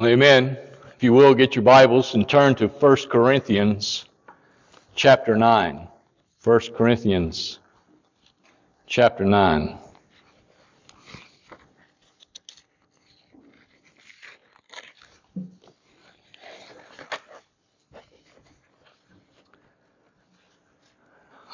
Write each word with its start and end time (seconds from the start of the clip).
Amen. 0.00 0.56
If 0.94 1.02
you 1.02 1.12
will, 1.12 1.34
get 1.34 1.56
your 1.56 1.64
Bibles 1.64 2.14
and 2.14 2.28
turn 2.28 2.54
to 2.56 2.68
1 2.68 2.96
Corinthians 3.08 4.04
chapter 4.94 5.36
9. 5.36 5.88
1 6.44 6.60
Corinthians 6.76 7.58
chapter 8.86 9.24
9. 9.24 9.76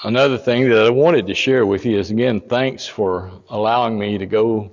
Another 0.02 0.36
thing 0.36 0.68
that 0.68 0.84
I 0.84 0.90
wanted 0.90 1.26
to 1.28 1.34
share 1.34 1.64
with 1.64 1.86
you 1.86 1.98
is 1.98 2.10
again, 2.10 2.42
thanks 2.42 2.86
for 2.86 3.32
allowing 3.48 3.98
me 3.98 4.18
to 4.18 4.26
go 4.26 4.70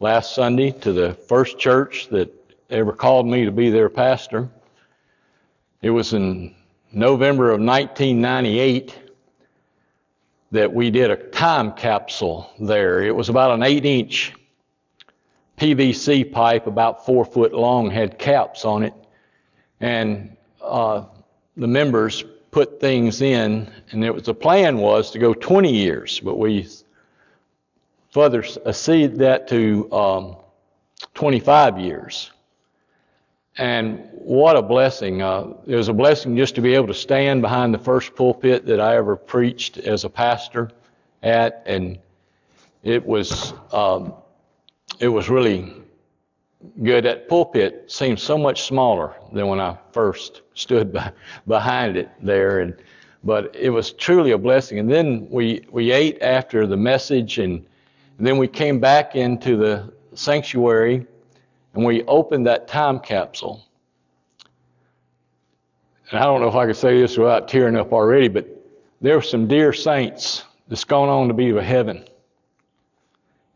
last 0.00 0.34
Sunday 0.34 0.70
to 0.70 0.94
the 0.94 1.12
first 1.12 1.58
church 1.58 2.08
that 2.08 2.43
ever 2.70 2.92
called 2.92 3.26
me 3.26 3.44
to 3.44 3.52
be 3.52 3.70
their 3.70 3.88
pastor. 3.88 4.48
It 5.82 5.90
was 5.90 6.14
in 6.14 6.54
November 6.92 7.50
of 7.50 7.60
1998 7.60 8.98
that 10.52 10.72
we 10.72 10.90
did 10.90 11.10
a 11.10 11.16
time 11.16 11.72
capsule 11.72 12.50
there. 12.60 13.02
It 13.02 13.14
was 13.14 13.28
about 13.28 13.50
an 13.50 13.62
eight 13.62 13.84
inch 13.84 14.32
PVC 15.58 16.30
pipe, 16.32 16.66
about 16.66 17.04
four 17.04 17.24
foot 17.24 17.52
long, 17.52 17.90
had 17.90 18.18
caps 18.18 18.64
on 18.64 18.82
it. 18.82 18.94
And 19.80 20.36
uh, 20.62 21.04
the 21.56 21.66
members 21.66 22.24
put 22.50 22.80
things 22.80 23.20
in, 23.20 23.70
and 23.90 24.04
it 24.04 24.14
was 24.14 24.22
the 24.24 24.34
plan 24.34 24.78
was 24.78 25.10
to 25.10 25.18
go 25.18 25.34
20 25.34 25.72
years, 25.72 26.20
but 26.20 26.38
we 26.38 26.68
further 28.12 28.44
acceded 28.64 29.18
that 29.18 29.48
to 29.48 29.92
um, 29.92 30.36
25 31.14 31.80
years. 31.80 32.30
And 33.56 34.08
what 34.12 34.56
a 34.56 34.62
blessing. 34.62 35.22
Uh, 35.22 35.52
it 35.66 35.76
was 35.76 35.88
a 35.88 35.92
blessing 35.92 36.36
just 36.36 36.56
to 36.56 36.60
be 36.60 36.74
able 36.74 36.88
to 36.88 36.94
stand 36.94 37.40
behind 37.40 37.72
the 37.72 37.78
first 37.78 38.14
pulpit 38.16 38.66
that 38.66 38.80
I 38.80 38.96
ever 38.96 39.16
preached 39.16 39.78
as 39.78 40.04
a 40.04 40.10
pastor 40.10 40.70
at. 41.22 41.62
And 41.66 41.98
it 42.82 43.04
was, 43.06 43.52
um, 43.72 44.14
it 44.98 45.08
was 45.08 45.28
really 45.28 45.72
good. 46.82 47.04
That 47.04 47.28
pulpit 47.28 47.84
seemed 47.92 48.18
so 48.18 48.36
much 48.36 48.62
smaller 48.62 49.14
than 49.32 49.46
when 49.46 49.60
I 49.60 49.78
first 49.92 50.42
stood 50.54 50.92
by, 50.92 51.12
behind 51.46 51.96
it 51.96 52.10
there. 52.20 52.58
And, 52.58 52.76
but 53.22 53.54
it 53.54 53.70
was 53.70 53.92
truly 53.92 54.32
a 54.32 54.38
blessing. 54.38 54.80
And 54.80 54.90
then 54.90 55.28
we, 55.30 55.64
we 55.70 55.92
ate 55.92 56.20
after 56.22 56.66
the 56.66 56.76
message 56.76 57.38
and, 57.38 57.64
and 58.18 58.26
then 58.26 58.36
we 58.36 58.48
came 58.48 58.80
back 58.80 59.14
into 59.14 59.56
the 59.56 59.92
sanctuary 60.14 61.06
and 61.74 61.84
we 61.84 62.02
opened 62.04 62.46
that 62.46 62.68
time 62.68 63.00
capsule. 63.00 63.64
And 66.10 66.20
I 66.20 66.24
don't 66.24 66.40
know 66.40 66.48
if 66.48 66.54
I 66.54 66.66
could 66.66 66.76
say 66.76 67.00
this 67.00 67.18
without 67.18 67.48
tearing 67.48 67.76
up 67.76 67.92
already, 67.92 68.28
but 68.28 68.46
there 69.00 69.16
were 69.16 69.22
some 69.22 69.48
dear 69.48 69.72
saints 69.72 70.44
that's 70.68 70.84
gone 70.84 71.08
on 71.08 71.28
to 71.28 71.34
be 71.34 71.52
with 71.52 71.64
heaven. 71.64 72.04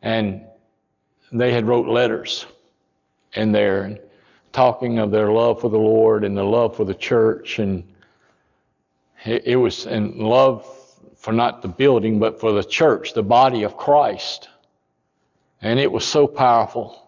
And 0.02 0.42
they 1.32 1.52
had 1.52 1.66
wrote 1.66 1.86
letters 1.86 2.46
in 3.34 3.52
there 3.52 3.98
talking 4.52 4.98
of 4.98 5.10
their 5.10 5.30
love 5.30 5.60
for 5.60 5.70
the 5.70 5.78
Lord 5.78 6.24
and 6.24 6.36
the 6.36 6.42
love 6.42 6.76
for 6.76 6.84
the 6.84 6.94
church 6.94 7.58
and 7.58 7.84
it, 9.24 9.46
it 9.46 9.56
was 9.56 9.86
in 9.86 10.18
love 10.18 10.66
for 11.16 11.32
not 11.32 11.62
the 11.62 11.68
building 11.68 12.18
but 12.18 12.40
for 12.40 12.52
the 12.52 12.64
church, 12.64 13.12
the 13.12 13.22
body 13.22 13.64
of 13.64 13.76
Christ. 13.76 14.48
And 15.60 15.78
it 15.78 15.90
was 15.90 16.04
so 16.04 16.26
powerful. 16.26 17.07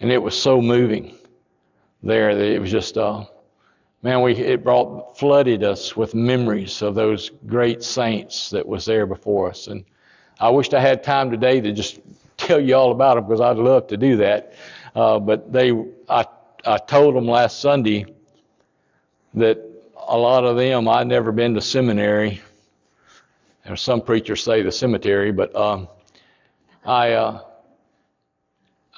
And 0.00 0.12
it 0.12 0.22
was 0.22 0.40
so 0.40 0.60
moving 0.60 1.16
there 2.02 2.34
that 2.34 2.44
it 2.44 2.60
was 2.60 2.70
just, 2.70 2.98
uh, 2.98 3.24
man, 4.02 4.22
we, 4.22 4.34
it 4.36 4.62
brought, 4.62 5.18
flooded 5.18 5.64
us 5.64 5.96
with 5.96 6.14
memories 6.14 6.82
of 6.82 6.94
those 6.94 7.30
great 7.46 7.82
saints 7.82 8.50
that 8.50 8.66
was 8.66 8.84
there 8.84 9.06
before 9.06 9.48
us. 9.48 9.68
And 9.68 9.84
I 10.38 10.50
wished 10.50 10.74
I 10.74 10.80
had 10.80 11.02
time 11.02 11.30
today 11.30 11.60
to 11.60 11.72
just 11.72 11.98
tell 12.36 12.60
you 12.60 12.74
all 12.74 12.92
about 12.92 13.14
them 13.14 13.24
because 13.24 13.40
I'd 13.40 13.56
love 13.56 13.86
to 13.88 13.96
do 13.96 14.16
that. 14.18 14.52
Uh, 14.94 15.18
but 15.18 15.52
they, 15.52 15.72
I, 16.08 16.26
I 16.64 16.78
told 16.78 17.14
them 17.14 17.26
last 17.26 17.60
Sunday 17.60 18.06
that 19.34 19.58
a 20.08 20.16
lot 20.16 20.44
of 20.44 20.56
them, 20.56 20.88
I'd 20.88 21.06
never 21.06 21.32
been 21.32 21.54
to 21.54 21.60
seminary. 21.60 22.40
Or 23.68 23.76
some 23.76 24.00
preachers 24.00 24.42
say 24.42 24.62
the 24.62 24.70
cemetery, 24.70 25.32
but 25.32 25.54
um, 25.56 25.88
I, 26.84 27.12
uh, 27.12 27.40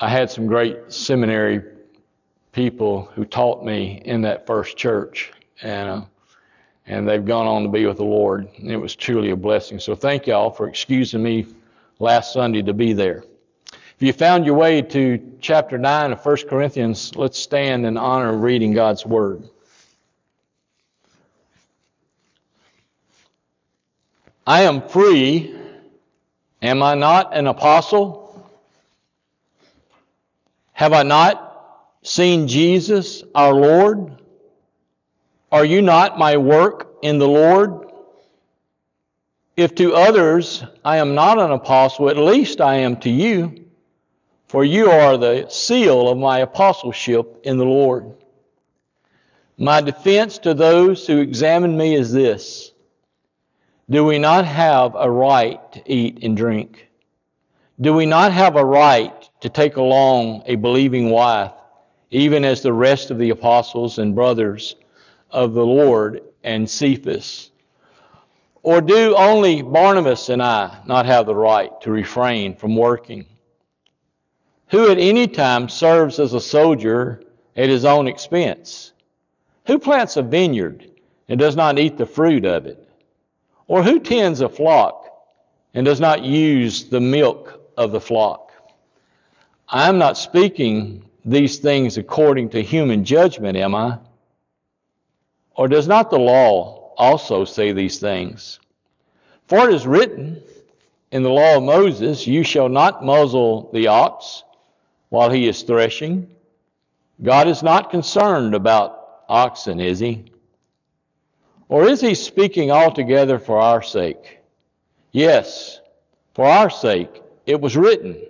I 0.00 0.08
had 0.08 0.30
some 0.30 0.46
great 0.46 0.92
seminary 0.92 1.60
people 2.52 3.10
who 3.14 3.24
taught 3.24 3.64
me 3.64 4.00
in 4.04 4.22
that 4.22 4.46
first 4.46 4.76
church, 4.76 5.32
and 5.60 5.88
uh, 5.88 6.02
and 6.86 7.06
they've 7.06 7.24
gone 7.24 7.46
on 7.46 7.64
to 7.64 7.68
be 7.68 7.84
with 7.84 7.98
the 7.98 8.04
Lord. 8.04 8.48
It 8.56 8.76
was 8.76 8.96
truly 8.96 9.30
a 9.30 9.36
blessing. 9.36 9.78
So 9.78 9.94
thank 9.94 10.26
y'all 10.26 10.50
for 10.50 10.68
excusing 10.68 11.22
me 11.22 11.46
last 11.98 12.32
Sunday 12.32 12.62
to 12.62 12.72
be 12.72 12.92
there. 12.94 13.24
If 13.72 14.02
you 14.02 14.12
found 14.12 14.46
your 14.46 14.54
way 14.54 14.80
to 14.80 15.36
chapter 15.40 15.76
9 15.76 16.12
of 16.12 16.24
1 16.24 16.36
Corinthians, 16.48 17.14
let's 17.16 17.38
stand 17.38 17.84
in 17.84 17.96
honor 17.96 18.32
of 18.34 18.40
reading 18.40 18.72
God's 18.72 19.04
Word. 19.04 19.42
I 24.46 24.62
am 24.62 24.88
free. 24.88 25.54
Am 26.62 26.82
I 26.82 26.94
not 26.94 27.36
an 27.36 27.48
apostle? 27.48 28.27
Have 30.78 30.92
I 30.92 31.02
not 31.02 31.96
seen 32.04 32.46
Jesus 32.46 33.24
our 33.34 33.52
Lord? 33.52 34.22
Are 35.50 35.64
you 35.64 35.82
not 35.82 36.20
my 36.20 36.36
work 36.36 36.98
in 37.02 37.18
the 37.18 37.26
Lord? 37.26 37.90
If 39.56 39.74
to 39.74 39.96
others 39.96 40.62
I 40.84 40.98
am 40.98 41.16
not 41.16 41.40
an 41.40 41.50
apostle, 41.50 42.08
at 42.10 42.16
least 42.16 42.60
I 42.60 42.76
am 42.76 42.98
to 42.98 43.10
you, 43.10 43.64
for 44.46 44.64
you 44.64 44.88
are 44.88 45.16
the 45.16 45.48
seal 45.48 46.08
of 46.08 46.16
my 46.16 46.38
apostleship 46.38 47.40
in 47.42 47.58
the 47.58 47.64
Lord. 47.64 48.14
My 49.56 49.80
defense 49.80 50.38
to 50.38 50.54
those 50.54 51.04
who 51.08 51.18
examine 51.18 51.76
me 51.76 51.96
is 51.96 52.12
this 52.12 52.70
Do 53.90 54.04
we 54.04 54.20
not 54.20 54.44
have 54.44 54.94
a 54.94 55.10
right 55.10 55.72
to 55.72 55.92
eat 55.92 56.22
and 56.22 56.36
drink? 56.36 56.88
Do 57.80 57.94
we 57.94 58.06
not 58.06 58.30
have 58.30 58.54
a 58.54 58.64
right 58.64 59.27
to 59.40 59.48
take 59.48 59.76
along 59.76 60.42
a 60.46 60.56
believing 60.56 61.10
wife, 61.10 61.52
even 62.10 62.44
as 62.44 62.62
the 62.62 62.72
rest 62.72 63.10
of 63.10 63.18
the 63.18 63.30
apostles 63.30 63.98
and 63.98 64.14
brothers 64.14 64.76
of 65.30 65.52
the 65.54 65.64
Lord 65.64 66.22
and 66.42 66.68
Cephas? 66.68 67.50
Or 68.62 68.80
do 68.80 69.14
only 69.16 69.62
Barnabas 69.62 70.28
and 70.28 70.42
I 70.42 70.78
not 70.86 71.06
have 71.06 71.26
the 71.26 71.34
right 71.34 71.70
to 71.82 71.90
refrain 71.90 72.56
from 72.56 72.76
working? 72.76 73.26
Who 74.68 74.90
at 74.90 74.98
any 74.98 75.26
time 75.26 75.68
serves 75.68 76.18
as 76.18 76.34
a 76.34 76.40
soldier 76.40 77.22
at 77.56 77.68
his 77.68 77.84
own 77.84 78.06
expense? 78.08 78.92
Who 79.66 79.78
plants 79.78 80.16
a 80.16 80.22
vineyard 80.22 80.90
and 81.28 81.38
does 81.38 81.56
not 81.56 81.78
eat 81.78 81.96
the 81.96 82.06
fruit 82.06 82.44
of 82.44 82.66
it? 82.66 82.88
Or 83.66 83.82
who 83.82 84.00
tends 84.00 84.40
a 84.40 84.48
flock 84.48 85.06
and 85.74 85.84
does 85.84 86.00
not 86.00 86.24
use 86.24 86.84
the 86.84 87.00
milk 87.00 87.60
of 87.76 87.92
the 87.92 88.00
flock? 88.00 88.47
I'm 89.68 89.98
not 89.98 90.16
speaking 90.16 91.04
these 91.24 91.58
things 91.58 91.98
according 91.98 92.50
to 92.50 92.62
human 92.62 93.04
judgment, 93.04 93.56
am 93.56 93.74
I? 93.74 93.98
Or 95.54 95.68
does 95.68 95.86
not 95.86 96.10
the 96.10 96.18
law 96.18 96.94
also 96.96 97.44
say 97.44 97.72
these 97.72 97.98
things? 97.98 98.60
For 99.46 99.68
it 99.68 99.74
is 99.74 99.86
written 99.86 100.42
in 101.10 101.22
the 101.22 101.30
law 101.30 101.56
of 101.56 101.64
Moses, 101.64 102.26
You 102.26 102.44
shall 102.44 102.68
not 102.68 103.04
muzzle 103.04 103.70
the 103.72 103.88
ox 103.88 104.44
while 105.10 105.30
he 105.30 105.48
is 105.48 105.62
threshing. 105.62 106.30
God 107.22 107.48
is 107.48 107.62
not 107.62 107.90
concerned 107.90 108.54
about 108.54 109.24
oxen, 109.28 109.80
is 109.80 109.98
he? 109.98 110.26
Or 111.68 111.86
is 111.86 112.00
he 112.00 112.14
speaking 112.14 112.70
altogether 112.70 113.38
for 113.38 113.58
our 113.58 113.82
sake? 113.82 114.38
Yes, 115.12 115.80
for 116.34 116.46
our 116.46 116.70
sake. 116.70 117.22
It 117.44 117.60
was 117.60 117.76
written, 117.76 118.22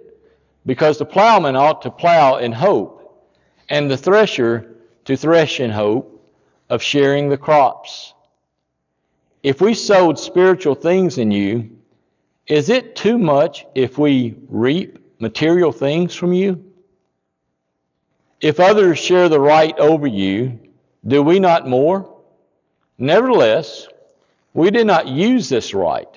because 0.69 0.99
the 0.99 1.07
plowman 1.07 1.57
ought 1.57 1.81
to 1.81 1.91
plow 1.91 2.37
in 2.37 2.53
hope, 2.53 3.27
and 3.71 3.91
the 3.91 3.97
thresher 3.97 4.77
to 5.07 5.17
thresh 5.17 5.61
in 5.61 5.71
hope 5.71 6.31
of 6.69 6.83
sharing 6.83 7.31
the 7.31 7.39
crops. 7.39 8.13
If 9.43 9.63
we 9.63 9.73
sowed 9.73 10.19
spiritual 10.19 10.75
things 10.75 11.17
in 11.17 11.31
you, 11.31 11.71
is 12.47 12.69
it 12.69 12.97
too 12.97 13.17
much 13.17 13.65
if 13.75 13.97
we 13.97 14.37
reap 14.51 14.99
material 15.19 15.73
things 15.73 16.15
from 16.15 16.35
you? 16.35 16.63
If 18.43 18.61
others 18.61 18.99
share 18.99 19.31
the 19.31 19.41
right 19.41 19.77
over 19.79 20.07
you, 20.07 20.59
do 21.07 21.23
we 21.23 21.41
not 21.41 21.67
more? 21.67 22.15
Nevertheless, 22.99 23.89
we 24.53 24.71
did 24.71 24.87
not 24.87 25.09
use 25.09 25.49
this 25.49 25.73
right, 25.73 26.15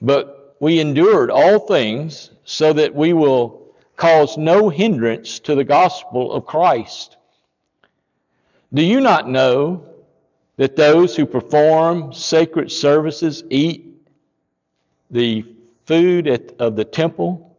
but 0.00 0.35
we 0.60 0.80
endured 0.80 1.30
all 1.30 1.58
things 1.58 2.30
so 2.44 2.72
that 2.72 2.94
we 2.94 3.12
will 3.12 3.74
cause 3.96 4.36
no 4.36 4.68
hindrance 4.68 5.38
to 5.40 5.54
the 5.54 5.64
gospel 5.64 6.32
of 6.32 6.46
Christ. 6.46 7.16
Do 8.72 8.82
you 8.82 9.00
not 9.00 9.28
know 9.28 9.86
that 10.56 10.76
those 10.76 11.14
who 11.16 11.26
perform 11.26 12.12
sacred 12.12 12.70
services 12.72 13.44
eat 13.50 13.86
the 15.10 15.44
food 15.84 16.26
at, 16.26 16.52
of 16.58 16.76
the 16.76 16.84
temple, 16.84 17.56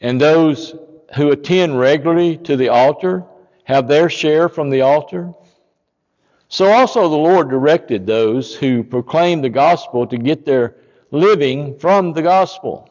and 0.00 0.20
those 0.20 0.74
who 1.16 1.30
attend 1.30 1.78
regularly 1.78 2.36
to 2.36 2.56
the 2.56 2.68
altar 2.68 3.24
have 3.64 3.88
their 3.88 4.10
share 4.10 4.48
from 4.48 4.70
the 4.70 4.82
altar? 4.82 5.32
So 6.48 6.66
also 6.66 7.08
the 7.08 7.16
Lord 7.16 7.50
directed 7.50 8.06
those 8.06 8.54
who 8.54 8.82
proclaim 8.82 9.42
the 9.42 9.50
gospel 9.50 10.06
to 10.06 10.18
get 10.18 10.44
their 10.44 10.76
living 11.10 11.78
from 11.78 12.12
the 12.12 12.22
gospel. 12.22 12.90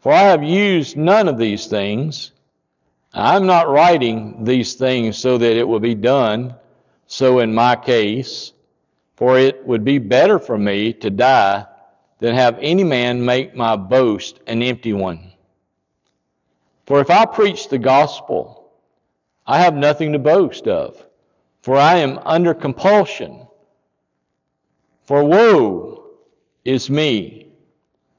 For 0.00 0.12
I 0.12 0.22
have 0.22 0.42
used 0.42 0.96
none 0.96 1.28
of 1.28 1.38
these 1.38 1.66
things. 1.66 2.32
I'm 3.12 3.46
not 3.46 3.68
writing 3.68 4.44
these 4.44 4.74
things 4.74 5.16
so 5.16 5.38
that 5.38 5.56
it 5.56 5.66
will 5.66 5.80
be 5.80 5.94
done 5.94 6.54
so 7.06 7.38
in 7.38 7.54
my 7.54 7.76
case, 7.76 8.52
for 9.14 9.38
it 9.38 9.66
would 9.66 9.84
be 9.84 9.98
better 9.98 10.38
for 10.38 10.58
me 10.58 10.92
to 10.94 11.10
die 11.10 11.66
than 12.18 12.34
have 12.34 12.58
any 12.60 12.84
man 12.84 13.24
make 13.24 13.54
my 13.54 13.76
boast 13.76 14.40
an 14.46 14.62
empty 14.62 14.92
one. 14.92 15.32
For 16.86 17.00
if 17.00 17.10
I 17.10 17.26
preach 17.26 17.68
the 17.68 17.78
gospel, 17.78 18.70
I 19.46 19.60
have 19.60 19.74
nothing 19.74 20.12
to 20.12 20.18
boast 20.18 20.66
of, 20.66 21.04
for 21.62 21.76
I 21.76 21.96
am 21.96 22.18
under 22.24 22.54
compulsion. 22.54 23.46
For 25.04 25.22
woe 25.24 26.05
is 26.66 26.90
me 26.90 27.46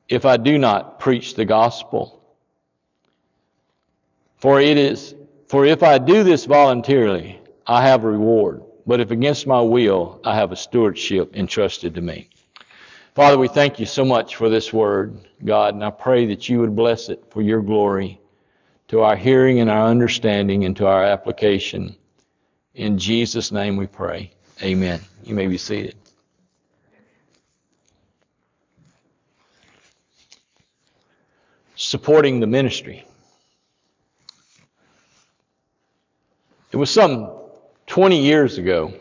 if 0.07 0.25
I 0.25 0.37
do 0.37 0.57
not 0.57 0.99
preach 0.99 1.35
the 1.35 1.43
gospel. 1.43 2.23
For 4.37 4.61
it 4.61 4.77
is, 4.77 5.13
for 5.47 5.65
if 5.65 5.83
I 5.83 5.97
do 5.97 6.23
this 6.23 6.45
voluntarily, 6.45 7.41
I 7.65 7.85
have 7.85 8.03
a 8.03 8.09
reward. 8.09 8.63
But 8.85 9.01
if 9.01 9.11
against 9.11 9.47
my 9.47 9.59
will, 9.59 10.21
I 10.23 10.35
have 10.35 10.53
a 10.53 10.55
stewardship 10.55 11.35
entrusted 11.35 11.95
to 11.95 12.01
me. 12.01 12.29
Father, 13.15 13.37
we 13.37 13.49
thank 13.49 13.79
you 13.79 13.85
so 13.85 14.05
much 14.05 14.37
for 14.37 14.47
this 14.47 14.71
word, 14.71 15.19
God, 15.43 15.73
and 15.73 15.83
I 15.83 15.89
pray 15.89 16.27
that 16.27 16.47
you 16.47 16.59
would 16.59 16.75
bless 16.75 17.09
it 17.09 17.25
for 17.29 17.41
your 17.41 17.61
glory 17.61 18.21
to 18.87 19.01
our 19.01 19.17
hearing 19.17 19.59
and 19.59 19.69
our 19.69 19.87
understanding 19.87 20.63
and 20.63 20.77
to 20.77 20.87
our 20.87 21.03
application. 21.03 21.97
In 22.75 22.97
Jesus' 22.97 23.51
name 23.51 23.75
we 23.75 23.87
pray. 23.87 24.31
Amen. 24.63 25.01
You 25.25 25.35
may 25.35 25.47
be 25.47 25.57
seated. 25.57 25.95
Supporting 31.77 32.39
the 32.39 32.47
ministry. 32.47 33.05
It 36.71 36.77
was 36.77 36.89
some 36.89 37.31
20 37.85 38.19
years 38.19 38.57
ago. 38.57 38.93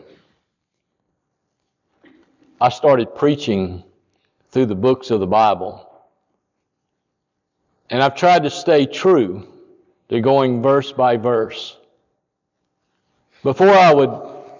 I 2.61 2.69
started 2.69 3.15
preaching 3.15 3.83
through 4.51 4.67
the 4.67 4.75
books 4.75 5.11
of 5.11 5.19
the 5.19 5.27
Bible. 5.27 5.87
And 7.89 8.01
I've 8.01 8.15
tried 8.15 8.43
to 8.43 8.49
stay 8.49 8.85
true 8.85 9.47
to 10.09 10.21
going 10.21 10.61
verse 10.61 10.91
by 10.91 11.17
verse. 11.17 11.75
Before 13.43 13.69
I 13.69 13.93
would, 13.93 14.11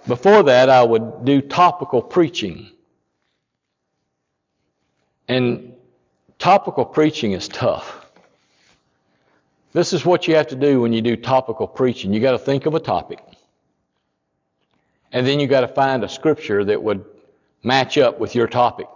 before 0.06 0.42
that, 0.42 0.68
I 0.68 0.82
would 0.82 1.24
do 1.24 1.40
topical 1.40 2.02
preaching. 2.02 2.70
And 5.28 5.74
topical 6.38 6.84
preaching 6.84 7.32
is 7.32 7.48
tough. 7.48 7.97
This 9.72 9.92
is 9.92 10.04
what 10.04 10.26
you 10.26 10.36
have 10.36 10.48
to 10.48 10.56
do 10.56 10.80
when 10.80 10.92
you 10.92 11.02
do 11.02 11.16
topical 11.16 11.66
preaching. 11.66 12.12
You 12.12 12.20
got 12.20 12.32
to 12.32 12.38
think 12.38 12.66
of 12.66 12.74
a 12.74 12.80
topic. 12.80 13.20
And 15.12 15.26
then 15.26 15.40
you 15.40 15.46
got 15.46 15.60
to 15.60 15.68
find 15.68 16.04
a 16.04 16.08
scripture 16.08 16.64
that 16.64 16.82
would 16.82 17.04
match 17.62 17.98
up 17.98 18.18
with 18.18 18.34
your 18.34 18.46
topic. 18.46 18.88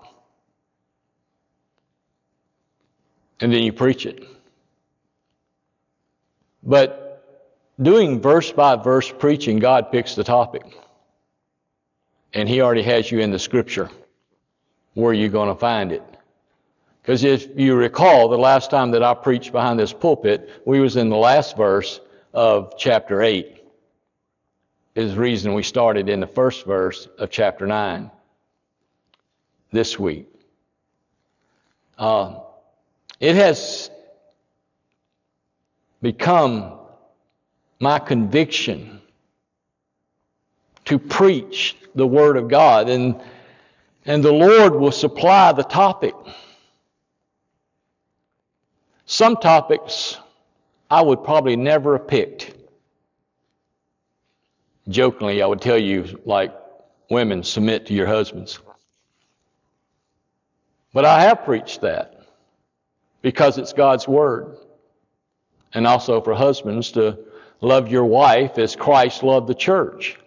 And 3.40 3.52
then 3.52 3.62
you 3.62 3.72
preach 3.72 4.06
it. 4.06 4.24
But 6.62 7.24
doing 7.80 8.20
verse 8.20 8.52
by 8.52 8.76
verse 8.76 9.10
preaching, 9.10 9.58
God 9.58 9.90
picks 9.90 10.14
the 10.14 10.24
topic. 10.24 10.62
And 12.32 12.48
He 12.48 12.60
already 12.60 12.82
has 12.82 13.10
you 13.10 13.20
in 13.20 13.30
the 13.30 13.38
scripture. 13.38 13.90
Where 14.94 15.12
you're 15.12 15.24
you 15.24 15.28
going 15.30 15.48
to 15.48 15.54
find 15.54 15.92
it? 15.92 16.02
Because 17.02 17.24
if 17.24 17.48
you 17.58 17.74
recall, 17.74 18.28
the 18.28 18.38
last 18.38 18.70
time 18.70 18.92
that 18.92 19.02
I 19.02 19.12
preached 19.14 19.50
behind 19.50 19.78
this 19.78 19.92
pulpit, 19.92 20.48
we 20.64 20.78
was 20.80 20.96
in 20.96 21.08
the 21.08 21.16
last 21.16 21.56
verse 21.56 22.00
of 22.32 22.74
chapter 22.78 23.22
8 23.22 23.62
is 24.94 25.14
the 25.14 25.20
reason 25.20 25.54
we 25.54 25.62
started 25.62 26.08
in 26.08 26.20
the 26.20 26.26
first 26.26 26.64
verse 26.64 27.08
of 27.18 27.30
chapter 27.30 27.66
9 27.66 28.10
this 29.72 29.98
week. 29.98 30.28
Uh, 31.98 32.40
it 33.18 33.34
has 33.34 33.90
become 36.02 36.78
my 37.80 37.98
conviction 37.98 39.00
to 40.84 40.98
preach 40.98 41.76
the 41.94 42.06
Word 42.06 42.36
of 42.36 42.48
God, 42.48 42.88
and, 42.88 43.20
and 44.04 44.22
the 44.22 44.32
Lord 44.32 44.74
will 44.74 44.92
supply 44.92 45.52
the 45.52 45.62
topic. 45.62 46.14
Some 49.06 49.36
topics 49.36 50.18
I 50.90 51.02
would 51.02 51.24
probably 51.24 51.56
never 51.56 51.98
have 51.98 52.08
picked 52.08 52.54
jokingly, 54.88 55.42
I 55.42 55.46
would 55.46 55.60
tell 55.60 55.78
you, 55.78 56.20
like, 56.24 56.52
women, 57.10 57.42
submit 57.42 57.86
to 57.86 57.94
your 57.94 58.06
husbands. 58.06 58.58
But 60.92 61.04
I 61.04 61.22
have 61.22 61.44
preached 61.44 61.82
that 61.82 62.26
because 63.22 63.58
it's 63.58 63.72
God's 63.72 64.06
Word. 64.06 64.56
And 65.74 65.86
also 65.86 66.20
for 66.20 66.34
husbands 66.34 66.92
to 66.92 67.18
love 67.62 67.90
your 67.90 68.04
wife 68.04 68.58
as 68.58 68.76
Christ 68.76 69.22
loved 69.22 69.46
the 69.46 69.54
church. 69.54 70.18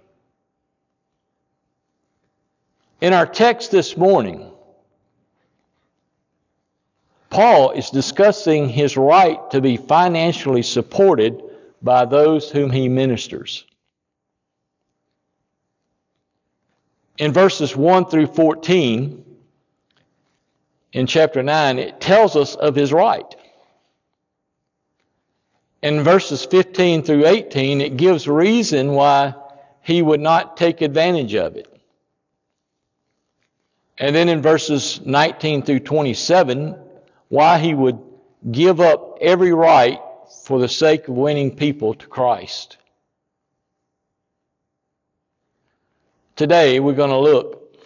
In 2.99 3.13
our 3.13 3.27
text 3.27 3.69
this 3.69 3.95
morning, 3.95 4.51
Paul 7.35 7.71
is 7.71 7.89
discussing 7.89 8.69
his 8.69 8.97
right 8.97 9.39
to 9.51 9.61
be 9.61 9.77
financially 9.77 10.63
supported 10.63 11.43
by 11.81 12.05
those 12.05 12.49
whom 12.49 12.71
he 12.71 12.89
ministers. 12.89 13.65
in 17.17 17.31
verses 17.31 17.75
1 17.75 18.05
through 18.05 18.27
14 18.27 19.23
in 20.93 21.07
chapter 21.07 21.43
9, 21.43 21.79
it 21.79 21.99
tells 21.99 22.35
us 22.35 22.55
of 22.55 22.75
his 22.75 22.93
right. 22.93 23.35
In 25.81 26.03
verses 26.03 26.45
15 26.45 27.03
through 27.03 27.27
18, 27.27 27.81
it 27.81 27.97
gives 27.97 28.27
reason 28.27 28.91
why 28.91 29.35
he 29.81 30.01
would 30.01 30.21
not 30.21 30.57
take 30.57 30.81
advantage 30.81 31.35
of 31.35 31.57
it. 31.57 31.71
And 33.97 34.15
then 34.15 34.29
in 34.29 34.41
verses 34.41 34.99
19 35.05 35.63
through 35.63 35.81
27, 35.81 36.77
why 37.29 37.59
he 37.59 37.73
would 37.73 37.99
give 38.51 38.79
up 38.79 39.17
every 39.21 39.53
right 39.53 39.99
for 40.43 40.59
the 40.59 40.69
sake 40.69 41.07
of 41.07 41.15
winning 41.15 41.55
people 41.55 41.93
to 41.95 42.07
Christ. 42.07 42.77
Today 46.35 46.79
we're 46.79 46.93
going 46.93 47.11
to 47.11 47.17
look, 47.19 47.77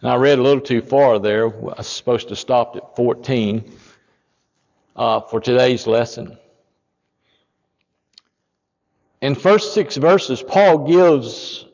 and 0.00 0.10
I 0.10 0.16
read 0.16 0.38
a 0.38 0.42
little 0.42 0.60
too 0.60 0.82
far 0.82 1.18
there. 1.18 1.46
I 1.46 1.78
was 1.78 1.86
supposed 1.86 2.28
to 2.28 2.36
stop 2.36 2.76
at 2.76 2.96
14 2.96 3.72
uh, 4.96 5.20
for 5.20 5.40
today's 5.40 5.86
lesson. 5.86 6.36
In 9.22 9.34
first 9.34 9.74
six 9.74 9.96
verses, 9.96 10.42
Paul 10.42 10.86
gives 10.86 11.64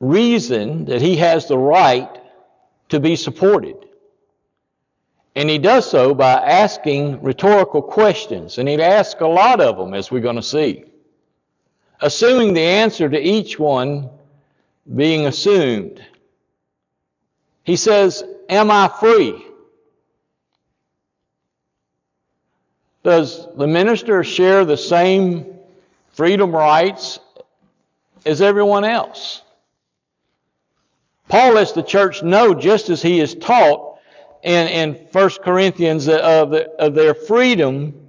reason 0.00 0.86
that 0.86 1.00
he 1.00 1.16
has 1.16 1.46
the 1.46 1.58
right 1.58 2.08
to 2.88 2.98
be 2.98 3.14
supported. 3.16 3.76
And 5.34 5.48
he 5.48 5.58
does 5.58 5.88
so 5.88 6.14
by 6.14 6.32
asking 6.32 7.22
rhetorical 7.22 7.82
questions, 7.82 8.58
and 8.58 8.68
he 8.68 8.80
asks 8.82 9.20
a 9.20 9.26
lot 9.26 9.60
of 9.60 9.76
them, 9.76 9.94
as 9.94 10.10
we're 10.10 10.20
going 10.20 10.36
to 10.36 10.42
see. 10.42 10.84
Assuming 12.00 12.54
the 12.54 12.62
answer 12.62 13.08
to 13.08 13.18
each 13.18 13.58
one 13.58 14.10
being 14.94 15.26
assumed. 15.26 16.02
He 17.62 17.76
says, 17.76 18.24
Am 18.48 18.70
I 18.70 18.88
free? 18.88 19.46
Does 23.02 23.46
the 23.56 23.66
minister 23.66 24.24
share 24.24 24.64
the 24.64 24.76
same 24.76 25.54
freedom 26.12 26.50
rights 26.54 27.18
as 28.26 28.42
everyone 28.42 28.84
else? 28.84 29.42
Paul 31.28 31.54
lets 31.54 31.72
the 31.72 31.82
church 31.82 32.22
know, 32.22 32.54
just 32.54 32.90
as 32.90 33.00
he 33.00 33.20
is 33.20 33.36
taught 33.36 33.89
in, 34.42 34.66
in 34.68 34.94
1 35.12 35.30
Corinthians, 35.42 36.08
uh, 36.08 36.18
of, 36.18 36.52
of 36.54 36.94
their 36.94 37.14
freedom, 37.14 38.08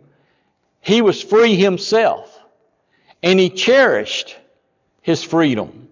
he 0.80 1.02
was 1.02 1.22
free 1.22 1.56
himself. 1.56 2.40
And 3.24 3.40
he 3.40 3.50
cherished 3.50 4.36
his 5.02 5.24
freedom. 5.24 5.88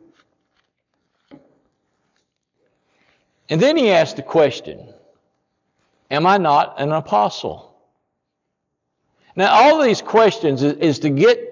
And 3.49 3.61
then 3.61 3.77
he 3.77 3.91
asked 3.91 4.15
the 4.15 4.23
question 4.23 4.87
Am 6.11 6.25
I 6.25 6.37
not 6.37 6.79
an 6.79 6.91
apostle? 6.91 7.75
Now, 9.35 9.53
all 9.53 9.81
these 9.81 10.01
questions 10.01 10.63
is, 10.63 10.73
is 10.77 10.99
to 10.99 11.09
get 11.09 11.49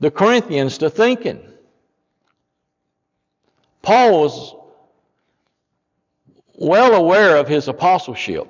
the 0.00 0.10
Corinthians 0.10 0.78
to 0.78 0.90
thinking. 0.90 1.40
Paul 3.82 4.22
was 4.22 4.54
well 6.56 6.94
aware 6.94 7.36
of 7.36 7.48
his 7.48 7.68
apostleship. 7.68 8.48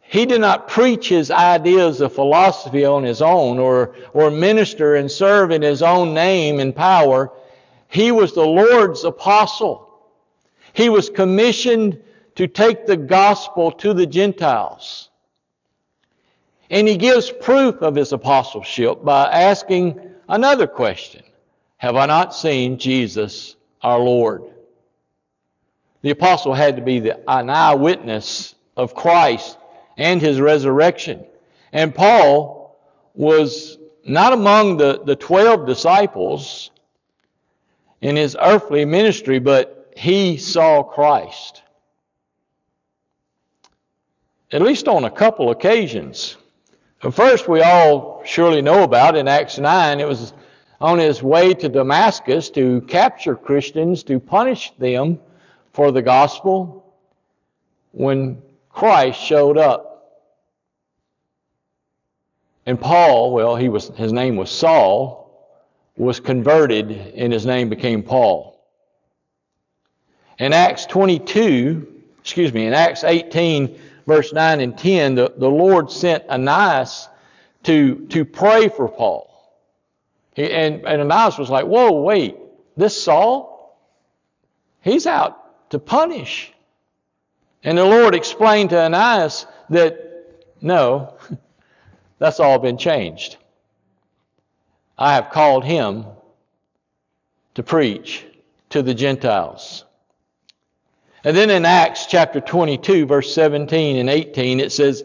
He 0.00 0.26
did 0.26 0.40
not 0.40 0.66
preach 0.66 1.08
his 1.08 1.30
ideas 1.30 2.00
of 2.00 2.12
philosophy 2.12 2.84
on 2.84 3.04
his 3.04 3.22
own 3.22 3.58
or, 3.60 3.94
or 4.12 4.30
minister 4.30 4.96
and 4.96 5.10
serve 5.10 5.52
in 5.52 5.62
his 5.62 5.82
own 5.82 6.14
name 6.14 6.58
and 6.58 6.74
power. 6.74 7.32
He 7.88 8.10
was 8.10 8.34
the 8.34 8.44
Lord's 8.44 9.04
apostle. 9.04 9.88
He 10.72 10.88
was 10.88 11.10
commissioned 11.10 12.02
to 12.34 12.48
take 12.48 12.86
the 12.86 12.96
gospel 12.96 13.70
to 13.72 13.94
the 13.94 14.06
Gentiles. 14.06 15.10
And 16.70 16.88
he 16.88 16.96
gives 16.96 17.30
proof 17.30 17.82
of 17.82 17.94
his 17.94 18.12
apostleship 18.12 19.04
by 19.04 19.30
asking 19.30 20.00
another 20.28 20.66
question 20.66 21.22
Have 21.76 21.96
I 21.96 22.06
not 22.06 22.34
seen 22.34 22.78
Jesus 22.78 23.54
our 23.82 23.98
Lord? 23.98 24.42
The 26.02 26.10
apostle 26.10 26.54
had 26.54 26.76
to 26.76 26.82
be 26.82 27.00
the, 27.00 27.20
an 27.28 27.50
eyewitness 27.50 28.54
of 28.76 28.94
Christ 28.94 29.58
and 29.96 30.20
his 30.20 30.40
resurrection. 30.40 31.24
And 31.72 31.94
Paul 31.94 32.78
was 33.14 33.78
not 34.04 34.32
among 34.32 34.78
the, 34.78 35.02
the 35.04 35.16
12 35.16 35.66
disciples 35.66 36.70
in 38.00 38.16
his 38.16 38.36
earthly 38.40 38.84
ministry, 38.84 39.38
but 39.38 39.92
he 39.96 40.38
saw 40.38 40.82
Christ. 40.82 41.62
At 44.52 44.62
least 44.62 44.88
on 44.88 45.04
a 45.04 45.10
couple 45.10 45.50
occasions. 45.50 46.36
The 47.02 47.12
First, 47.12 47.46
we 47.46 47.60
all 47.60 48.22
surely 48.24 48.62
know 48.62 48.82
about 48.82 49.16
in 49.16 49.28
Acts 49.28 49.58
9, 49.58 50.00
it 50.00 50.08
was 50.08 50.32
on 50.80 50.98
his 50.98 51.22
way 51.22 51.52
to 51.54 51.68
Damascus 51.68 52.48
to 52.50 52.80
capture 52.82 53.36
Christians, 53.36 54.02
to 54.04 54.18
punish 54.18 54.72
them 54.78 55.18
for 55.80 55.92
the 55.92 56.02
gospel, 56.02 56.94
when 57.92 58.42
Christ 58.68 59.18
showed 59.18 59.56
up. 59.56 60.28
And 62.66 62.78
Paul, 62.78 63.32
well, 63.32 63.56
he 63.56 63.70
was, 63.70 63.88
his 63.96 64.12
name 64.12 64.36
was 64.36 64.50
Saul, 64.50 65.56
was 65.96 66.20
converted 66.20 66.90
and 66.90 67.32
his 67.32 67.46
name 67.46 67.70
became 67.70 68.02
Paul. 68.02 68.62
In 70.38 70.52
Acts 70.52 70.84
22, 70.84 72.02
excuse 72.20 72.52
me, 72.52 72.66
in 72.66 72.74
Acts 72.74 73.02
18, 73.02 73.80
verse 74.06 74.34
9 74.34 74.60
and 74.60 74.76
10, 74.76 75.14
the, 75.14 75.32
the 75.34 75.48
Lord 75.48 75.90
sent 75.90 76.28
Ananias 76.28 77.08
to, 77.62 78.06
to 78.08 78.26
pray 78.26 78.68
for 78.68 78.86
Paul. 78.86 79.30
He, 80.34 80.42
and, 80.52 80.84
and 80.84 81.00
Ananias 81.00 81.38
was 81.38 81.48
like, 81.48 81.64
whoa, 81.64 82.02
wait, 82.02 82.36
this 82.76 83.02
Saul? 83.02 83.80
He's 84.82 85.06
out 85.06 85.39
to 85.70 85.78
punish. 85.78 86.52
And 87.64 87.76
the 87.76 87.84
Lord 87.84 88.14
explained 88.14 88.70
to 88.70 88.78
Ananias 88.78 89.46
that, 89.70 90.44
no, 90.60 91.14
that's 92.18 92.40
all 92.40 92.58
been 92.58 92.78
changed. 92.78 93.36
I 94.98 95.14
have 95.14 95.30
called 95.30 95.64
him 95.64 96.04
to 97.54 97.62
preach 97.62 98.24
to 98.70 98.82
the 98.82 98.94
Gentiles. 98.94 99.84
And 101.24 101.36
then 101.36 101.50
in 101.50 101.64
Acts 101.64 102.06
chapter 102.06 102.40
22, 102.40 103.06
verse 103.06 103.34
17 103.34 103.96
and 103.96 104.08
18, 104.08 104.60
it 104.60 104.72
says, 104.72 105.04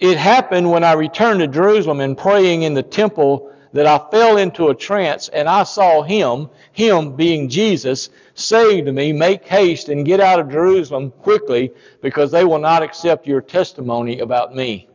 It 0.00 0.18
happened 0.18 0.70
when 0.70 0.84
I 0.84 0.92
returned 0.92 1.40
to 1.40 1.46
Jerusalem 1.46 2.00
and 2.00 2.16
praying 2.16 2.62
in 2.62 2.74
the 2.74 2.82
temple 2.82 3.52
that 3.76 3.86
I 3.86 4.10
fell 4.10 4.38
into 4.38 4.68
a 4.68 4.74
trance 4.74 5.28
and 5.28 5.48
I 5.48 5.62
saw 5.64 6.02
him, 6.02 6.48
him 6.72 7.14
being 7.14 7.48
Jesus, 7.48 8.08
say 8.34 8.80
to 8.80 8.90
me, 8.90 9.12
Make 9.12 9.44
haste 9.46 9.90
and 9.90 10.04
get 10.04 10.18
out 10.18 10.40
of 10.40 10.50
Jerusalem 10.50 11.10
quickly 11.10 11.72
because 12.00 12.30
they 12.30 12.44
will 12.44 12.58
not 12.58 12.82
accept 12.82 13.26
your 13.26 13.42
testimony 13.42 14.20
about 14.20 14.54
me. 14.54 14.88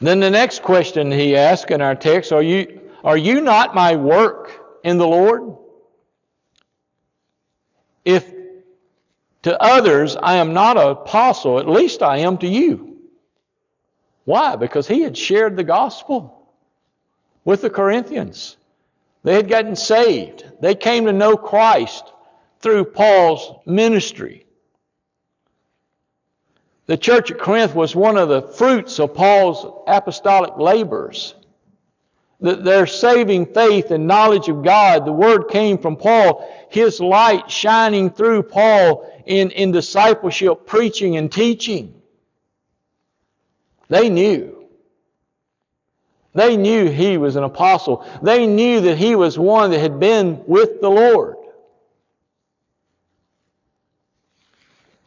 Then 0.00 0.18
the 0.18 0.30
next 0.30 0.62
question 0.62 1.12
he 1.12 1.36
asked 1.36 1.70
in 1.70 1.80
our 1.80 1.94
text, 1.94 2.32
are 2.32 2.42
you, 2.42 2.80
are 3.04 3.16
you 3.16 3.40
not 3.40 3.72
my 3.72 3.94
work 3.94 4.80
in 4.82 4.98
the 4.98 5.06
Lord? 5.06 5.56
If 8.04 8.32
to 9.42 9.62
others 9.62 10.16
I 10.16 10.36
am 10.36 10.54
not 10.54 10.76
an 10.76 10.88
apostle, 10.88 11.60
at 11.60 11.68
least 11.68 12.02
I 12.02 12.18
am 12.18 12.38
to 12.38 12.48
you. 12.48 12.91
Why? 14.24 14.56
Because 14.56 14.88
he 14.88 15.02
had 15.02 15.16
shared 15.16 15.56
the 15.56 15.64
gospel 15.64 16.48
with 17.44 17.62
the 17.62 17.70
Corinthians. 17.70 18.56
They 19.24 19.34
had 19.34 19.48
gotten 19.48 19.76
saved. 19.76 20.44
They 20.60 20.74
came 20.74 21.06
to 21.06 21.12
know 21.12 21.36
Christ 21.36 22.12
through 22.60 22.86
Paul's 22.86 23.54
ministry. 23.66 24.46
The 26.86 26.96
church 26.96 27.30
at 27.30 27.38
Corinth 27.38 27.74
was 27.74 27.96
one 27.96 28.18
of 28.18 28.28
the 28.28 28.42
fruits 28.42 29.00
of 29.00 29.14
Paul's 29.14 29.66
apostolic 29.86 30.58
labors 30.58 31.34
That 32.40 32.64
their 32.64 32.86
saving 32.86 33.46
faith 33.46 33.92
and 33.92 34.08
knowledge 34.08 34.48
of 34.48 34.64
God. 34.64 35.06
The 35.06 35.12
word 35.12 35.44
came 35.48 35.78
from 35.78 35.96
Paul, 35.96 36.48
his 36.70 37.00
light 37.00 37.50
shining 37.50 38.10
through 38.10 38.44
Paul 38.44 39.08
in, 39.26 39.52
in 39.52 39.70
discipleship, 39.72 40.66
preaching 40.66 41.16
and 41.16 41.30
teaching. 41.32 42.01
They 43.92 44.08
knew. 44.08 44.68
They 46.34 46.56
knew 46.56 46.88
he 46.88 47.18
was 47.18 47.36
an 47.36 47.44
apostle. 47.44 48.06
They 48.22 48.46
knew 48.46 48.80
that 48.80 48.96
he 48.96 49.16
was 49.16 49.38
one 49.38 49.70
that 49.70 49.80
had 49.80 50.00
been 50.00 50.42
with 50.46 50.80
the 50.80 50.88
Lord. 50.88 51.36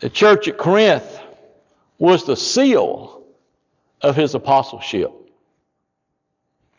The 0.02 0.10
church 0.12 0.48
at 0.48 0.60
Corinth 0.60 1.20
was 1.98 2.26
the 2.26 2.36
seal 2.36 3.24
of 4.04 4.16
his 4.16 4.36
apostleship. 4.36 5.12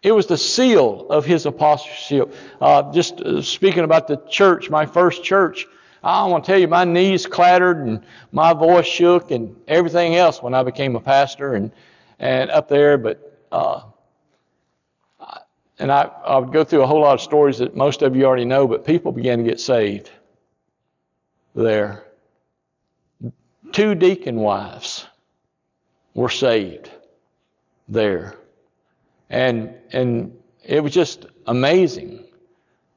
It 0.00 0.12
was 0.12 0.28
the 0.28 0.38
seal 0.38 1.08
of 1.10 1.24
his 1.24 1.44
apostleship. 1.44 2.32
Uh, 2.60 2.92
just 2.92 3.20
uh, 3.20 3.42
speaking 3.42 3.82
about 3.82 4.06
the 4.06 4.18
church, 4.30 4.70
my 4.70 4.86
first 4.86 5.24
church, 5.24 5.66
I 6.04 6.24
want 6.26 6.44
to 6.44 6.52
tell 6.52 6.60
you, 6.60 6.68
my 6.68 6.84
knees 6.84 7.26
clattered 7.26 7.78
and 7.78 8.04
my 8.30 8.52
voice 8.52 8.86
shook 8.86 9.32
and 9.32 9.56
everything 9.66 10.14
else 10.14 10.40
when 10.40 10.54
I 10.54 10.62
became 10.62 10.94
a 10.94 11.00
pastor 11.00 11.54
and, 11.54 11.72
and 12.18 12.50
up 12.50 12.68
there. 12.68 12.98
But, 12.98 13.40
uh, 13.52 13.82
and 15.78 15.92
I, 15.92 16.10
I 16.24 16.38
would 16.38 16.52
go 16.52 16.64
through 16.64 16.82
a 16.82 16.86
whole 16.86 17.00
lot 17.00 17.14
of 17.14 17.20
stories 17.20 17.58
that 17.58 17.76
most 17.76 18.02
of 18.02 18.16
you 18.16 18.24
already 18.24 18.44
know, 18.44 18.66
but 18.66 18.84
people 18.84 19.12
began 19.12 19.38
to 19.38 19.44
get 19.44 19.60
saved 19.60 20.10
there. 21.54 22.04
Two 23.72 23.94
deacon 23.94 24.36
wives 24.36 25.06
were 26.14 26.28
saved 26.28 26.90
there. 27.88 28.36
And, 29.28 29.74
and 29.92 30.36
it 30.64 30.82
was 30.82 30.92
just 30.92 31.26
amazing. 31.46 32.24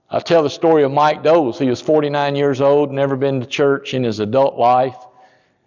I 0.10 0.20
tell 0.20 0.44
the 0.44 0.50
story 0.50 0.84
of 0.84 0.92
Mike 0.92 1.22
Doles. 1.22 1.60
He 1.60 1.70
was 1.70 1.82
49 1.82 2.36
years 2.36 2.62
old, 2.62 2.92
never 2.92 3.16
been 3.16 3.42
to 3.42 3.46
church 3.46 3.94
in 3.94 4.04
his 4.04 4.20
adult 4.20 4.58
life. 4.58 4.98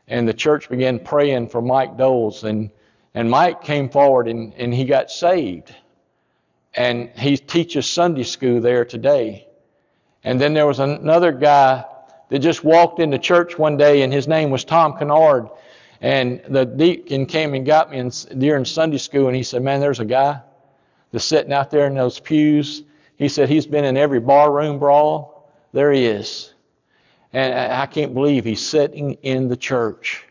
And 0.08 0.26
the 0.26 0.34
church 0.34 0.68
began 0.68 0.98
praying 0.98 1.48
for 1.48 1.62
Mike 1.62 1.96
Doles. 1.96 2.44
And, 2.44 2.70
and 3.14 3.30
Mike 3.30 3.62
came 3.62 3.88
forward 3.88 4.28
and, 4.28 4.54
and 4.54 4.72
he 4.72 4.84
got 4.84 5.10
saved. 5.10 5.74
And 6.74 7.10
he 7.10 7.36
teaches 7.36 7.86
Sunday 7.88 8.22
school 8.22 8.60
there 8.60 8.84
today. 8.84 9.46
And 10.24 10.40
then 10.40 10.54
there 10.54 10.66
was 10.66 10.78
another 10.78 11.32
guy 11.32 11.84
that 12.30 12.38
just 12.38 12.64
walked 12.64 12.98
into 12.98 13.18
church 13.18 13.58
one 13.58 13.76
day, 13.76 14.02
and 14.02 14.12
his 14.12 14.26
name 14.26 14.50
was 14.50 14.64
Tom 14.64 14.96
Kennard. 14.96 15.50
And 16.00 16.40
the 16.48 16.64
deacon 16.64 17.26
came 17.26 17.52
and 17.54 17.66
got 17.66 17.90
me 17.90 17.98
in, 17.98 18.10
during 18.38 18.64
Sunday 18.64 18.98
school, 18.98 19.26
and 19.26 19.36
he 19.36 19.42
said, 19.42 19.62
Man, 19.62 19.80
there's 19.80 20.00
a 20.00 20.04
guy 20.04 20.40
that's 21.10 21.24
sitting 21.24 21.52
out 21.52 21.70
there 21.70 21.86
in 21.86 21.94
those 21.94 22.18
pews. 22.18 22.84
He 23.16 23.28
said 23.28 23.48
he's 23.48 23.66
been 23.66 23.84
in 23.84 23.96
every 23.98 24.18
barroom 24.18 24.78
brawl. 24.78 25.52
There 25.72 25.92
he 25.92 26.06
is. 26.06 26.54
And 27.34 27.72
I 27.72 27.86
can't 27.86 28.14
believe 28.14 28.44
he's 28.44 28.66
sitting 28.66 29.12
in 29.22 29.48
the 29.48 29.56
church. 29.56 30.24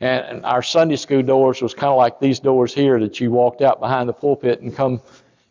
And 0.00 0.44
our 0.44 0.62
Sunday 0.62 0.96
school 0.96 1.22
doors 1.22 1.62
was 1.62 1.72
kind 1.72 1.90
of 1.90 1.96
like 1.96 2.20
these 2.20 2.38
doors 2.38 2.74
here 2.74 3.00
that 3.00 3.18
you 3.18 3.30
walked 3.30 3.62
out 3.62 3.80
behind 3.80 4.08
the 4.08 4.12
pulpit 4.12 4.60
and 4.60 4.74
come 4.74 5.00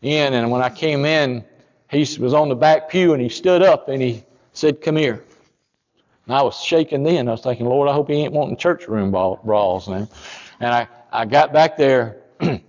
in. 0.02 0.34
And 0.34 0.52
when 0.52 0.62
I 0.62 0.70
came 0.70 1.06
in, 1.06 1.44
he 1.90 2.00
was 2.20 2.34
on 2.34 2.50
the 2.50 2.56
back 2.56 2.90
pew 2.90 3.14
and 3.14 3.22
he 3.22 3.30
stood 3.30 3.62
up 3.62 3.90
and 3.90 4.02
he 4.02 4.24
said, 4.54 4.82
Come 4.82 4.98
here. 4.98 5.24
And 6.28 6.36
I 6.36 6.42
was 6.42 6.60
shaking 6.60 7.04
then. 7.04 7.28
I 7.28 7.32
was 7.32 7.42
thinking, 7.42 7.66
Lord, 7.66 7.90
I 7.90 7.94
hope 7.94 8.10
he 8.10 8.16
ain't 8.16 8.34
wanting 8.34 8.58
church 8.58 8.88
room 8.88 9.12
brawls 9.12 9.88
now. 9.88 10.08
And 10.60 10.74
I, 10.74 10.88
I 11.12 11.26
got 11.26 11.52
back 11.54 11.78
there 11.78 12.18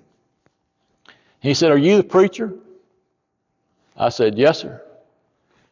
He 1.46 1.54
said, 1.54 1.70
Are 1.70 1.78
you 1.78 1.96
the 1.96 2.02
preacher? 2.02 2.52
I 3.96 4.08
said, 4.08 4.36
Yes, 4.36 4.60
sir. 4.60 4.82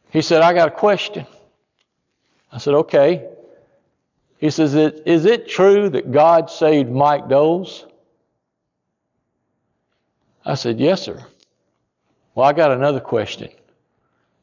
He 0.09 0.21
said, 0.21 0.41
I 0.41 0.53
got 0.53 0.69
a 0.69 0.71
question. 0.71 1.27
I 2.51 2.59
said, 2.59 2.75
Okay. 2.75 3.27
He 4.45 4.51
says, 4.51 4.75
Is 4.75 5.25
it 5.25 5.49
true 5.49 5.89
that 5.89 6.11
God 6.11 6.51
saved 6.51 6.91
Mike 6.91 7.27
Doles? 7.27 7.83
I 10.45 10.53
said, 10.53 10.79
Yes, 10.79 11.01
sir. 11.01 11.25
Well, 12.35 12.47
I 12.47 12.53
got 12.53 12.69
another 12.69 12.99
question. 12.99 13.49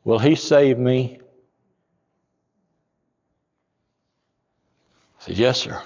Will 0.03 0.19
he 0.19 0.35
save 0.35 0.77
me? 0.77 1.21
I 5.21 5.25
said, 5.25 5.39
Yes, 5.39 5.61
sir. 5.61 5.81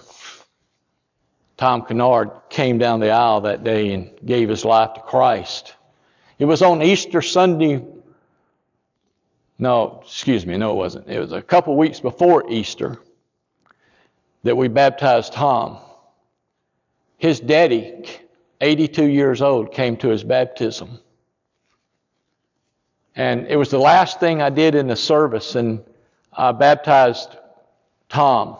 Tom 1.59 1.85
Kennard 1.85 2.31
came 2.49 2.79
down 2.79 3.01
the 3.01 3.11
aisle 3.11 3.43
that 3.43 3.65
day 3.65 3.93
and 3.93 4.11
gave 4.25 4.49
his 4.49 4.65
life 4.65 4.95
to 4.95 5.01
Christ. 5.03 5.75
It 6.39 6.47
was 6.47 6.63
on 6.63 6.81
Easter 6.81 7.21
Sunday. 7.21 7.85
No, 9.59 10.01
excuse 10.07 10.47
me, 10.47 10.57
no, 10.57 10.71
it 10.71 10.77
wasn't. 10.77 11.07
It 11.07 11.21
was 11.21 11.33
a 11.33 11.43
couple 11.43 11.77
weeks 11.77 12.01
before 12.01 12.51
Easter 12.51 12.99
that 14.47 14.57
we 14.57 14.69
baptized 14.69 15.33
Tom. 15.33 15.79
His 17.19 17.41
daddy, 17.41 18.05
82 18.61 19.05
years 19.05 19.43
old, 19.43 19.73
came 19.73 19.97
to 19.99 20.09
his 20.09 20.23
baptism. 20.23 21.01
And 23.17 23.47
it 23.49 23.57
was 23.57 23.71
the 23.71 23.79
last 23.79 24.21
thing 24.21 24.43
I 24.43 24.51
did 24.51 24.75
in 24.75 24.87
the 24.87 24.97
service, 24.97 25.57
and 25.57 25.83
I 26.33 26.53
baptized 26.53 27.31
Tom. 28.09 28.59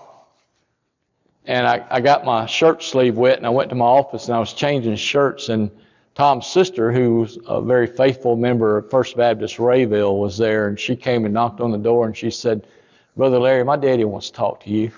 And 1.45 1.67
I, 1.67 1.87
I 1.89 2.01
got 2.01 2.25
my 2.25 2.47
shirt 2.47 2.83
sleeve 2.83 3.17
wet, 3.17 3.37
and 3.37 3.47
I 3.47 3.51
went 3.51 3.69
to 3.71 3.77
my 3.77 3.85
office 3.85 4.27
and 4.27 4.35
I 4.35 4.41
was 4.41 4.53
changing 4.55 4.97
shirts, 4.97 5.51
and 5.51 5.71
Tom's 6.17 6.49
sister, 6.49 6.91
who 6.91 7.21
was 7.21 7.39
a 7.47 7.61
very 7.61 7.87
faithful 7.87 8.35
member 8.35 8.79
of 8.79 8.91
First 8.91 9.17
Baptist 9.17 9.59
Rayville, 9.59 10.19
was 10.19 10.37
there, 10.37 10.67
and 10.67 10.81
she 10.81 10.97
came 10.97 11.27
and 11.27 11.35
knocked 11.35 11.61
on 11.61 11.71
the 11.71 11.79
door, 11.79 12.07
and 12.07 12.17
she 12.17 12.31
said, 12.31 12.67
Brother 13.17 13.39
Larry, 13.39 13.65
my 13.65 13.77
daddy 13.77 14.05
wants 14.05 14.31
to 14.31 14.37
talk 14.37 14.65
to 14.65 14.71
you. 14.71 14.91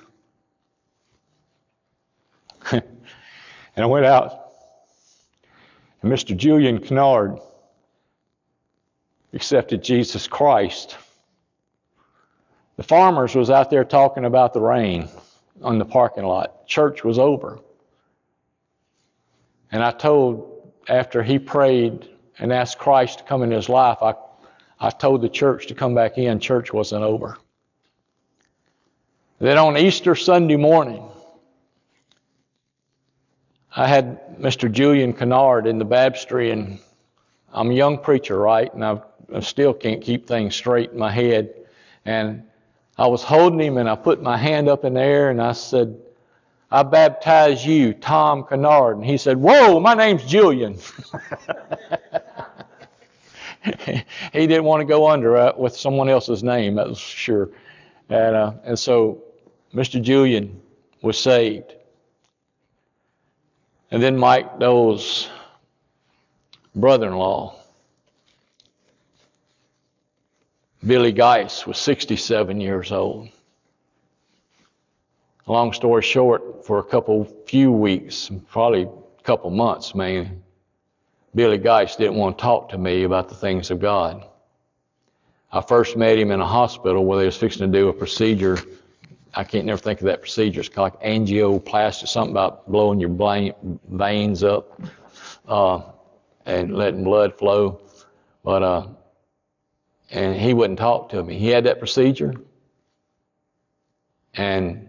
and 2.72 2.84
I 3.76 3.86
went 3.86 4.06
out, 4.06 4.50
and 6.02 6.12
Mr. 6.12 6.36
Julian 6.36 6.78
Kennard 6.78 7.38
accepted 9.32 9.82
Jesus 9.82 10.26
Christ. 10.26 10.96
The 12.76 12.82
farmers 12.82 13.34
was 13.34 13.50
out 13.50 13.70
there 13.70 13.84
talking 13.84 14.24
about 14.24 14.52
the 14.52 14.60
rain 14.60 15.08
on 15.62 15.78
the 15.78 15.84
parking 15.84 16.24
lot. 16.24 16.66
Church 16.66 17.04
was 17.04 17.18
over. 17.18 17.58
And 19.72 19.82
I 19.82 19.90
told, 19.90 20.72
after 20.88 21.22
he 21.22 21.38
prayed 21.38 22.08
and 22.38 22.52
asked 22.52 22.78
Christ 22.78 23.18
to 23.18 23.24
come 23.24 23.42
in 23.42 23.50
his 23.50 23.68
life, 23.68 23.98
I, 24.00 24.14
I 24.80 24.90
told 24.90 25.22
the 25.22 25.28
church 25.28 25.66
to 25.66 25.74
come 25.74 25.94
back 25.94 26.18
in. 26.18 26.40
Church 26.40 26.72
wasn't 26.72 27.02
over. 27.02 27.36
Then 29.40 29.58
on 29.58 29.76
Easter 29.76 30.14
Sunday 30.14 30.56
morning, 30.56 31.08
I 33.74 33.86
had 33.86 34.38
Mr. 34.38 34.70
Julian 34.70 35.12
Kennard 35.12 35.66
in 35.66 35.78
the 35.78 35.84
baptistry, 35.84 36.50
and 36.50 36.78
I'm 37.52 37.70
a 37.70 37.74
young 37.74 37.98
preacher, 37.98 38.38
right? 38.38 38.72
And 38.72 38.84
I, 38.84 39.00
I 39.34 39.40
still 39.40 39.74
can't 39.74 40.02
keep 40.02 40.26
things 40.26 40.54
straight 40.54 40.90
in 40.92 40.98
my 40.98 41.10
head. 41.10 41.54
And 42.04 42.44
I 42.96 43.06
was 43.06 43.22
holding 43.22 43.60
him 43.60 43.76
and 43.76 43.88
I 43.88 43.94
put 43.96 44.22
my 44.22 44.36
hand 44.36 44.68
up 44.68 44.84
in 44.84 44.94
the 44.94 45.00
air 45.00 45.30
and 45.30 45.40
I 45.40 45.52
said, 45.52 46.00
I 46.70 46.82
baptize 46.82 47.64
you, 47.64 47.94
Tom 47.94 48.44
Kennard. 48.44 48.96
And 48.96 49.04
he 49.06 49.16
said, 49.16 49.36
Whoa, 49.38 49.80
my 49.80 49.94
name's 49.94 50.24
Julian. 50.24 50.78
he 54.32 54.46
didn't 54.46 54.64
want 54.64 54.80
to 54.80 54.84
go 54.84 55.08
under 55.08 55.36
uh, 55.36 55.52
with 55.56 55.76
someone 55.76 56.08
else's 56.08 56.42
name, 56.42 56.74
that 56.74 56.88
was 56.88 56.98
sure. 56.98 57.50
And, 58.08 58.36
uh, 58.36 58.52
and 58.64 58.78
so 58.78 59.22
Mr. 59.74 60.00
Julian 60.02 60.60
was 61.02 61.18
saved. 61.18 61.74
And 63.90 64.02
then 64.02 64.16
Mike 64.16 64.58
Dole's 64.58 65.28
brother 66.74 67.08
in 67.08 67.16
law 67.16 67.58
Billy 70.86 71.10
Geis 71.10 71.66
was 71.66 71.76
67 71.78 72.60
years 72.60 72.92
old. 72.92 73.28
Long 75.46 75.72
story 75.72 76.02
short, 76.02 76.64
for 76.64 76.78
a 76.78 76.84
couple, 76.84 77.24
few 77.46 77.72
weeks, 77.72 78.30
probably 78.50 78.82
a 78.82 79.22
couple 79.22 79.50
months, 79.50 79.94
man, 79.94 80.42
Billy 81.34 81.58
Geis 81.58 81.96
didn't 81.96 82.16
want 82.16 82.38
to 82.38 82.42
talk 82.42 82.68
to 82.70 82.78
me 82.78 83.02
about 83.02 83.28
the 83.28 83.34
things 83.34 83.70
of 83.70 83.80
God. 83.80 84.24
I 85.50 85.62
first 85.62 85.96
met 85.96 86.18
him 86.18 86.30
in 86.30 86.40
a 86.40 86.46
hospital 86.46 87.04
where 87.04 87.18
they 87.18 87.26
was 87.26 87.36
fixing 87.36 87.70
to 87.70 87.78
do 87.78 87.88
a 87.88 87.92
procedure. 87.92 88.58
I 89.38 89.44
can't 89.44 89.66
never 89.66 89.78
think 89.78 90.00
of 90.00 90.06
that 90.06 90.20
procedure. 90.20 90.58
It's 90.58 90.68
called 90.68 90.94
like 90.94 91.02
angioplasty, 91.02 92.08
something 92.08 92.32
about 92.32 92.68
blowing 92.68 92.98
your 92.98 93.54
veins 93.88 94.42
up 94.42 94.82
uh, 95.46 95.80
and 96.44 96.74
letting 96.74 97.04
blood 97.04 97.38
flow. 97.38 97.80
But 98.42 98.64
uh, 98.64 98.86
and 100.10 100.34
he 100.34 100.54
wouldn't 100.54 100.80
talk 100.80 101.10
to 101.10 101.22
me. 101.22 101.38
He 101.38 101.50
had 101.50 101.62
that 101.64 101.78
procedure. 101.78 102.34
And 104.34 104.88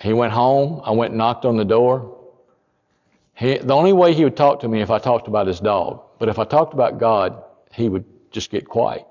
he 0.00 0.14
went 0.14 0.32
home. 0.32 0.80
I 0.82 0.92
went 0.92 1.10
and 1.10 1.18
knocked 1.18 1.44
on 1.44 1.58
the 1.58 1.64
door. 1.64 2.16
He, 3.34 3.58
the 3.58 3.74
only 3.74 3.92
way 3.92 4.14
he 4.14 4.24
would 4.24 4.38
talk 4.38 4.60
to 4.60 4.68
me 4.68 4.80
if 4.80 4.90
I 4.90 4.98
talked 4.98 5.28
about 5.28 5.46
his 5.46 5.60
dog. 5.60 6.02
But 6.18 6.30
if 6.30 6.38
I 6.38 6.44
talked 6.44 6.72
about 6.72 6.98
God, 6.98 7.44
he 7.74 7.90
would 7.90 8.06
just 8.30 8.50
get 8.50 8.66
quiet. 8.66 9.04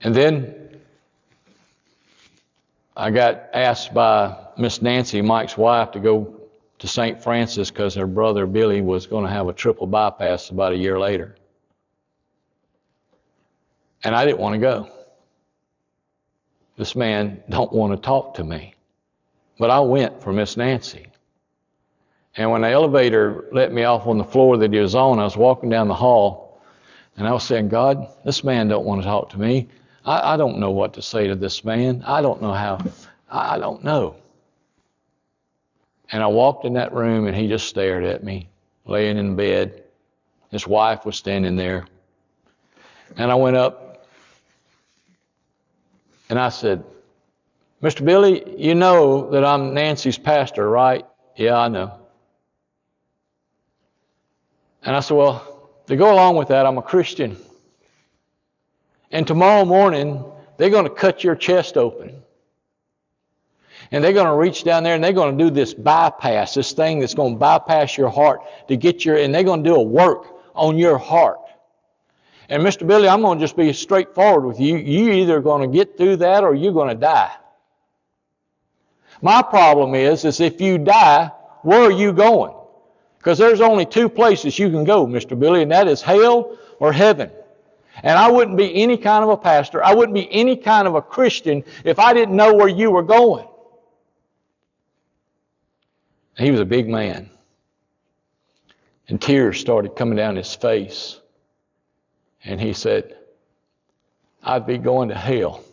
And 0.00 0.14
then 0.14 0.67
I 2.98 3.12
got 3.12 3.50
asked 3.54 3.94
by 3.94 4.36
Miss 4.58 4.82
Nancy, 4.82 5.22
Mike's 5.22 5.56
wife, 5.56 5.92
to 5.92 6.00
go 6.00 6.34
to 6.80 6.88
St. 6.88 7.22
Francis 7.22 7.70
because 7.70 7.94
her 7.94 8.08
brother 8.08 8.44
Billy 8.44 8.80
was 8.80 9.06
going 9.06 9.24
to 9.24 9.30
have 9.30 9.46
a 9.46 9.52
triple 9.52 9.86
bypass 9.86 10.50
about 10.50 10.72
a 10.72 10.76
year 10.76 10.98
later. 10.98 11.36
And 14.02 14.16
I 14.16 14.24
didn't 14.24 14.40
want 14.40 14.54
to 14.54 14.58
go. 14.58 14.90
This 16.76 16.96
man 16.96 17.40
don't 17.48 17.72
want 17.72 17.92
to 17.92 18.04
talk 18.04 18.34
to 18.34 18.44
me. 18.44 18.74
But 19.60 19.70
I 19.70 19.78
went 19.78 20.20
for 20.20 20.32
Miss 20.32 20.56
Nancy. 20.56 21.06
And 22.36 22.50
when 22.50 22.62
the 22.62 22.70
elevator 22.70 23.44
let 23.52 23.72
me 23.72 23.84
off 23.84 24.08
on 24.08 24.18
the 24.18 24.24
floor 24.24 24.56
that 24.56 24.72
he 24.72 24.78
was 24.80 24.96
on, 24.96 25.20
I 25.20 25.24
was 25.24 25.36
walking 25.36 25.70
down 25.70 25.86
the 25.86 25.94
hall 25.94 26.60
and 27.16 27.28
I 27.28 27.32
was 27.32 27.44
saying, 27.44 27.68
God, 27.68 28.08
this 28.24 28.42
man 28.42 28.66
don't 28.66 28.84
want 28.84 29.02
to 29.02 29.06
talk 29.06 29.30
to 29.30 29.38
me. 29.38 29.68
I, 30.08 30.34
I 30.34 30.36
don't 30.38 30.58
know 30.58 30.70
what 30.70 30.94
to 30.94 31.02
say 31.02 31.26
to 31.26 31.34
this 31.34 31.64
man. 31.64 32.02
I 32.06 32.22
don't 32.22 32.40
know 32.40 32.54
how. 32.54 32.78
I, 33.30 33.56
I 33.56 33.58
don't 33.58 33.84
know. 33.84 34.16
And 36.10 36.22
I 36.22 36.26
walked 36.28 36.64
in 36.64 36.72
that 36.74 36.94
room 36.94 37.26
and 37.26 37.36
he 37.36 37.46
just 37.46 37.68
stared 37.68 38.04
at 38.04 38.24
me, 38.24 38.48
laying 38.86 39.18
in 39.18 39.36
bed. 39.36 39.84
His 40.50 40.66
wife 40.66 41.04
was 41.04 41.16
standing 41.16 41.56
there. 41.56 41.86
And 43.18 43.30
I 43.30 43.34
went 43.34 43.56
up 43.56 44.06
and 46.30 46.38
I 46.38 46.48
said, 46.48 46.82
Mr. 47.82 48.02
Billy, 48.02 48.42
you 48.56 48.74
know 48.74 49.30
that 49.30 49.44
I'm 49.44 49.74
Nancy's 49.74 50.16
pastor, 50.16 50.70
right? 50.70 51.04
Yeah, 51.36 51.58
I 51.58 51.68
know. 51.68 51.92
And 54.84 54.96
I 54.96 55.00
said, 55.00 55.18
Well, 55.18 55.70
to 55.86 55.96
go 55.96 56.12
along 56.14 56.36
with 56.36 56.48
that, 56.48 56.64
I'm 56.64 56.78
a 56.78 56.82
Christian. 56.82 57.36
And 59.10 59.26
tomorrow 59.26 59.64
morning, 59.64 60.24
they're 60.56 60.70
going 60.70 60.84
to 60.84 60.90
cut 60.90 61.24
your 61.24 61.34
chest 61.34 61.76
open. 61.76 62.22
And 63.90 64.04
they're 64.04 64.12
going 64.12 64.26
to 64.26 64.34
reach 64.34 64.64
down 64.64 64.82
there 64.82 64.94
and 64.94 65.02
they're 65.02 65.12
going 65.12 65.38
to 65.38 65.44
do 65.44 65.50
this 65.50 65.72
bypass, 65.72 66.54
this 66.54 66.72
thing 66.72 66.98
that's 66.98 67.14
going 67.14 67.34
to 67.34 67.38
bypass 67.38 67.96
your 67.96 68.10
heart 68.10 68.42
to 68.68 68.76
get 68.76 69.04
your, 69.04 69.16
and 69.16 69.34
they're 69.34 69.44
going 69.44 69.64
to 69.64 69.70
do 69.70 69.76
a 69.76 69.82
work 69.82 70.26
on 70.54 70.76
your 70.76 70.98
heart. 70.98 71.38
And 72.50 72.62
Mr. 72.62 72.86
Billy, 72.86 73.08
I'm 73.08 73.22
going 73.22 73.38
to 73.38 73.44
just 73.44 73.56
be 73.56 73.72
straightforward 73.72 74.44
with 74.44 74.60
you. 74.60 74.76
You're 74.76 75.12
either 75.12 75.40
going 75.40 75.70
to 75.70 75.74
get 75.74 75.96
through 75.96 76.16
that 76.16 76.44
or 76.44 76.54
you're 76.54 76.72
going 76.72 76.88
to 76.88 76.94
die. 76.94 77.32
My 79.22 79.42
problem 79.42 79.94
is, 79.94 80.24
is 80.24 80.40
if 80.40 80.60
you 80.60 80.78
die, 80.78 81.30
where 81.62 81.82
are 81.82 81.92
you 81.92 82.12
going? 82.12 82.54
Because 83.18 83.38
there's 83.38 83.60
only 83.60 83.84
two 83.84 84.08
places 84.08 84.58
you 84.58 84.70
can 84.70 84.84
go, 84.84 85.06
Mr. 85.06 85.38
Billy, 85.38 85.62
and 85.62 85.72
that 85.72 85.88
is 85.88 86.00
hell 86.00 86.56
or 86.78 86.92
heaven. 86.92 87.30
And 88.02 88.18
I 88.18 88.30
wouldn't 88.30 88.56
be 88.56 88.74
any 88.82 88.96
kind 88.96 89.24
of 89.24 89.30
a 89.30 89.36
pastor. 89.36 89.82
I 89.82 89.94
wouldn't 89.94 90.14
be 90.14 90.32
any 90.32 90.56
kind 90.56 90.86
of 90.86 90.94
a 90.94 91.02
Christian 91.02 91.64
if 91.84 91.98
I 91.98 92.12
didn't 92.12 92.36
know 92.36 92.54
where 92.54 92.68
you 92.68 92.90
were 92.90 93.02
going. 93.02 93.46
He 96.36 96.50
was 96.50 96.60
a 96.60 96.64
big 96.64 96.88
man. 96.88 97.30
And 99.08 99.20
tears 99.20 99.58
started 99.58 99.96
coming 99.96 100.16
down 100.16 100.36
his 100.36 100.54
face. 100.54 101.18
And 102.44 102.60
he 102.60 102.72
said, 102.72 103.16
I'd 104.42 104.66
be 104.66 104.78
going 104.78 105.08
to 105.08 105.14
hell. 105.14 105.64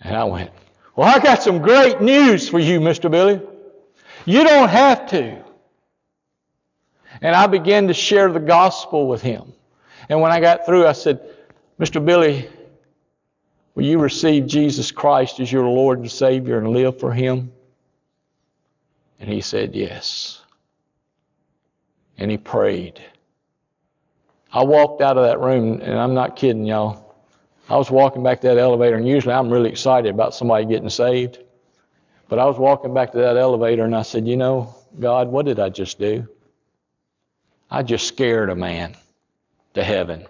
And 0.00 0.16
I 0.16 0.24
went, 0.24 0.50
Well, 0.96 1.08
I 1.08 1.20
got 1.20 1.42
some 1.42 1.62
great 1.62 2.00
news 2.00 2.48
for 2.48 2.58
you, 2.58 2.80
Mr. 2.80 3.10
Billy. 3.10 3.40
You 4.24 4.44
don't 4.44 4.68
have 4.68 5.08
to. 5.10 5.45
And 7.20 7.34
I 7.34 7.46
began 7.46 7.88
to 7.88 7.94
share 7.94 8.30
the 8.32 8.40
gospel 8.40 9.08
with 9.08 9.22
him. 9.22 9.52
And 10.08 10.20
when 10.20 10.32
I 10.32 10.40
got 10.40 10.66
through, 10.66 10.86
I 10.86 10.92
said, 10.92 11.20
Mr. 11.80 12.04
Billy, 12.04 12.48
will 13.74 13.84
you 13.84 13.98
receive 13.98 14.46
Jesus 14.46 14.90
Christ 14.90 15.40
as 15.40 15.50
your 15.50 15.64
Lord 15.64 15.98
and 15.98 16.10
Savior 16.10 16.58
and 16.58 16.68
live 16.68 17.00
for 17.00 17.12
him? 17.12 17.52
And 19.18 19.30
he 19.30 19.40
said, 19.40 19.74
Yes. 19.74 20.42
And 22.18 22.30
he 22.30 22.38
prayed. 22.38 23.00
I 24.52 24.64
walked 24.64 25.02
out 25.02 25.18
of 25.18 25.24
that 25.24 25.40
room, 25.40 25.80
and 25.82 25.98
I'm 25.98 26.14
not 26.14 26.36
kidding 26.36 26.64
y'all. 26.64 27.14
I 27.68 27.76
was 27.76 27.90
walking 27.90 28.22
back 28.22 28.40
to 28.42 28.48
that 28.48 28.58
elevator, 28.58 28.96
and 28.96 29.06
usually 29.06 29.34
I'm 29.34 29.50
really 29.50 29.68
excited 29.68 30.14
about 30.14 30.34
somebody 30.34 30.64
getting 30.66 30.88
saved. 30.88 31.40
But 32.28 32.38
I 32.38 32.46
was 32.46 32.58
walking 32.58 32.94
back 32.94 33.12
to 33.12 33.18
that 33.18 33.36
elevator, 33.36 33.84
and 33.84 33.94
I 33.94 34.02
said, 34.02 34.26
You 34.26 34.36
know, 34.36 34.74
God, 34.98 35.28
what 35.28 35.46
did 35.46 35.58
I 35.60 35.68
just 35.68 35.98
do? 35.98 36.26
I 37.70 37.82
just 37.82 38.06
scared 38.06 38.50
a 38.50 38.56
man 38.56 38.96
to 39.74 39.82
heaven. 39.82 40.26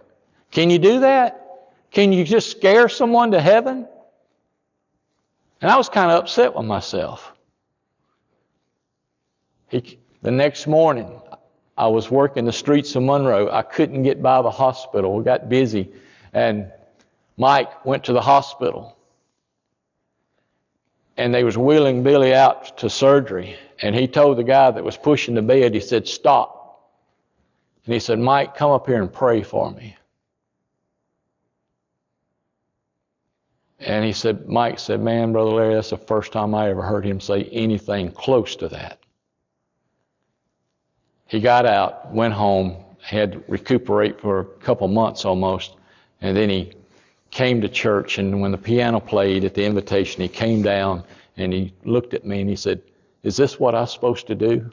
Can 0.51 0.71
you 0.71 0.79
do 0.79 1.01
that? 1.01 1.43
Can 1.91 2.13
you 2.13 2.25
just 2.25 2.51
scare 2.51 2.89
someone 2.89 3.31
to 3.33 3.41
heaven? 3.41 3.87
And 5.61 5.71
I 5.71 5.77
was 5.77 5.89
kind 5.89 6.11
of 6.11 6.23
upset 6.23 6.55
with 6.55 6.67
myself. 6.67 7.33
He, 9.69 9.99
the 10.23 10.31
next 10.31 10.67
morning, 10.67 11.21
I 11.77 11.89
was 11.89 12.11
working 12.11 12.45
the 12.45 12.53
streets 12.53 12.95
of 12.97 13.03
Monroe. 13.03 13.51
I 13.51 13.63
couldn't 13.63 14.03
get 14.03 14.23
by 14.23 14.43
the 14.43 14.51
hospital. 14.51 15.15
We 15.15 15.25
got 15.25 15.49
busy. 15.49 15.93
And 16.33 16.73
Mike 17.37 17.85
went 17.85 18.05
to 18.05 18.13
the 18.13 18.21
hospital. 18.21 18.97
And 21.17 21.35
they 21.35 21.45
was 21.45 21.57
wheeling 21.57 22.03
Billy 22.03 22.35
out 22.35 22.79
to 22.79 22.91
surgery. 22.91 23.57
And 23.81 23.95
he 23.95 24.07
told 24.07 24.39
the 24.39 24.45
guy 24.45 24.71
that 24.71 24.85
was 24.85 24.97
pushing 24.97 25.35
the 25.35 25.43
bed, 25.43 25.75
he 25.75 25.81
said, 25.81 26.09
stop. 26.09 26.56
And 27.87 27.95
he 27.95 28.01
said, 28.01 28.19
Mike, 28.19 28.57
come 28.57 28.73
up 28.73 28.87
here 28.87 29.01
and 29.01 29.13
pray 29.13 29.43
for 29.43 29.71
me. 29.71 29.97
And 33.79 34.05
he 34.05 34.13
said, 34.13 34.49
Mike 34.49 34.81
said, 34.81 35.01
man, 35.01 35.33
Brother 35.33 35.51
Larry, 35.51 35.75
that's 35.75 35.91
the 35.91 35.97
first 35.97 36.33
time 36.33 36.55
I 36.55 36.71
ever 36.71 36.83
heard 36.83 37.05
him 37.05 37.21
say 37.21 37.45
anything 37.45 38.11
close 38.11 38.57
to 38.57 38.69
that. 38.69 38.99
He 41.27 41.41
got 41.41 41.65
out, 41.67 42.13
went 42.13 42.35
home, 42.35 42.77
had 43.01 43.33
to 43.33 43.45
recuperate 43.47 44.21
for 44.21 44.41
a 44.41 44.45
couple 44.45 44.89
months 44.89 45.25
almost, 45.25 45.77
and 46.21 46.37
then 46.37 46.51
he 46.51 46.73
came 47.31 47.61
to 47.61 47.69
church. 47.69 48.19
And 48.19 48.41
when 48.41 48.51
the 48.51 48.59
piano 48.59 48.99
played 48.99 49.45
at 49.45 49.55
the 49.55 49.65
invitation, 49.65 50.23
he 50.23 50.29
came 50.29 50.63
down 50.63 51.05
and 51.37 51.53
he 51.53 51.73
looked 51.85 52.15
at 52.15 52.25
me 52.25 52.41
and 52.41 52.51
he 52.51 52.57
said, 52.57 52.83
Is 53.23 53.37
this 53.37 53.61
what 53.61 53.77
I'm 53.77 53.87
supposed 53.87 54.27
to 54.29 54.35
do? 54.35 54.71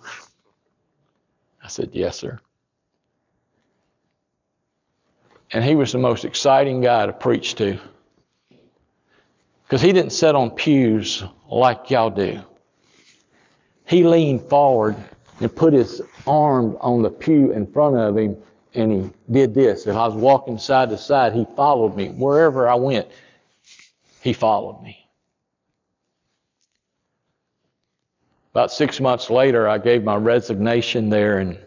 I 1.64 1.68
said, 1.68 1.90
Yes, 1.94 2.18
sir. 2.18 2.40
And 5.54 5.64
he 5.64 5.76
was 5.76 5.92
the 5.92 6.00
most 6.00 6.26
exciting 6.26 6.82
guy 6.82 7.06
to 7.06 7.14
preach 7.14 7.56
to. 7.56 7.80
Because 9.64 9.82
he 9.82 9.94
didn't 9.94 10.12
sit 10.12 10.36
on 10.36 10.52
pews 10.52 11.24
like 11.50 11.90
y'all 11.90 12.10
do. 12.10 12.42
He 13.86 14.04
leaned 14.04 14.42
forward 14.50 14.96
and 15.40 15.56
put 15.56 15.74
his 15.74 16.02
arm 16.26 16.78
on 16.82 17.02
the 17.02 17.10
pew 17.10 17.52
in 17.52 17.68
front 17.72 17.96
of 17.98 18.18
him 18.18 18.38
and 18.76 18.92
he 18.92 19.12
did 19.32 19.54
this. 19.54 19.86
If 19.86 19.96
I 19.96 20.08
was 20.08 20.16
walking 20.16 20.58
side 20.58 20.90
to 20.90 20.98
side, 20.98 21.34
he 21.34 21.46
followed 21.56 21.96
me. 21.96 22.10
Wherever 22.10 22.68
I 22.68 22.76
went, 22.76 23.08
he 24.22 24.34
followed 24.34 24.82
me. 24.82 24.98
About 28.52 28.72
six 28.72 29.00
months 29.00 29.30
later, 29.30 29.68
I 29.68 29.78
gave 29.80 30.04
my 30.04 30.16
resignation 30.16 31.10
there, 31.10 31.40
and 31.40 31.58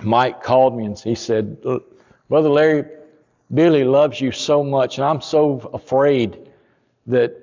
Mike 0.00 0.42
called 0.42 0.76
me 0.76 0.84
and 0.84 0.98
he 0.98 1.16
said, 1.16 1.58
Brother 2.28 2.48
Larry, 2.48 2.84
Billy 3.52 3.84
loves 3.84 4.20
you 4.20 4.32
so 4.32 4.64
much, 4.64 4.98
and 4.98 5.04
I'm 5.04 5.20
so 5.20 5.70
afraid 5.74 6.50
that 7.06 7.36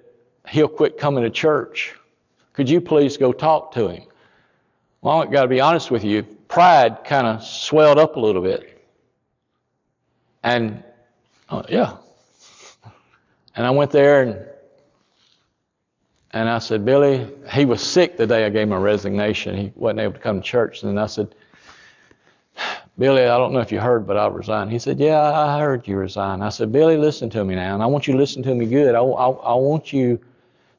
he'll 0.48 0.68
quit 0.68 0.98
coming 0.98 1.24
to 1.24 1.30
church. 1.30 1.96
Could 2.54 2.70
you 2.70 2.82
please 2.82 3.18
go 3.18 3.32
talk 3.32 3.74
to 3.74 3.90
him? 3.90 4.04
Well, 5.02 5.22
I've 5.22 5.32
got 5.32 5.44
to 5.44 5.48
be 5.48 5.62
honest 5.62 5.92
with 5.92 6.04
you. 6.04 6.24
Pride 6.24 7.04
kind 7.06 7.28
of 7.28 7.44
swelled 7.44 7.98
up 7.98 8.16
a 8.16 8.20
little 8.20 8.42
bit. 8.42 8.84
And, 10.44 10.84
uh, 11.50 11.64
yeah. 11.70 11.98
And 13.56 13.66
I 13.66 13.70
went 13.72 13.92
there 13.92 14.24
and, 14.24 14.46
and 16.32 16.50
I 16.50 16.60
said, 16.60 16.86
Billy, 16.86 17.28
he 17.52 17.66
was 17.66 17.82
sick 17.82 18.18
the 18.18 18.28
day 18.28 18.46
I 18.46 18.50
gave 18.50 18.68
my 18.68 18.78
resignation. 18.78 19.58
He 19.58 19.72
wasn't 19.76 20.00
able 20.00 20.14
to 20.14 20.20
come 20.20 20.42
to 20.42 20.48
church. 20.48 20.84
And 20.84 21.00
I 21.00 21.08
said, 21.08 21.34
Billy, 23.00 23.24
I 23.24 23.38
don't 23.38 23.54
know 23.54 23.62
if 23.62 23.72
you 23.72 23.80
heard, 23.80 24.06
but 24.06 24.18
I 24.18 24.28
resigned. 24.28 24.72
He 24.72 24.78
said, 24.78 25.00
Yeah, 25.00 25.22
I 25.22 25.58
heard 25.58 25.88
you 25.88 25.96
resign. 25.96 26.42
I 26.42 26.50
said, 26.50 26.74
Billy, 26.74 26.98
listen 26.98 27.30
to 27.30 27.46
me 27.46 27.56
now. 27.56 27.74
And 27.74 27.82
I 27.82 27.86
want 27.86 28.08
you 28.08 28.14
to 28.14 28.20
listen 28.20 28.44
to 28.44 28.54
me 28.54 28.66
good. 28.66 28.94
I, 28.94 29.00
I, 29.00 29.30
I 29.30 29.54
want 29.56 29.94
you, 29.94 30.20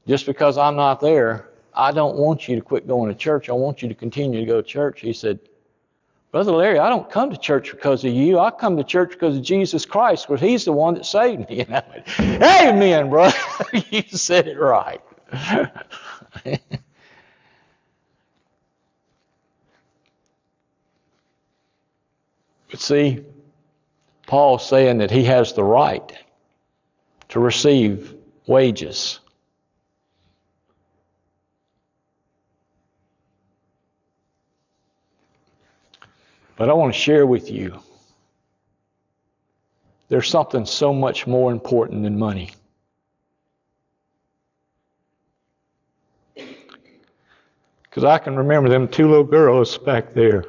just 0.06 0.26
because 0.26 0.58
I'm 0.58 0.76
not 0.76 1.00
there, 1.00 1.48
I 1.74 1.92
don't 1.92 2.16
want 2.16 2.46
you 2.46 2.56
to 2.56 2.62
quit 2.62 2.86
going 2.86 3.08
to 3.08 3.14
church. 3.14 3.48
I 3.48 3.54
want 3.54 3.80
you 3.80 3.88
to 3.88 3.94
continue 3.94 4.38
to 4.40 4.46
go 4.46 4.60
to 4.60 4.68
church. 4.68 5.00
He 5.00 5.14
said, 5.14 5.40
Brother 6.30 6.52
Larry, 6.52 6.78
I 6.78 6.90
don't 6.90 7.10
come 7.10 7.30
to 7.30 7.38
church 7.38 7.70
because 7.70 8.04
of 8.04 8.12
you. 8.12 8.38
I 8.38 8.50
come 8.50 8.76
to 8.76 8.84
church 8.84 9.12
because 9.12 9.38
of 9.38 9.42
Jesus 9.42 9.86
Christ, 9.86 10.28
because 10.28 10.42
He's 10.42 10.66
the 10.66 10.72
one 10.72 10.94
that 10.94 11.06
saved 11.06 11.48
me. 11.48 11.60
And 11.60 11.74
I 11.74 11.84
went, 11.88 12.20
Amen, 12.42 13.08
brother. 13.08 13.36
you 13.90 14.02
said 14.02 14.46
it 14.46 14.58
right. 14.58 15.00
but 22.70 22.80
see, 22.80 23.24
Paul's 24.26 24.66
saying 24.68 24.98
that 24.98 25.10
he 25.10 25.24
has 25.24 25.52
the 25.52 25.64
right 25.64 26.12
to 27.30 27.40
receive 27.40 28.14
wages. 28.46 29.18
But 36.56 36.70
I 36.70 36.74
want 36.74 36.94
to 36.94 37.00
share 37.00 37.26
with 37.26 37.50
you 37.50 37.80
there's 40.08 40.28
something 40.28 40.64
so 40.66 40.92
much 40.92 41.26
more 41.26 41.50
important 41.50 42.02
than 42.04 42.18
money. 42.18 42.50
Because 47.82 48.04
I 48.04 48.18
can 48.18 48.36
remember 48.36 48.68
them 48.68 48.86
two 48.86 49.08
little 49.08 49.24
girls 49.24 49.76
back 49.78 50.12
there 50.12 50.44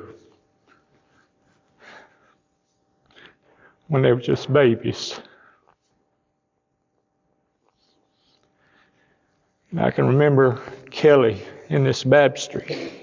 when 3.91 4.01
they 4.01 4.13
were 4.13 4.21
just 4.21 4.51
babies. 4.54 5.19
And 9.69 9.82
I 9.82 9.91
can 9.91 10.08
remember 10.08 10.62
Kelly 10.89 11.41
in 11.67 11.84
this 11.84 12.06
baptistry. 12.06 12.93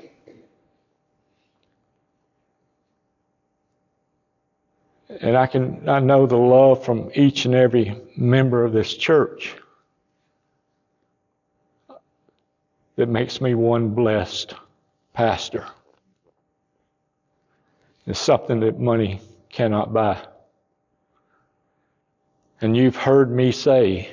And 5.21 5.37
I 5.37 5.47
can 5.47 5.87
I 5.87 6.01
know 6.01 6.25
the 6.25 6.39
love 6.39 6.83
from 6.83 7.11
each 7.15 7.45
and 7.45 7.55
every 7.55 7.95
member 8.17 8.65
of 8.65 8.73
this 8.73 8.97
church 8.97 9.57
that 12.97 13.11
makes 13.11 13.43
me 13.43 13.55
one 13.55 13.91
blessed 13.91 14.55
pastor. 15.13 15.67
It's 18.07 18.19
something 18.19 18.61
that 18.61 18.81
money 18.81 19.21
cannot 19.51 19.93
buy. 19.93 20.27
And 22.61 22.77
you've 22.77 22.97
heard 22.97 23.31
me 23.31 23.53
say 23.53 24.11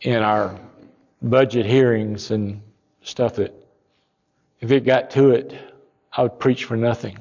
in 0.00 0.22
our 0.22 0.58
budget 1.20 1.66
hearings 1.66 2.30
and 2.30 2.62
stuff 3.02 3.34
that 3.34 3.52
if 4.60 4.70
it 4.70 4.86
got 4.86 5.10
to 5.10 5.30
it, 5.30 5.54
I 6.12 6.22
would 6.22 6.38
preach 6.38 6.64
for 6.64 6.76
nothing. 6.76 7.18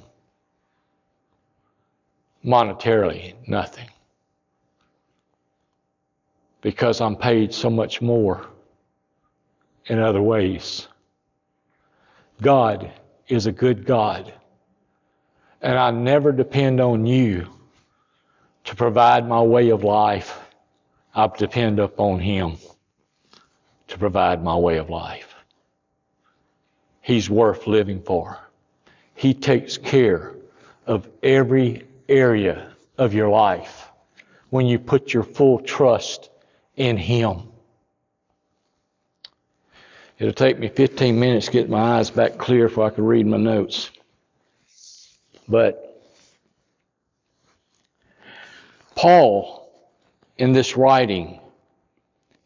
Monetarily 2.46 3.34
nothing. 3.46 3.90
Because 6.62 7.02
I'm 7.02 7.16
paid 7.16 7.54
so 7.54 7.70
much 7.70 8.02
more 8.02 8.48
in 9.88 10.00
other 10.00 10.22
ways. 10.22 10.88
God 12.42 12.92
is 13.28 13.48
a 13.48 13.52
good 13.52 13.86
God, 13.86 14.34
and 15.62 15.78
I 15.78 15.92
never 15.92 16.32
depend 16.32 16.80
on 16.80 17.06
you 17.06 17.48
to 18.68 18.76
provide 18.76 19.28
my 19.28 19.42
way 19.42 19.70
of 19.70 19.86
life. 19.86 20.40
I 21.16 21.28
depend 21.28 21.80
upon 21.80 22.20
Him 22.20 22.58
to 23.88 23.98
provide 23.98 24.44
my 24.44 24.58
way 24.58 24.78
of 24.78 24.90
life. 24.90 25.34
He's 27.02 27.30
worth 27.30 27.66
living 27.66 28.02
for. 28.02 28.38
He 29.16 29.34
takes 29.34 29.78
care 29.78 30.36
of 30.86 31.08
every 31.24 31.88
area 32.10 32.74
of 32.98 33.14
your 33.14 33.30
life 33.30 33.88
when 34.50 34.66
you 34.66 34.80
put 34.80 35.14
your 35.14 35.24
full 35.24 35.60
trust 35.60 36.30
in 36.76 36.98
Him. 36.98 37.44
It'll 40.20 40.34
take 40.34 40.60
me 40.60 40.68
15 40.68 41.18
minutes 41.18 41.46
to 41.46 41.54
get 41.54 41.70
my 41.70 42.00
eyes 42.00 42.10
back 42.10 42.38
clear 42.38 42.68
before 42.68 42.88
I 42.88 42.90
can 42.90 43.06
read 43.06 43.28
my 43.28 43.38
notes. 43.38 43.92
But 45.48 45.87
Paul, 48.98 49.72
in 50.40 50.54
this 50.54 50.76
writing, 50.76 51.40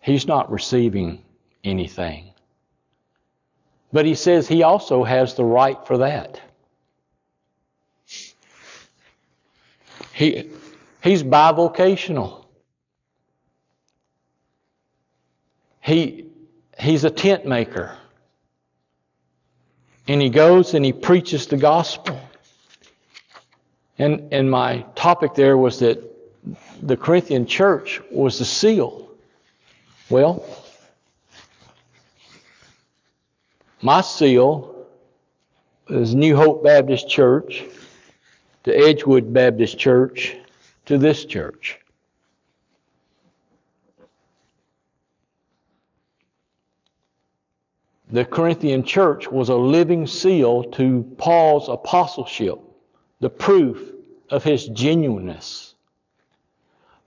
he's 0.01 0.27
not 0.27 0.51
receiving 0.51 1.23
anything. 1.63 2.33
But 3.93 4.05
he 4.05 4.15
says 4.15 4.49
he 4.49 4.61
also 4.61 5.05
has 5.05 5.35
the 5.35 5.45
right 5.45 5.77
for 5.87 5.99
that. 5.99 6.41
He, 10.13 10.49
he's 11.01 11.23
bivocational. 11.23 12.43
He, 15.79 16.25
he's 16.77 17.05
a 17.05 17.09
tent 17.09 17.45
maker. 17.45 17.97
And 20.05 20.21
he 20.21 20.29
goes 20.29 20.73
and 20.73 20.83
he 20.83 20.91
preaches 20.91 21.47
the 21.47 21.55
gospel. 21.55 22.19
And, 23.97 24.33
and 24.33 24.51
my 24.51 24.85
topic 24.95 25.33
there 25.33 25.57
was 25.57 25.79
that 25.79 26.11
the 26.81 26.97
Corinthian 26.97 27.45
church 27.45 28.01
was 28.11 28.39
the 28.39 28.45
seal. 28.45 29.09
Well, 30.09 30.45
my 33.81 34.01
seal 34.01 34.87
is 35.89 36.15
New 36.15 36.35
Hope 36.35 36.63
Baptist 36.63 37.09
Church 37.09 37.63
to 38.63 38.75
Edgewood 38.75 39.33
Baptist 39.33 39.77
Church 39.77 40.35
to 40.85 40.97
this 40.97 41.25
church. 41.25 41.79
The 48.11 48.25
Corinthian 48.25 48.83
church 48.83 49.31
was 49.31 49.47
a 49.47 49.55
living 49.55 50.05
seal 50.05 50.65
to 50.71 51.03
Paul's 51.17 51.69
apostleship, 51.69 52.59
the 53.21 53.29
proof 53.29 53.93
of 54.29 54.43
his 54.43 54.67
genuineness. 54.67 55.70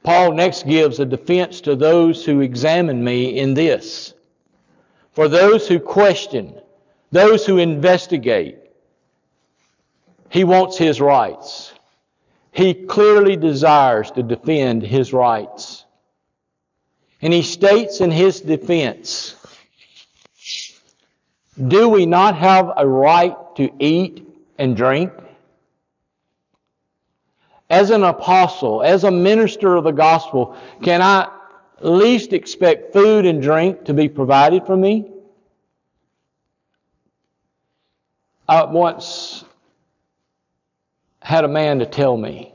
Paul 0.04 0.34
next 0.34 0.66
gives 0.66 1.00
a 1.00 1.06
defense 1.06 1.62
to 1.62 1.74
those 1.74 2.24
who 2.24 2.42
examine 2.42 3.02
me 3.02 3.38
in 3.38 3.54
this. 3.54 4.12
For 5.12 5.28
those 5.28 5.66
who 5.66 5.80
question, 5.80 6.60
those 7.10 7.46
who 7.46 7.56
investigate, 7.56 8.58
he 10.28 10.44
wants 10.44 10.76
his 10.76 11.00
rights. 11.00 11.72
He 12.52 12.74
clearly 12.74 13.36
desires 13.36 14.10
to 14.12 14.22
defend 14.22 14.82
his 14.82 15.12
rights. 15.12 15.84
And 17.22 17.32
he 17.32 17.42
states 17.42 18.00
in 18.00 18.10
his 18.10 18.42
defense, 18.42 19.34
do 21.56 21.88
we 21.88 22.04
not 22.04 22.36
have 22.36 22.70
a 22.76 22.86
right 22.86 23.36
to 23.56 23.70
eat 23.78 24.28
and 24.58 24.76
drink? 24.76 25.12
As 27.70 27.90
an 27.90 28.02
apostle, 28.02 28.82
as 28.82 29.04
a 29.04 29.10
minister 29.10 29.74
of 29.76 29.84
the 29.84 29.90
gospel, 29.90 30.56
can 30.82 31.00
I 31.00 31.28
least 31.80 32.32
expect 32.32 32.92
food 32.92 33.26
and 33.26 33.40
drink 33.42 33.84
to 33.86 33.94
be 33.94 34.08
provided 34.08 34.66
for 34.66 34.76
me? 34.76 35.10
I 38.48 38.64
once 38.64 39.44
had 41.22 41.44
a 41.44 41.48
man 41.48 41.78
to 41.78 41.86
tell 41.86 42.16
me 42.16 42.52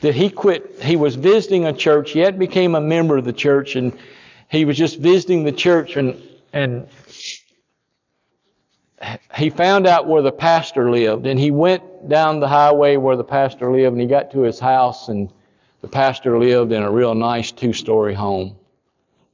that 0.00 0.14
he 0.14 0.30
quit, 0.30 0.80
he 0.80 0.94
was 0.94 1.16
visiting 1.16 1.66
a 1.66 1.72
church, 1.72 2.12
he 2.12 2.20
had 2.20 2.38
became 2.38 2.76
a 2.76 2.80
member 2.80 3.16
of 3.16 3.24
the 3.24 3.32
church, 3.32 3.74
and 3.74 3.98
he 4.48 4.64
was 4.64 4.76
just 4.76 4.98
visiting 4.98 5.42
the 5.42 5.52
church, 5.52 5.96
and, 5.96 6.22
and 6.52 6.86
he 9.36 9.50
found 9.50 9.86
out 9.86 10.06
where 10.06 10.22
the 10.22 10.32
pastor 10.32 10.90
lived, 10.90 11.26
and 11.26 11.38
he 11.38 11.50
went 11.50 12.08
down 12.08 12.40
the 12.40 12.48
highway 12.48 12.96
where 12.96 13.16
the 13.16 13.24
pastor 13.24 13.70
lived, 13.70 13.92
and 13.92 14.00
he 14.00 14.06
got 14.06 14.30
to 14.32 14.40
his 14.40 14.58
house, 14.58 15.08
and 15.08 15.32
the 15.80 15.88
pastor 15.88 16.38
lived 16.38 16.72
in 16.72 16.82
a 16.82 16.90
real 16.90 17.14
nice 17.14 17.52
two 17.52 17.72
story 17.72 18.14
home. 18.14 18.56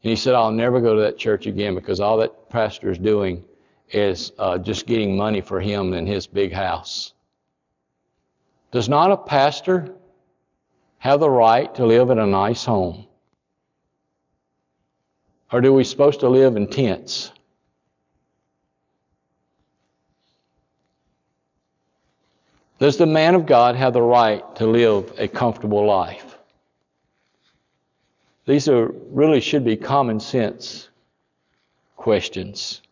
And 0.03 0.11
he 0.11 0.17
said, 0.17 0.35
I'll 0.35 0.53
never 0.53 0.81
go 0.81 0.95
to 0.95 1.01
that 1.03 1.17
church 1.17 1.47
again 1.47 1.75
because 1.75 2.01
all 2.01 2.19
that 2.19 2.51
pastor 2.51 2.91
is 2.91 2.99
doing 2.99 3.45
is 3.91 4.33
uh, 4.39 4.59
just 4.59 4.87
getting 4.87 5.17
money 5.17 5.41
for 5.41 5.61
him 5.61 5.95
and 5.95 6.07
his 6.07 6.27
big 6.27 6.53
house. 6.53 7.15
Does 8.71 8.89
not 8.89 9.11
a 9.13 9.17
pastor 9.17 9.95
have 10.99 11.21
the 11.21 11.31
right 11.31 11.75
to 11.77 11.87
live 11.87 12.11
in 12.11 12.19
a 12.19 12.27
nice 12.27 12.65
home? 12.65 13.07
Or 15.53 15.61
do 15.61 15.73
we 15.73 15.85
supposed 15.85 16.21
to 16.21 16.29
live 16.29 16.57
in 16.57 16.67
tents? 16.67 17.31
Does 22.85 22.99
the 22.99 23.07
man 23.07 23.35
of 23.35 23.47
God 23.47 23.77
have 23.77 23.95
the 23.95 24.03
right 24.03 24.45
to 24.57 24.67
live 24.67 25.15
a 25.17 25.27
comfortable 25.27 25.87
life? 25.87 26.37
These 28.45 28.69
are 28.69 28.93
really 29.09 29.41
should 29.41 29.65
be 29.65 29.75
common 29.75 30.21
sense 30.21 30.91
questions. 31.97 32.83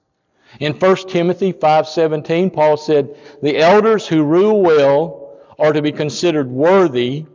In 0.61 0.73
1 0.73 0.97
Timothy 1.11 1.53
5:17, 1.53 2.49
Paul 2.49 2.79
said, 2.79 3.15
"The 3.43 3.59
elders 3.59 4.07
who 4.07 4.25
rule 4.25 4.63
well 4.63 5.35
are 5.59 5.75
to 5.75 5.83
be 5.83 5.93
considered 5.93 6.51
worthy 6.51 7.27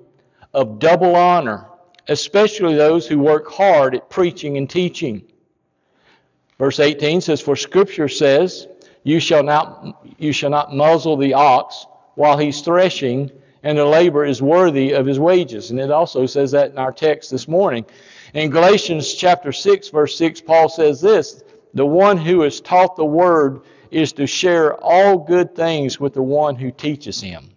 of 0.52 0.80
double 0.80 1.15
honor, 1.15 1.67
especially 2.08 2.74
those 2.74 3.06
who 3.06 3.20
work 3.20 3.52
hard 3.52 3.93
at 3.93 4.10
preaching 4.10 4.58
and 4.58 4.67
teaching." 4.67 5.22
Verse 6.58 6.80
18 6.80 7.22
says, 7.22 7.39
"For 7.39 7.56
scripture 7.56 8.08
says, 8.08 8.67
you 9.04 9.20
shall 9.20 9.43
not 9.43 9.96
you 10.17 10.32
shall 10.32 10.50
not 10.50 10.74
muzzle 10.74 11.17
the 11.17 11.36
ox 11.36 11.86
while 12.17 12.36
he's 12.36 12.62
threshing, 12.62 13.32
and 13.62 13.77
the 13.77 13.86
labor 13.86 14.25
is 14.25 14.41
worthy 14.41 14.93
of 14.93 15.06
his 15.06 15.19
wages. 15.19 15.69
And 15.69 15.80
it 15.80 15.91
also 15.91 16.25
says 16.25 16.51
that 16.51 16.71
in 16.71 16.80
our 16.80 16.91
text 16.91 17.30
this 17.30 17.47
morning. 17.47 17.86
In 18.34 18.49
Galatians 18.49 19.13
chapter 19.13 19.51
6, 19.51 19.89
verse 19.89 20.17
6, 20.17 20.41
Paul 20.41 20.67
says 20.67 20.99
this 20.99 21.43
The 21.75 21.86
one 21.86 22.17
who 22.17 22.41
is 22.41 22.60
taught 22.60 22.95
the 22.95 23.06
word 23.06 23.62
is 23.91 24.13
to 24.13 24.25
share 24.25 24.73
all 24.73 25.19
good 25.19 25.56
things 25.56 25.99
with 25.99 26.15
the 26.15 26.23
one 26.23 26.56
who 26.56 26.71
teaches 26.71 27.21
him. 27.21 27.51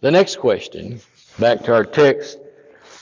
The 0.00 0.12
next 0.12 0.36
question, 0.36 1.00
back 1.40 1.64
to 1.64 1.74
our 1.74 1.84
text, 1.84 2.38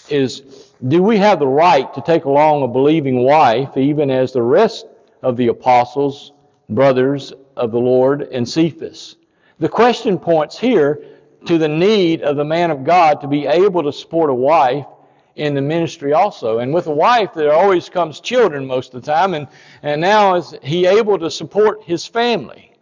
is 0.08 0.40
Do 0.88 1.02
we 1.02 1.18
have 1.18 1.40
the 1.40 1.46
right 1.46 1.92
to 1.92 2.00
take 2.00 2.24
along 2.24 2.62
a 2.62 2.68
believing 2.68 3.22
wife, 3.22 3.76
even 3.76 4.10
as 4.10 4.32
the 4.32 4.42
rest 4.42 4.86
of 5.22 5.36
the 5.36 5.48
apostles, 5.48 6.32
brothers, 6.70 7.34
of 7.56 7.72
the 7.72 7.78
Lord 7.78 8.22
and 8.22 8.48
Cephas. 8.48 9.16
The 9.58 9.68
question 9.68 10.18
points 10.18 10.58
here 10.58 11.02
to 11.46 11.58
the 11.58 11.68
need 11.68 12.22
of 12.22 12.36
the 12.36 12.44
man 12.44 12.70
of 12.70 12.84
God 12.84 13.20
to 13.20 13.28
be 13.28 13.46
able 13.46 13.82
to 13.82 13.92
support 13.92 14.30
a 14.30 14.34
wife 14.34 14.86
in 15.36 15.54
the 15.54 15.60
ministry 15.60 16.12
also. 16.12 16.58
And 16.58 16.72
with 16.72 16.86
a 16.86 16.92
wife, 16.92 17.34
there 17.34 17.52
always 17.52 17.88
comes 17.88 18.20
children 18.20 18.66
most 18.66 18.94
of 18.94 19.02
the 19.02 19.12
time, 19.12 19.34
and, 19.34 19.48
and 19.82 20.00
now 20.00 20.36
is 20.36 20.54
he 20.62 20.86
able 20.86 21.18
to 21.18 21.30
support 21.30 21.82
his 21.84 22.06
family? 22.06 22.72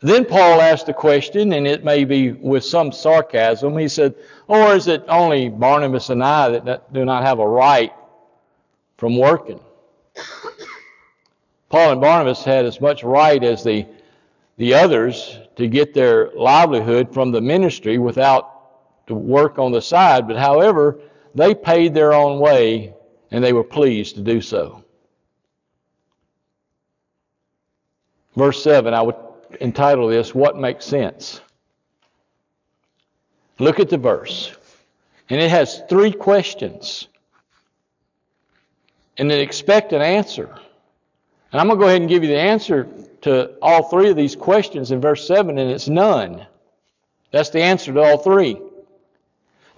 Then 0.00 0.24
Paul 0.24 0.60
asked 0.60 0.86
the 0.86 0.94
question, 0.94 1.52
and 1.52 1.66
it 1.66 1.84
may 1.84 2.04
be 2.04 2.32
with 2.32 2.64
some 2.64 2.90
sarcasm. 2.90 3.78
He 3.78 3.88
said, 3.88 4.16
Or 4.48 4.74
is 4.74 4.88
it 4.88 5.04
only 5.08 5.48
Barnabas 5.48 6.10
and 6.10 6.24
I 6.24 6.58
that 6.58 6.92
do 6.92 7.04
not 7.04 7.22
have 7.22 7.38
a 7.38 7.46
right 7.46 7.92
from 8.96 9.16
working? 9.16 9.60
Paul 11.72 11.92
and 11.92 12.00
Barnabas 12.02 12.44
had 12.44 12.66
as 12.66 12.82
much 12.82 13.02
right 13.02 13.42
as 13.42 13.64
the, 13.64 13.86
the 14.58 14.74
others 14.74 15.38
to 15.56 15.66
get 15.66 15.94
their 15.94 16.30
livelihood 16.32 17.14
from 17.14 17.32
the 17.32 17.40
ministry 17.40 17.96
without 17.96 19.06
to 19.06 19.14
work 19.14 19.58
on 19.58 19.72
the 19.72 19.80
side, 19.80 20.28
but 20.28 20.36
however, 20.36 21.00
they 21.34 21.54
paid 21.54 21.94
their 21.94 22.12
own 22.12 22.40
way 22.40 22.92
and 23.30 23.42
they 23.42 23.54
were 23.54 23.64
pleased 23.64 24.16
to 24.16 24.20
do 24.20 24.42
so. 24.42 24.84
Verse 28.36 28.62
7, 28.62 28.92
I 28.92 29.00
would 29.00 29.16
entitle 29.62 30.08
this, 30.08 30.34
What 30.34 30.58
Makes 30.58 30.84
Sense? 30.84 31.40
Look 33.58 33.80
at 33.80 33.88
the 33.88 33.96
verse. 33.96 34.54
And 35.30 35.40
it 35.40 35.48
has 35.48 35.82
three 35.88 36.12
questions. 36.12 37.08
And 39.16 39.32
it 39.32 39.40
expect 39.40 39.94
an 39.94 40.02
answer. 40.02 40.54
And 41.52 41.60
I'm 41.60 41.66
going 41.66 41.78
to 41.78 41.82
go 41.82 41.88
ahead 41.88 42.00
and 42.00 42.08
give 42.08 42.22
you 42.22 42.30
the 42.30 42.40
answer 42.40 42.88
to 43.22 43.54
all 43.60 43.84
three 43.84 44.08
of 44.08 44.16
these 44.16 44.34
questions 44.34 44.90
in 44.90 45.00
verse 45.00 45.26
7, 45.26 45.58
and 45.58 45.70
it's 45.70 45.88
none. 45.88 46.46
That's 47.30 47.50
the 47.50 47.62
answer 47.62 47.92
to 47.92 48.00
all 48.00 48.18
three. 48.18 48.58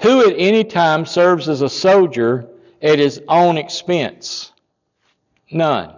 Who 0.01 0.29
at 0.29 0.35
any 0.37 0.65
time 0.65 1.05
serves 1.05 1.49
as 1.49 1.63
a 1.63 1.69
soldier 1.69 2.49
at 2.81 2.99
his 2.99 3.21
own 3.29 3.59
expense? 3.59 4.53
None. 5.51 5.95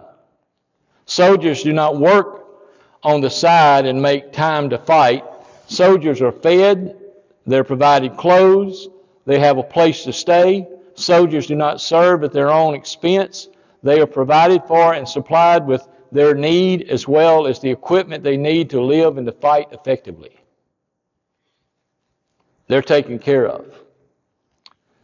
Soldiers 1.05 1.63
do 1.63 1.73
not 1.73 1.97
work 1.97 2.45
on 3.03 3.21
the 3.21 3.29
side 3.29 3.85
and 3.85 4.01
make 4.01 4.33
time 4.33 4.71
to 4.71 4.77
fight. 4.77 5.23
Soldiers 5.67 6.21
are 6.21 6.31
fed, 6.31 6.95
they're 7.45 7.63
provided 7.63 8.17
clothes, 8.17 8.87
they 9.25 9.39
have 9.39 9.57
a 9.57 9.63
place 9.63 10.03
to 10.03 10.13
stay. 10.13 10.67
soldiers 10.95 11.47
do 11.47 11.55
not 11.55 11.79
serve 11.79 12.23
at 12.23 12.33
their 12.33 12.49
own 12.49 12.73
expense. 12.73 13.49
They 13.87 14.01
are 14.01 14.05
provided 14.05 14.63
for 14.65 14.93
and 14.93 15.07
supplied 15.07 15.65
with 15.65 15.87
their 16.11 16.35
need 16.35 16.89
as 16.89 17.07
well 17.07 17.47
as 17.47 17.61
the 17.61 17.71
equipment 17.71 18.21
they 18.21 18.35
need 18.35 18.69
to 18.71 18.81
live 18.81 19.17
and 19.17 19.25
to 19.25 19.31
fight 19.31 19.69
effectively. 19.71 20.37
They're 22.67 22.81
taken 22.81 23.17
care 23.17 23.47
of. 23.47 23.65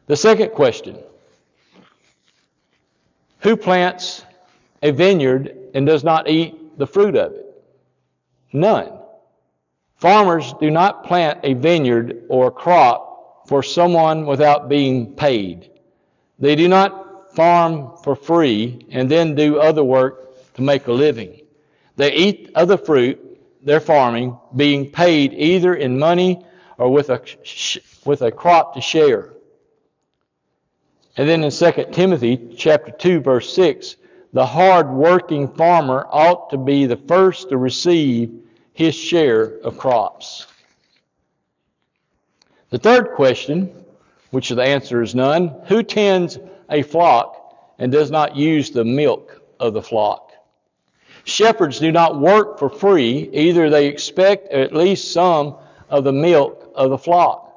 The 0.07 0.17
second 0.17 0.51
question 0.51 0.97
Who 3.39 3.55
plants 3.55 4.25
a 4.81 4.91
vineyard 4.91 5.55
and 5.73 5.87
does 5.87 6.03
not 6.03 6.29
eat 6.29 6.77
the 6.77 6.85
fruit 6.85 7.15
of 7.15 7.31
it? 7.31 7.63
None. 8.51 8.99
Farmers 9.95 10.55
do 10.59 10.69
not 10.69 11.05
plant 11.05 11.39
a 11.43 11.53
vineyard 11.53 12.25
or 12.27 12.47
a 12.47 12.51
crop 12.51 13.47
for 13.47 13.63
someone 13.63 14.25
without 14.25 14.67
being 14.67 15.15
paid. 15.15 15.71
They 16.37 16.57
do 16.57 16.67
not 16.67 17.02
farm 17.35 17.97
for 18.03 18.15
free 18.15 18.85
and 18.89 19.09
then 19.09 19.35
do 19.35 19.59
other 19.59 19.83
work 19.83 20.53
to 20.55 20.61
make 20.61 20.87
a 20.87 20.91
living. 20.91 21.41
They 21.95 22.13
eat 22.13 22.51
of 22.55 22.67
the 22.67 22.77
fruit 22.77 23.19
they're 23.63 23.79
farming, 23.79 24.37
being 24.55 24.91
paid 24.91 25.33
either 25.33 25.73
in 25.73 25.97
money 25.97 26.45
or 26.77 26.91
with 26.91 27.09
a, 27.09 27.21
with 28.05 28.21
a 28.21 28.31
crop 28.31 28.75
to 28.75 28.81
share. 28.81 29.33
And 31.15 31.29
then 31.29 31.43
in 31.43 31.51
2 31.51 31.85
Timothy 31.91 32.55
chapter 32.57 32.91
2 32.91 33.21
verse 33.21 33.53
6, 33.53 33.95
the 34.33 34.45
hard-working 34.45 35.49
farmer 35.49 36.07
ought 36.09 36.49
to 36.49 36.57
be 36.57 36.87
the 36.87 36.97
first 36.97 37.49
to 37.49 37.57
receive 37.57 38.31
his 38.73 38.95
share 38.95 39.59
of 39.59 39.77
crops. 39.77 40.47
The 42.71 42.79
third 42.79 43.11
question, 43.11 43.69
which 44.31 44.49
the 44.49 44.63
answer 44.63 45.03
is 45.03 45.13
none, 45.13 45.53
who 45.67 45.83
tends 45.83 46.39
a 46.69 46.82
flock 46.82 47.73
and 47.80 47.91
does 47.91 48.12
not 48.12 48.36
use 48.36 48.71
the 48.71 48.86
milk 48.86 49.41
of 49.60 49.73
the 49.73 49.82
flock? 49.82 50.32
Shepherds 51.26 51.80
do 51.80 51.91
not 51.91 52.19
work 52.19 52.60
for 52.60 52.69
free, 52.69 53.30
either 53.32 53.69
they 53.69 53.88
expect 53.88 54.52
at 54.52 54.73
least 54.73 55.13
some 55.13 55.56
of 55.89 56.04
the 56.04 56.12
milk 56.12 56.71
of 56.76 56.89
the 56.89 56.97
flock. 56.97 57.49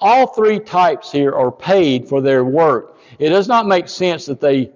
All 0.00 0.26
three 0.26 0.58
types 0.58 1.12
here 1.12 1.32
are 1.34 1.52
paid 1.52 2.08
for 2.08 2.20
their 2.20 2.44
work. 2.44 2.98
It 3.18 3.28
does 3.28 3.48
not 3.48 3.66
make 3.66 3.88
sense 3.88 4.26
that 4.26 4.40
they 4.40 4.72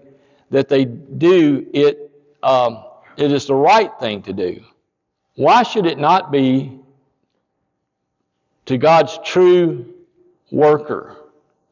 that 0.50 0.68
they 0.68 0.84
do 0.84 1.66
it. 1.72 2.10
Um, 2.42 2.84
it 3.16 3.32
is 3.32 3.46
the 3.46 3.54
right 3.54 3.90
thing 3.98 4.22
to 4.22 4.32
do. 4.32 4.62
Why 5.34 5.62
should 5.62 5.86
it 5.86 5.98
not 5.98 6.30
be 6.30 6.78
to 8.66 8.78
God's 8.78 9.18
true 9.24 9.94
worker 10.50 11.16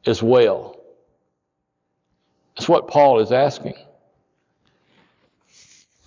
as 0.05 0.21
well? 0.21 0.74
That's 2.55 2.69
what 2.69 2.87
Paul 2.87 3.19
is 3.19 3.31
asking. 3.31 3.75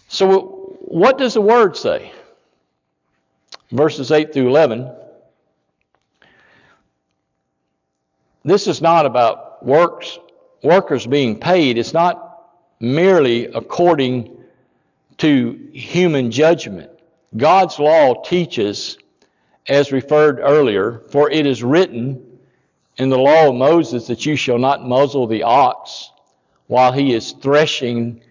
So, 0.08 0.76
what 0.80 1.18
does 1.18 1.34
the 1.34 1.40
word 1.40 1.76
say? 1.76 2.12
Verses 3.70 4.10
8 4.10 4.32
through 4.32 4.48
11. 4.48 4.90
This 8.44 8.66
is 8.66 8.80
not 8.80 9.04
about 9.04 9.64
works, 9.64 10.18
workers 10.62 11.06
being 11.06 11.38
paid. 11.38 11.76
It's 11.76 11.92
not 11.92 12.48
merely 12.80 13.46
according 13.46 14.38
to 15.18 15.68
human 15.74 16.30
judgment. 16.30 16.90
God's 17.36 17.78
law 17.78 18.22
teaches, 18.22 18.96
as 19.68 19.92
referred 19.92 20.38
earlier, 20.40 21.02
for 21.10 21.30
it 21.30 21.46
is 21.46 21.62
written 21.62 22.38
in 22.96 23.10
the 23.10 23.18
law 23.18 23.48
of 23.48 23.54
Moses 23.54 24.06
that 24.06 24.24
you 24.24 24.34
shall 24.34 24.58
not 24.58 24.86
muzzle 24.86 25.26
the 25.26 25.42
ox 25.42 26.10
while 26.68 26.92
he 26.92 27.12
is 27.12 27.32
threshing. 27.32 28.22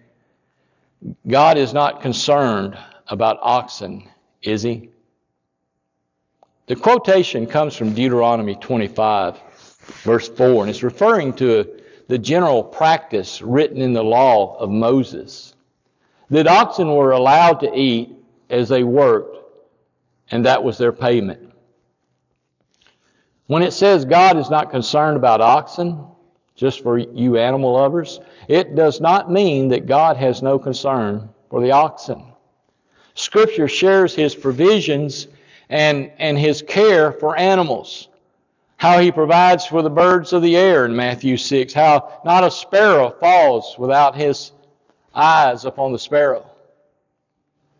God 1.28 1.58
is 1.58 1.74
not 1.74 2.00
concerned 2.00 2.76
about 3.06 3.38
oxen, 3.40 4.08
is 4.42 4.62
he? 4.62 4.90
The 6.66 6.76
quotation 6.76 7.46
comes 7.46 7.76
from 7.76 7.94
Deuteronomy 7.94 8.54
25 8.54 9.38
verse 10.02 10.28
4, 10.28 10.62
and 10.62 10.70
it's 10.70 10.82
referring 10.82 11.32
to 11.34 11.80
the 12.08 12.18
general 12.18 12.62
practice 12.62 13.42
written 13.42 13.80
in 13.80 13.92
the 13.92 14.02
law 14.02 14.56
of 14.58 14.70
Moses 14.70 15.54
that 16.30 16.46
oxen 16.46 16.94
were 16.94 17.12
allowed 17.12 17.60
to 17.60 17.74
eat 17.74 18.14
as 18.50 18.68
they 18.68 18.82
worked, 18.82 19.36
and 20.30 20.44
that 20.44 20.62
was 20.62 20.78
their 20.78 20.92
payment. 20.92 21.52
When 23.46 23.62
it 23.62 23.72
says 23.72 24.04
God 24.04 24.36
is 24.36 24.50
not 24.50 24.70
concerned 24.70 25.16
about 25.16 25.40
oxen, 25.40 26.04
just 26.58 26.82
for 26.82 26.98
you 26.98 27.38
animal 27.38 27.72
lovers, 27.72 28.20
it 28.48 28.74
does 28.74 29.00
not 29.00 29.30
mean 29.30 29.68
that 29.68 29.86
God 29.86 30.18
has 30.18 30.42
no 30.42 30.58
concern 30.58 31.30
for 31.48 31.62
the 31.62 31.70
oxen. 31.70 32.22
Scripture 33.14 33.68
shares 33.68 34.14
his 34.14 34.34
provisions 34.34 35.28
and, 35.70 36.10
and 36.18 36.38
his 36.38 36.60
care 36.60 37.12
for 37.12 37.36
animals 37.36 38.08
how 38.78 39.00
he 39.00 39.10
provides 39.10 39.66
for 39.66 39.82
the 39.82 39.90
birds 39.90 40.32
of 40.32 40.40
the 40.40 40.56
air 40.56 40.86
in 40.86 40.94
Matthew 40.94 41.36
6, 41.36 41.72
how 41.74 42.20
not 42.24 42.44
a 42.44 42.50
sparrow 42.50 43.10
falls 43.10 43.76
without 43.76 44.14
his 44.14 44.52
eyes 45.12 45.64
upon 45.64 45.92
the 45.92 45.98
sparrow. 45.98 46.48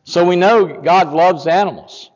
So 0.02 0.26
we 0.26 0.34
know 0.34 0.66
God 0.66 1.12
loves 1.12 1.46
animals. 1.46 2.10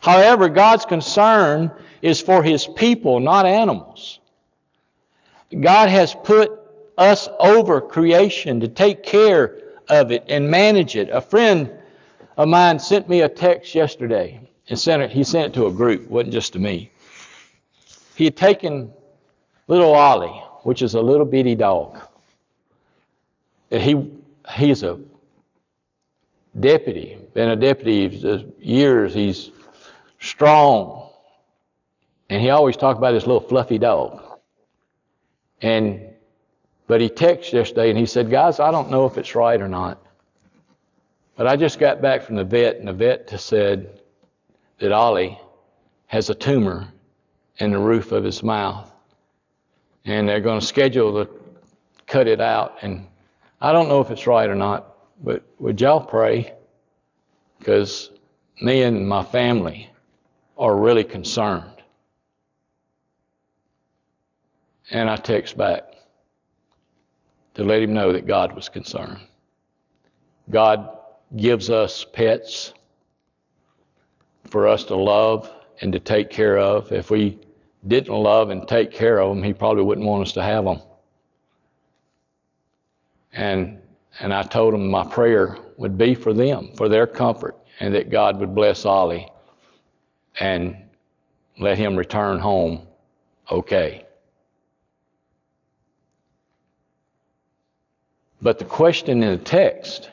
However, 0.00 0.48
God's 0.48 0.86
concern 0.86 1.70
is 2.00 2.20
for 2.20 2.42
his 2.42 2.66
people, 2.66 3.20
not 3.20 3.44
animals. 3.44 4.18
God 5.60 5.88
has 5.88 6.14
put 6.14 6.52
us 6.98 7.28
over 7.38 7.80
creation 7.80 8.60
to 8.60 8.68
take 8.68 9.02
care 9.02 9.58
of 9.88 10.10
it 10.10 10.24
and 10.28 10.50
manage 10.50 10.96
it. 10.96 11.08
A 11.10 11.20
friend 11.20 11.70
of 12.36 12.48
mine 12.48 12.78
sent 12.78 13.08
me 13.08 13.20
a 13.20 13.28
text 13.28 13.74
yesterday 13.74 14.40
and 14.68 14.78
sent 14.78 15.02
it, 15.02 15.10
he 15.10 15.24
sent 15.24 15.48
it 15.48 15.54
to 15.54 15.66
a 15.66 15.72
group, 15.72 16.08
wasn't 16.08 16.32
just 16.32 16.52
to 16.54 16.58
me 16.58 16.90
he 18.16 18.24
had 18.24 18.36
taken 18.36 18.92
little 19.68 19.94
Ollie, 19.94 20.42
which 20.62 20.82
is 20.82 20.94
a 20.94 21.00
little 21.00 21.26
bitty 21.26 21.54
dog. 21.54 22.00
And 23.70 23.82
he, 23.82 24.10
he's 24.54 24.82
a 24.82 24.98
deputy, 26.58 27.18
been 27.34 27.50
a 27.50 27.56
deputy 27.56 28.08
for 28.08 28.42
years. 28.58 29.12
He's 29.12 29.50
strong. 30.18 31.10
And 32.30 32.40
he 32.40 32.48
always 32.50 32.76
talked 32.76 32.98
about 32.98 33.12
his 33.12 33.26
little 33.26 33.40
fluffy 33.40 33.78
dog. 33.78 34.22
And, 35.62 36.00
but 36.86 37.00
he 37.00 37.08
texted 37.08 37.54
yesterday 37.54 37.90
and 37.90 37.98
he 37.98 38.06
said, 38.06 38.30
guys, 38.30 38.60
I 38.60 38.70
don't 38.70 38.90
know 38.90 39.06
if 39.06 39.18
it's 39.18 39.34
right 39.34 39.60
or 39.60 39.68
not. 39.68 40.02
But 41.36 41.46
I 41.46 41.56
just 41.56 41.78
got 41.78 42.00
back 42.00 42.22
from 42.22 42.36
the 42.36 42.44
vet 42.44 42.76
and 42.76 42.88
the 42.88 42.92
vet 42.92 43.28
said 43.40 44.00
that 44.78 44.92
Ollie 44.92 45.38
has 46.06 46.30
a 46.30 46.34
tumor 46.34 46.88
in 47.58 47.72
the 47.72 47.78
roof 47.78 48.12
of 48.12 48.24
his 48.24 48.42
mouth. 48.42 48.90
And 50.04 50.28
they're 50.28 50.40
going 50.40 50.60
to 50.60 50.66
schedule 50.66 51.24
to 51.24 51.30
cut 52.06 52.28
it 52.28 52.40
out. 52.40 52.78
And 52.82 53.06
I 53.60 53.72
don't 53.72 53.88
know 53.88 54.00
if 54.00 54.10
it's 54.10 54.26
right 54.26 54.48
or 54.48 54.54
not, 54.54 54.94
but 55.22 55.42
would 55.58 55.80
y'all 55.80 56.00
pray? 56.00 56.52
Because 57.58 58.10
me 58.60 58.82
and 58.82 59.08
my 59.08 59.24
family 59.24 59.90
are 60.56 60.76
really 60.76 61.04
concerned. 61.04 61.75
And 64.90 65.10
I 65.10 65.16
text 65.16 65.56
back 65.56 65.84
to 67.54 67.64
let 67.64 67.82
him 67.82 67.94
know 67.94 68.12
that 68.12 68.26
God 68.26 68.54
was 68.54 68.68
concerned. 68.68 69.18
God 70.50 70.96
gives 71.36 71.70
us 71.70 72.04
pets 72.04 72.72
for 74.50 74.68
us 74.68 74.84
to 74.84 74.96
love 74.96 75.52
and 75.80 75.92
to 75.92 75.98
take 75.98 76.30
care 76.30 76.58
of. 76.58 76.92
If 76.92 77.10
we 77.10 77.38
didn't 77.86 78.14
love 78.14 78.50
and 78.50 78.66
take 78.66 78.92
care 78.92 79.20
of 79.20 79.34
them, 79.34 79.42
he 79.42 79.52
probably 79.52 79.82
wouldn't 79.82 80.06
want 80.06 80.22
us 80.22 80.32
to 80.34 80.42
have 80.42 80.64
them. 80.64 80.80
And 83.32 83.80
and 84.20 84.32
I 84.32 84.42
told 84.44 84.72
him 84.72 84.88
my 84.88 85.04
prayer 85.04 85.58
would 85.76 85.98
be 85.98 86.14
for 86.14 86.32
them, 86.32 86.70
for 86.74 86.88
their 86.88 87.06
comfort, 87.06 87.54
and 87.80 87.94
that 87.94 88.08
God 88.08 88.40
would 88.40 88.54
bless 88.54 88.86
Ollie 88.86 89.30
and 90.40 90.76
let 91.58 91.76
him 91.76 91.96
return 91.96 92.38
home 92.38 92.86
okay. 93.50 94.05
But 98.40 98.58
the 98.58 98.64
question 98.64 99.22
in 99.22 99.30
the 99.30 99.44
text 99.44 100.10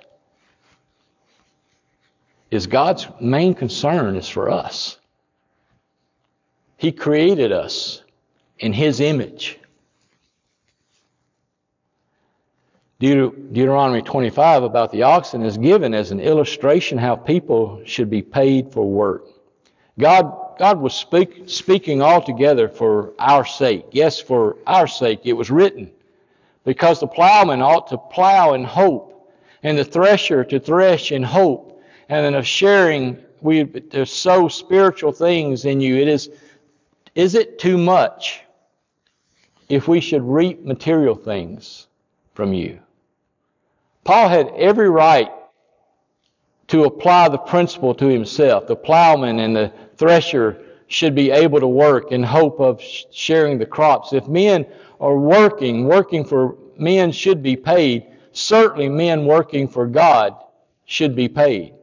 is 2.51 2.67
God's 2.67 3.07
main 3.19 3.53
concern 3.53 4.15
is 4.15 4.30
for 4.30 4.49
us. 4.49 4.97
He 6.78 6.91
created 6.91 7.51
us 7.51 8.01
in 8.59 8.74
His 8.74 8.99
image. 8.99 9.59
Deuteronomy 12.99 14.01
25 14.01 14.63
about 14.63 14.91
the 14.91 15.03
oxen 15.03 15.43
is 15.43 15.57
given 15.57 15.93
as 15.93 16.11
an 16.11 16.21
illustration 16.21 16.97
how 16.97 17.15
people 17.15 17.82
should 17.86 18.09
be 18.09 18.21
paid 18.21 18.71
for 18.71 18.89
work. 18.89 19.26
God, 19.99 20.57
God 20.57 20.80
was 20.80 20.93
speak, 20.93 21.43
speaking 21.47 22.01
altogether 22.01 22.69
for 22.69 23.13
our 23.19 23.45
sake. 23.45 23.86
Yes, 23.91 24.21
for 24.21 24.55
our 24.65 24.88
sake. 24.88 25.21
It 25.26 25.34
was 25.34 25.51
written 25.51 25.91
Because 26.66 26.99
the 26.99 27.07
plowman 27.07 27.61
ought 27.61 27.88
to 27.88 27.97
plow 27.97 28.53
in 28.53 28.64
hope, 28.64 29.09
and 29.64 29.78
the 29.78 29.86
thresher 29.86 30.43
to 30.45 30.59
thresh 30.59 31.11
in 31.11 31.24
hope, 31.24 31.82
and 32.09 32.26
then 32.26 32.36
of 32.36 32.45
sharing, 32.47 33.18
we 33.41 33.66
to 33.66 34.05
sow 34.05 34.47
spiritual 34.47 35.11
things 35.11 35.66
in 35.66 35.82
you. 35.82 35.97
It 35.97 36.07
is, 36.07 36.30
is 37.16 37.36
it 37.36 37.59
too 37.59 37.78
much 37.78 38.41
if 39.70 39.88
we 39.88 39.99
should 39.99 40.22
reap 40.22 40.64
material 40.64 41.16
things 41.16 41.88
from 42.34 42.53
you? 42.53 42.80
Paul 44.03 44.30
had 44.30 44.49
every 44.57 44.89
right 44.89 45.32
to 46.68 46.86
apply 46.86 47.30
the 47.30 47.38
principle 47.38 47.93
to 47.95 48.07
himself. 48.07 48.68
The 48.68 48.76
plowman 48.76 49.39
and 49.39 49.55
the 49.55 49.72
thresher 49.95 50.61
should 50.88 51.16
be 51.16 51.32
able 51.32 51.60
to 51.60 51.68
work 51.68 52.12
in 52.12 52.24
hope 52.24 52.60
of 52.60 52.82
sharing 52.82 53.58
the 53.58 53.66
crops. 53.66 54.14
If 54.14 54.28
men 54.28 54.66
are 55.00 55.18
working, 55.18 55.86
working 55.86 56.24
for 56.24 56.56
men 56.78 57.12
should 57.12 57.44
be 57.44 57.56
paid. 57.56 58.06
Certainly 58.32 58.90
men 58.90 59.26
working 59.26 59.68
for 59.68 59.86
God 59.86 60.36
should 60.86 61.16
be 61.16 61.28
paid. 61.28 61.74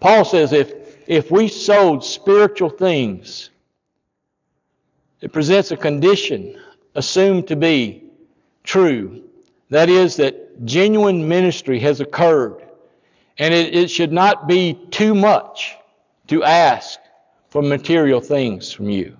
Paul 0.00 0.24
says 0.24 0.52
if, 0.52 0.72
if 1.06 1.30
we 1.30 1.48
sowed 1.48 2.04
spiritual 2.04 2.70
things, 2.70 3.50
it 5.20 5.32
presents 5.32 5.70
a 5.70 5.76
condition 5.76 6.58
assumed 6.94 7.48
to 7.48 7.56
be 7.56 8.04
true. 8.64 9.22
That 9.68 9.88
is 9.88 10.16
that 10.16 10.64
genuine 10.64 11.28
ministry 11.28 11.78
has 11.80 12.00
occurred 12.00 12.62
and 13.40 13.54
it, 13.54 13.74
it 13.74 13.90
should 13.90 14.12
not 14.12 14.46
be 14.46 14.78
too 14.90 15.14
much 15.14 15.76
to 16.28 16.44
ask 16.44 16.99
for 17.50 17.62
material 17.62 18.20
things 18.20 18.72
from 18.72 18.88
you. 18.88 19.16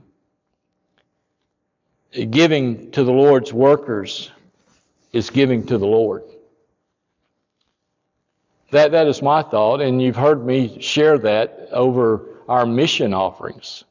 Giving 2.13 2.91
to 2.93 3.05
the 3.05 3.13
Lord's 3.13 3.53
workers 3.53 4.31
is 5.13 5.31
giving 5.31 5.67
to 5.67 5.79
the 5.79 5.87
Lord. 5.87 6.23
That, 8.71 8.93
that 8.93 9.09
is 9.09 9.21
my 9.21 9.43
thought, 9.43 9.81
and 9.81 10.01
you've 10.01 10.17
heard 10.17 10.45
me 10.45 10.81
share 10.81 11.19
that 11.19 11.69
over 11.73 12.25
our 12.49 12.67
mission 12.67 13.13
offerings. 13.13 13.85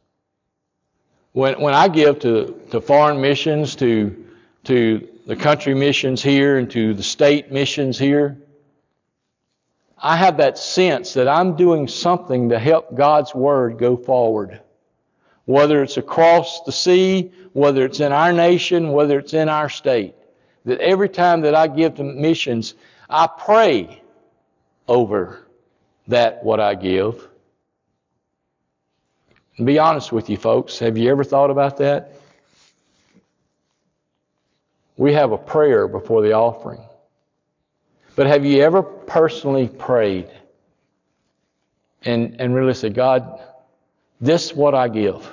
When, 1.33 1.59
when 1.59 1.73
I 1.73 1.89
give 1.89 2.19
to, 2.19 2.59
to 2.71 2.81
foreign 2.81 3.21
missions, 3.21 3.75
to, 3.77 4.25
to 4.65 5.07
the 5.25 5.35
country 5.35 5.75
missions 5.75 6.23
here, 6.23 6.57
and 6.57 6.71
to 6.71 6.93
the 6.93 7.03
state 7.03 7.51
missions 7.51 7.99
here, 7.99 8.37
I 10.01 10.15
have 10.15 10.37
that 10.37 10.57
sense 10.57 11.13
that 11.13 11.27
I'm 11.27 11.55
doing 11.55 11.87
something 11.87 12.49
to 12.49 12.59
help 12.59 12.95
God's 12.95 13.35
Word 13.35 13.77
go 13.77 13.97
forward. 13.97 14.61
Whether 15.45 15.83
it's 15.83 15.97
across 15.97 16.61
the 16.63 16.71
sea, 16.71 17.31
whether 17.53 17.85
it's 17.85 17.99
in 17.99 18.11
our 18.11 18.31
nation, 18.31 18.91
whether 18.91 19.19
it's 19.19 19.33
in 19.33 19.49
our 19.49 19.69
state. 19.69 20.15
That 20.65 20.79
every 20.79 21.09
time 21.09 21.41
that 21.41 21.55
I 21.55 21.67
give 21.67 21.95
to 21.95 22.03
missions, 22.03 22.75
I 23.09 23.27
pray 23.27 24.01
over 24.87 25.45
that 26.07 26.43
what 26.43 26.59
I 26.59 26.75
give. 26.75 27.27
And 29.57 29.65
be 29.65 29.79
honest 29.79 30.11
with 30.11 30.29
you 30.29 30.37
folks, 30.37 30.79
have 30.79 30.97
you 30.97 31.09
ever 31.09 31.23
thought 31.23 31.49
about 31.49 31.77
that? 31.77 32.13
We 34.95 35.13
have 35.13 35.31
a 35.31 35.37
prayer 35.37 35.87
before 35.87 36.21
the 36.21 36.33
offering. 36.33 36.81
But 38.19 38.27
have 38.27 38.43
you 38.43 38.61
ever 38.63 38.83
personally 38.83 39.69
prayed 39.69 40.27
and, 42.03 42.35
and 42.41 42.53
really 42.53 42.73
said, 42.73 42.93
God, 42.93 43.39
this 44.19 44.47
is 44.47 44.53
what 44.53 44.75
I 44.75 44.89
give? 44.89 45.31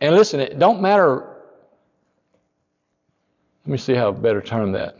And 0.00 0.14
listen, 0.14 0.40
it 0.40 0.58
don't 0.58 0.80
matter. 0.80 1.36
Let 3.66 3.72
me 3.72 3.76
see 3.76 3.92
how 3.92 4.08
I 4.08 4.12
better 4.12 4.40
term 4.40 4.72
that. 4.72 4.96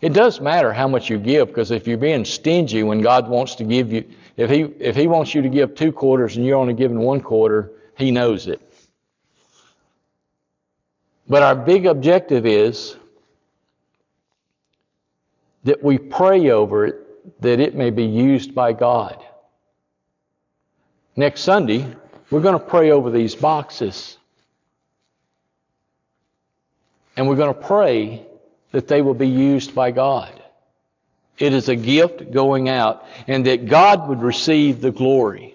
It 0.00 0.12
does 0.12 0.40
matter 0.40 0.72
how 0.72 0.86
much 0.86 1.10
you 1.10 1.18
give 1.18 1.48
because 1.48 1.72
if 1.72 1.88
you're 1.88 1.98
being 1.98 2.24
stingy 2.24 2.84
when 2.84 3.00
God 3.00 3.28
wants 3.28 3.56
to 3.56 3.64
give 3.64 3.92
you, 3.92 4.08
if 4.36 4.48
he 4.48 4.60
if 4.78 4.94
He 4.94 5.08
wants 5.08 5.34
you 5.34 5.42
to 5.42 5.48
give 5.48 5.74
two 5.74 5.90
quarters 5.90 6.36
and 6.36 6.46
you're 6.46 6.58
only 6.58 6.74
giving 6.74 7.00
one 7.00 7.22
quarter, 7.22 7.72
He 7.98 8.12
knows 8.12 8.46
it. 8.46 8.62
But 11.28 11.42
our 11.42 11.56
big 11.56 11.86
objective 11.86 12.46
is 12.46 12.94
that 15.64 15.82
we 15.82 15.98
pray 15.98 16.50
over 16.50 16.86
it 16.86 17.40
that 17.40 17.60
it 17.60 17.74
may 17.74 17.90
be 17.90 18.04
used 18.04 18.54
by 18.54 18.72
God. 18.72 19.22
Next 21.14 21.42
Sunday, 21.42 21.86
we're 22.30 22.40
going 22.40 22.58
to 22.58 22.64
pray 22.64 22.90
over 22.90 23.10
these 23.10 23.34
boxes. 23.34 24.16
And 27.16 27.28
we're 27.28 27.36
going 27.36 27.54
to 27.54 27.60
pray 27.60 28.26
that 28.70 28.88
they 28.88 29.02
will 29.02 29.14
be 29.14 29.28
used 29.28 29.74
by 29.74 29.90
God. 29.90 30.32
It 31.38 31.52
is 31.52 31.68
a 31.68 31.76
gift 31.76 32.30
going 32.30 32.68
out, 32.68 33.04
and 33.26 33.46
that 33.46 33.66
God 33.66 34.08
would 34.08 34.22
receive 34.22 34.80
the 34.80 34.90
glory. 34.90 35.54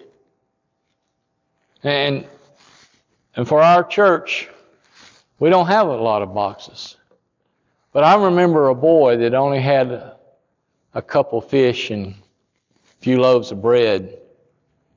And, 1.82 2.26
and 3.34 3.48
for 3.48 3.62
our 3.62 3.84
church, 3.84 4.48
we 5.38 5.50
don't 5.50 5.66
have 5.66 5.86
a 5.86 5.96
lot 5.96 6.22
of 6.22 6.34
boxes. 6.34 6.97
But 7.92 8.04
I 8.04 8.22
remember 8.22 8.68
a 8.68 8.74
boy 8.74 9.16
that 9.18 9.34
only 9.34 9.60
had 9.60 9.90
a 10.94 11.02
couple 11.02 11.40
fish 11.40 11.90
and 11.90 12.08
a 12.08 13.02
few 13.02 13.20
loaves 13.20 13.50
of 13.50 13.62
bread 13.62 14.18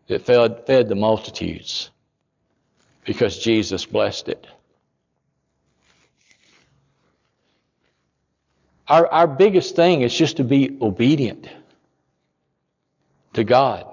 that 0.07 0.23
fed, 0.23 0.65
fed 0.65 0.89
the 0.89 0.95
multitudes 0.95 1.89
because 3.05 3.39
Jesus 3.39 3.85
blessed 3.85 4.29
it. 4.29 4.47
Our, 8.87 9.07
our 9.07 9.27
biggest 9.27 9.75
thing 9.75 10.01
is 10.01 10.13
just 10.13 10.37
to 10.37 10.43
be 10.43 10.77
obedient 10.81 11.47
to 13.33 13.43
God. 13.43 13.85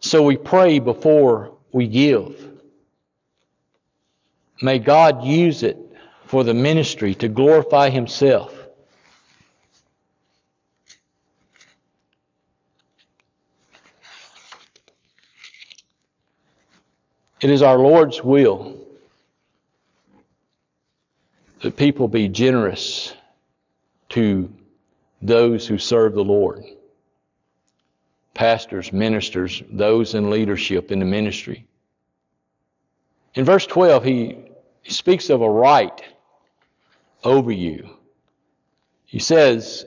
So 0.00 0.22
we 0.22 0.36
pray 0.36 0.80
before 0.80 1.52
we 1.70 1.86
give. 1.86 2.48
May 4.60 4.78
God 4.78 5.24
use 5.24 5.62
it 5.62 5.78
for 6.30 6.44
the 6.44 6.54
ministry 6.54 7.12
to 7.12 7.26
glorify 7.26 7.90
Himself. 7.90 8.56
It 17.40 17.50
is 17.50 17.62
our 17.62 17.78
Lord's 17.78 18.22
will 18.22 18.78
that 21.62 21.76
people 21.76 22.06
be 22.06 22.28
generous 22.28 23.12
to 24.10 24.52
those 25.20 25.66
who 25.66 25.78
serve 25.78 26.14
the 26.14 26.22
Lord. 26.22 26.62
Pastors, 28.34 28.92
ministers, 28.92 29.64
those 29.68 30.14
in 30.14 30.30
leadership 30.30 30.92
in 30.92 31.00
the 31.00 31.04
ministry. 31.04 31.66
In 33.34 33.44
verse 33.44 33.66
12, 33.66 34.04
he, 34.04 34.38
speaks 34.84 35.28
of 35.28 35.42
a 35.42 35.50
right 35.50 36.00
over 37.24 37.50
you. 37.50 37.90
He 39.04 39.18
says, 39.18 39.86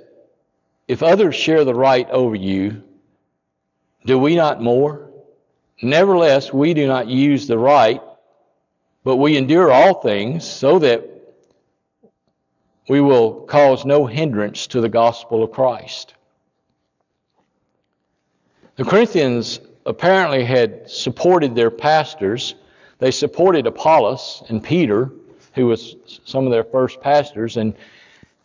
If 0.88 1.01
others 1.01 1.36
share 1.36 1.63
the 1.63 1.73
right 1.73 2.09
over 2.09 2.36
you, 2.36 2.84
do 4.05 4.19
we 4.19 4.36
not 4.36 4.61
more? 4.61 5.09
Nevertheless, 5.81 6.53
we 6.53 6.73
do 6.73 6.88
not 6.88 7.07
use 7.07 7.47
the 7.47 7.57
right, 7.57 8.01
but 9.03 9.17
we 9.17 9.38
endure 9.38 9.71
all 9.71 9.95
things 9.95 10.45
so 10.45 10.79
that 10.79 11.09
we 12.89 12.99
will 12.99 13.41
cause 13.41 13.86
no 13.86 14.05
hindrance 14.05 14.67
to 14.67 14.81
the 14.81 14.89
gospel 14.89 15.43
of 15.43 15.51
Christ. 15.51 16.13
The 18.75 18.84
Corinthians 18.84 19.59
apparently 19.86 20.43
had 20.43 20.89
supported 20.89 21.55
their 21.55 21.71
pastors. 21.71 22.55
They 22.99 23.11
supported 23.11 23.67
Apollos 23.67 24.43
and 24.49 24.63
Peter 24.63 25.11
who 25.54 25.68
was 25.68 25.95
some 26.26 26.45
of 26.45 26.51
their 26.51 26.64
first 26.64 27.01
pastors. 27.01 27.58
And, 27.58 27.76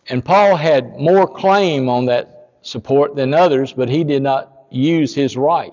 and 0.08 0.24
Paul 0.24 0.56
had 0.56 0.98
more 0.98 1.26
claim 1.26 1.88
on 1.88 2.06
that 2.06 2.50
support 2.62 3.16
than 3.16 3.34
others, 3.34 3.72
but 3.72 3.88
he 3.88 4.04
did 4.04 4.22
not 4.22 4.66
use 4.70 5.14
his 5.14 5.36
right. 5.36 5.72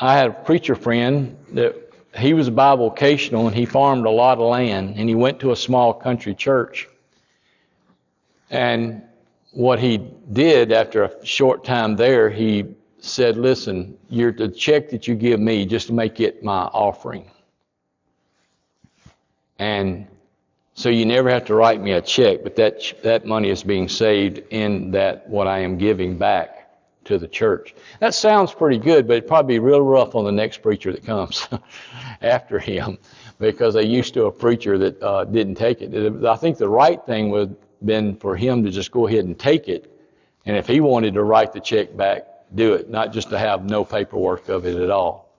I 0.00 0.16
had 0.16 0.30
a 0.30 0.32
preacher 0.32 0.74
friend 0.74 1.36
that 1.52 1.76
he 2.16 2.34
was 2.34 2.50
bivocational 2.50 3.46
and 3.46 3.54
he 3.54 3.64
farmed 3.64 4.06
a 4.06 4.10
lot 4.10 4.38
of 4.38 4.48
land 4.48 4.94
and 4.96 5.08
he 5.08 5.14
went 5.14 5.40
to 5.40 5.52
a 5.52 5.56
small 5.56 5.92
country 5.92 6.34
church. 6.34 6.88
And 8.50 9.02
what 9.52 9.78
he 9.78 9.98
did 10.32 10.72
after 10.72 11.04
a 11.04 11.26
short 11.26 11.64
time 11.64 11.96
there, 11.96 12.28
he 12.28 12.74
said, 12.98 13.36
Listen, 13.36 13.96
you're 14.08 14.32
the 14.32 14.48
check 14.48 14.90
that 14.90 15.06
you 15.06 15.14
give 15.14 15.40
me, 15.40 15.64
just 15.64 15.88
to 15.88 15.92
make 15.92 16.20
it 16.20 16.42
my 16.42 16.62
offering. 16.64 17.30
And 19.58 20.06
so 20.74 20.88
you 20.88 21.06
never 21.06 21.30
have 21.30 21.44
to 21.46 21.54
write 21.54 21.80
me 21.80 21.92
a 21.92 22.00
check, 22.00 22.42
but 22.42 22.56
that, 22.56 22.94
that 23.02 23.24
money 23.24 23.50
is 23.50 23.62
being 23.62 23.88
saved 23.88 24.42
in 24.50 24.90
that 24.92 25.28
what 25.28 25.46
I 25.46 25.60
am 25.60 25.78
giving 25.78 26.18
back 26.18 26.60
to 27.04 27.18
the 27.18 27.28
church. 27.28 27.74
That 28.00 28.14
sounds 28.14 28.52
pretty 28.52 28.78
good, 28.78 29.06
but 29.06 29.18
it'd 29.18 29.28
probably 29.28 29.56
be 29.56 29.58
real 29.58 29.82
rough 29.82 30.14
on 30.14 30.24
the 30.24 30.32
next 30.32 30.62
preacher 30.62 30.90
that 30.90 31.04
comes 31.04 31.46
after 32.22 32.58
him. 32.58 32.98
because 33.38 33.74
they 33.74 33.84
used 33.84 34.14
to 34.14 34.24
a 34.26 34.32
preacher 34.32 34.78
that 34.78 35.02
uh, 35.02 35.24
didn't 35.24 35.56
take 35.56 35.82
it. 35.82 36.24
I 36.24 36.36
think 36.36 36.58
the 36.58 36.68
right 36.68 37.04
thing 37.04 37.30
would 37.30 37.48
have 37.50 37.58
been 37.84 38.16
for 38.16 38.36
him 38.36 38.64
to 38.64 38.70
just 38.70 38.90
go 38.90 39.06
ahead 39.06 39.24
and 39.24 39.38
take 39.38 39.68
it, 39.68 39.90
and 40.46 40.56
if 40.56 40.66
he 40.66 40.80
wanted 40.80 41.14
to 41.14 41.22
write 41.22 41.52
the 41.52 41.60
check 41.60 41.96
back, 41.96 42.26
do 42.54 42.74
it, 42.74 42.90
not 42.90 43.12
just 43.12 43.30
to 43.30 43.38
have 43.38 43.64
no 43.64 43.84
paperwork 43.84 44.48
of 44.48 44.66
it 44.66 44.76
at 44.76 44.90
all. 44.90 45.32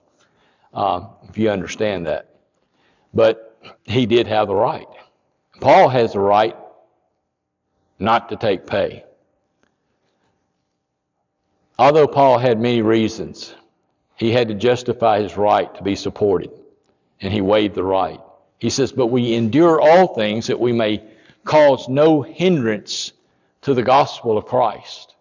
Um, 0.74 1.08
if 1.28 1.38
you 1.38 1.50
understand 1.50 2.06
that, 2.06 2.28
but 3.14 3.45
he 3.84 4.06
did 4.06 4.26
have 4.26 4.48
the 4.48 4.54
right. 4.54 4.86
Paul 5.60 5.88
has 5.88 6.12
the 6.12 6.20
right 6.20 6.56
not 7.98 8.28
to 8.28 8.36
take 8.36 8.66
pay. 8.66 9.04
Although 11.78 12.06
Paul 12.06 12.38
had 12.38 12.60
many 12.60 12.82
reasons, 12.82 13.54
he 14.16 14.32
had 14.32 14.48
to 14.48 14.54
justify 14.54 15.20
his 15.20 15.36
right 15.36 15.72
to 15.74 15.82
be 15.82 15.94
supported, 15.94 16.50
and 17.20 17.32
he 17.32 17.40
waived 17.40 17.74
the 17.74 17.84
right. 17.84 18.20
He 18.58 18.70
says, 18.70 18.92
But 18.92 19.08
we 19.08 19.34
endure 19.34 19.80
all 19.80 20.14
things 20.14 20.46
that 20.46 20.58
we 20.58 20.72
may 20.72 21.02
cause 21.44 21.88
no 21.88 22.22
hindrance 22.22 23.12
to 23.62 23.74
the 23.74 23.82
gospel 23.82 24.38
of 24.38 24.46
Christ. 24.46 25.14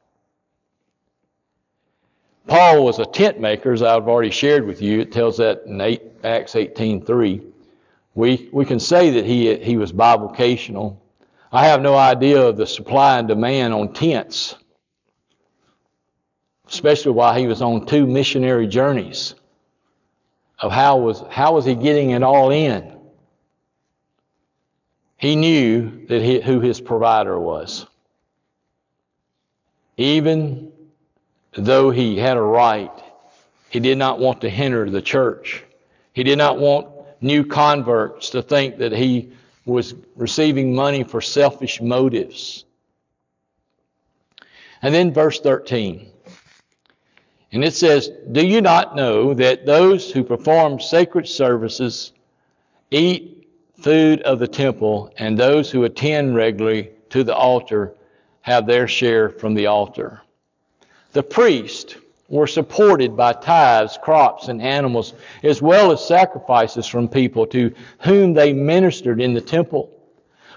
Paul 2.47 2.85
was 2.85 2.99
a 2.99 3.05
tent 3.05 3.39
maker, 3.39 3.73
as 3.73 3.81
I've 3.81 4.07
already 4.07 4.29
shared 4.29 4.65
with 4.65 4.81
you. 4.81 5.01
It 5.01 5.11
tells 5.11 5.37
that 5.37 5.63
in 5.65 5.81
8, 5.81 6.01
Acts 6.23 6.53
18.3. 6.53 7.43
We, 8.15 8.49
we 8.51 8.65
can 8.65 8.79
say 8.79 9.11
that 9.11 9.25
he, 9.25 9.55
he 9.57 9.77
was 9.77 9.91
bivocational. 9.91 10.97
I 11.51 11.67
have 11.67 11.81
no 11.81 11.95
idea 11.95 12.41
of 12.41 12.57
the 12.57 12.65
supply 12.65 13.19
and 13.19 13.27
demand 13.27 13.73
on 13.73 13.93
tents 13.93 14.55
especially 16.67 17.11
while 17.11 17.33
he 17.33 17.47
was 17.47 17.61
on 17.61 17.85
two 17.85 18.07
missionary 18.07 18.67
journeys 18.67 19.35
of 20.59 20.71
how 20.71 20.97
was 20.97 21.23
how 21.29 21.53
was 21.53 21.65
he 21.65 21.75
getting 21.75 22.11
it 22.11 22.23
all 22.23 22.51
in? 22.51 22.97
He 25.17 25.35
knew 25.35 26.05
that 26.07 26.21
he, 26.21 26.41
who 26.41 26.59
his 26.59 26.81
provider 26.81 27.39
was. 27.39 27.85
Even 29.97 30.71
though 31.53 31.89
he 31.89 32.17
had 32.17 32.37
a 32.37 32.41
right 32.41 32.91
he 33.69 33.79
did 33.79 33.97
not 33.97 34.19
want 34.19 34.41
to 34.41 34.49
hinder 34.49 34.89
the 34.89 35.01
church. 35.01 35.63
He 36.13 36.23
did 36.23 36.37
not 36.37 36.59
want 36.59 36.87
new 37.25 37.43
converts 37.43 38.29
to 38.29 38.41
think 38.41 38.77
that 38.77 38.91
he 38.91 39.33
was 39.65 39.95
receiving 40.15 40.75
money 40.75 41.03
for 41.03 41.21
selfish 41.21 41.81
motives 41.81 42.65
and 44.81 44.93
then 44.93 45.13
verse 45.13 45.39
13 45.39 46.11
and 47.55 47.63
it 47.63 47.73
says, 47.73 48.11
Do 48.33 48.45
you 48.45 48.59
not 48.59 48.97
know 48.97 49.33
that 49.33 49.65
those 49.65 50.11
who 50.11 50.25
perform 50.25 50.81
sacred 50.81 51.25
services 51.25 52.11
eat 52.91 53.47
food 53.79 54.21
of 54.23 54.39
the 54.39 54.47
temple, 54.47 55.13
and 55.17 55.37
those 55.37 55.71
who 55.71 55.85
attend 55.85 56.35
regularly 56.35 56.89
to 57.11 57.23
the 57.23 57.33
altar 57.33 57.95
have 58.41 58.67
their 58.67 58.89
share 58.89 59.29
from 59.29 59.53
the 59.53 59.67
altar? 59.67 60.21
The 61.13 61.23
priests 61.23 61.95
were 62.27 62.47
supported 62.47 63.15
by 63.15 63.33
tithes, 63.33 63.99
crops, 64.01 64.47
and 64.47 64.61
animals, 64.61 65.13
as 65.43 65.61
well 65.61 65.91
as 65.91 66.05
sacrifices 66.05 66.87
from 66.87 67.07
people 67.07 67.45
to 67.47 67.73
whom 67.99 68.33
they 68.33 68.51
ministered 68.51 69.21
in 69.21 69.33
the 69.33 69.41
temple. 69.41 69.91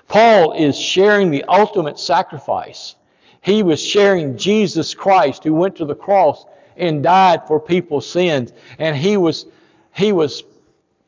Paul 0.08 0.52
is 0.52 0.78
sharing 0.78 1.30
the 1.30 1.44
ultimate 1.44 1.98
sacrifice. 1.98 2.94
He 3.42 3.62
was 3.62 3.82
sharing 3.82 4.38
Jesus 4.38 4.94
Christ 4.94 5.44
who 5.44 5.54
went 5.54 5.76
to 5.76 5.84
the 5.84 5.94
cross 5.94 6.46
and 6.76 7.02
died 7.02 7.46
for 7.46 7.60
people's 7.60 8.08
sins. 8.08 8.52
And 8.78 8.96
he 8.96 9.16
was, 9.16 9.46
he 9.94 10.12
was 10.12 10.42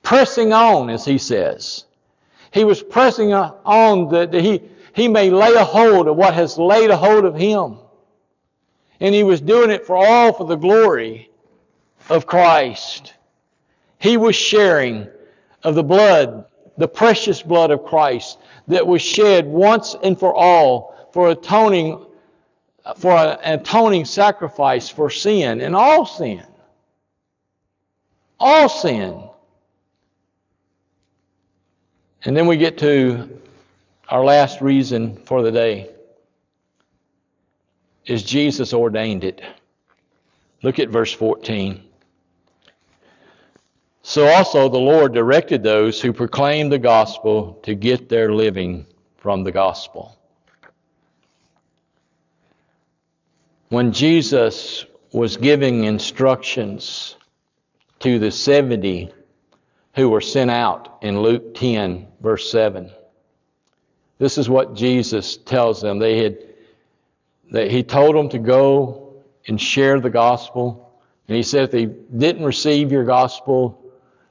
pressing 0.03 0.53
on, 0.53 0.91
as 0.91 1.05
he 1.05 1.17
says. 1.17 1.85
He 2.53 2.65
was 2.65 2.83
pressing 2.83 3.33
on 3.33 4.09
that 4.11 4.35
he, 4.35 4.63
he 4.93 5.09
may 5.09 5.31
lay 5.31 5.55
a 5.55 5.65
hold 5.65 6.09
of 6.09 6.17
what 6.17 6.35
has 6.35 6.59
laid 6.59 6.91
a 6.91 6.97
hold 6.97 7.25
of 7.25 7.35
him. 7.35 7.79
And 9.01 9.15
he 9.15 9.23
was 9.23 9.41
doing 9.41 9.71
it 9.71 9.87
for 9.87 9.97
all 9.97 10.33
for 10.33 10.47
the 10.47 10.57
glory 10.57 11.31
of 12.09 12.27
Christ. 12.27 13.15
He 13.99 14.17
was 14.17 14.37
sharing 14.37 15.09
of 15.63 15.75
the 15.75 15.83
blood, 15.83 16.47
the 16.77 16.89
precious 16.89 17.43
blood 17.43 17.71
of 17.71 17.85
Christ 17.85 18.39
that 18.69 18.87
was 18.87 19.03
shed 19.03 19.47
once 19.47 19.97
and 20.03 20.19
for 20.19 20.35
all 20.35 21.09
for 21.13 21.31
atoning 21.31 22.07
for 22.97 23.13
an 23.13 23.61
atoning 23.61 24.05
sacrifice 24.05 24.89
for 24.89 25.11
sin 25.11 25.61
and 25.61 25.77
all 25.77 26.07
sin. 26.07 26.43
All 28.39 28.69
sin. 28.69 29.23
And 32.25 32.37
then 32.37 32.47
we 32.47 32.57
get 32.57 32.79
to 32.79 33.41
our 34.09 34.25
last 34.25 34.61
reason 34.61 35.17
for 35.17 35.43
the 35.43 35.53
day 35.53 35.91
is 38.11 38.23
Jesus 38.23 38.73
ordained 38.75 39.25
it. 39.25 39.41
Look 40.63 40.79
at 40.79 40.91
verse 40.91 41.13
14. 41.13 41.83
So 44.03 44.27
also 44.27 44.69
the 44.69 44.79
Lord 44.79 45.15
directed 45.15 45.63
those 45.63 46.01
who 46.01 46.13
proclaim 46.13 46.69
the 46.69 46.79
gospel 46.79 47.61
to 47.63 47.75
get 47.75 48.09
their 48.09 48.33
living 48.33 48.87
from 49.19 49.45
the 49.45 49.53
gospel. 49.53 50.17
when 53.71 53.93
Jesus 53.93 54.85
was 55.13 55.37
giving 55.37 55.85
instructions 55.85 57.17
to 58.01 58.19
the 58.19 58.31
70 58.31 59.13
who 59.95 60.09
were 60.11 60.21
sent 60.21 60.51
out 60.51 60.99
in 61.03 61.21
Luke 61.21 61.55
10, 61.55 62.07
verse 62.21 62.51
7. 62.51 62.91
This 64.19 64.39
is 64.39 64.49
what 64.49 64.75
Jesus 64.75 65.37
tells 65.37 65.81
them. 65.81 65.99
They 65.99 66.19
had, 66.23 66.39
that 67.51 67.71
he 67.71 67.83
told 67.83 68.15
them 68.15 68.29
to 68.31 68.39
go 68.39 69.23
and 69.47 69.61
share 69.61 70.01
the 70.01 70.11
gospel. 70.11 70.99
And 71.29 71.37
he 71.37 71.43
said 71.43 71.65
if 71.65 71.71
they 71.71 71.87
didn't 71.87 72.45
receive 72.45 72.93
your 72.93 73.05
gospel, 73.05 73.81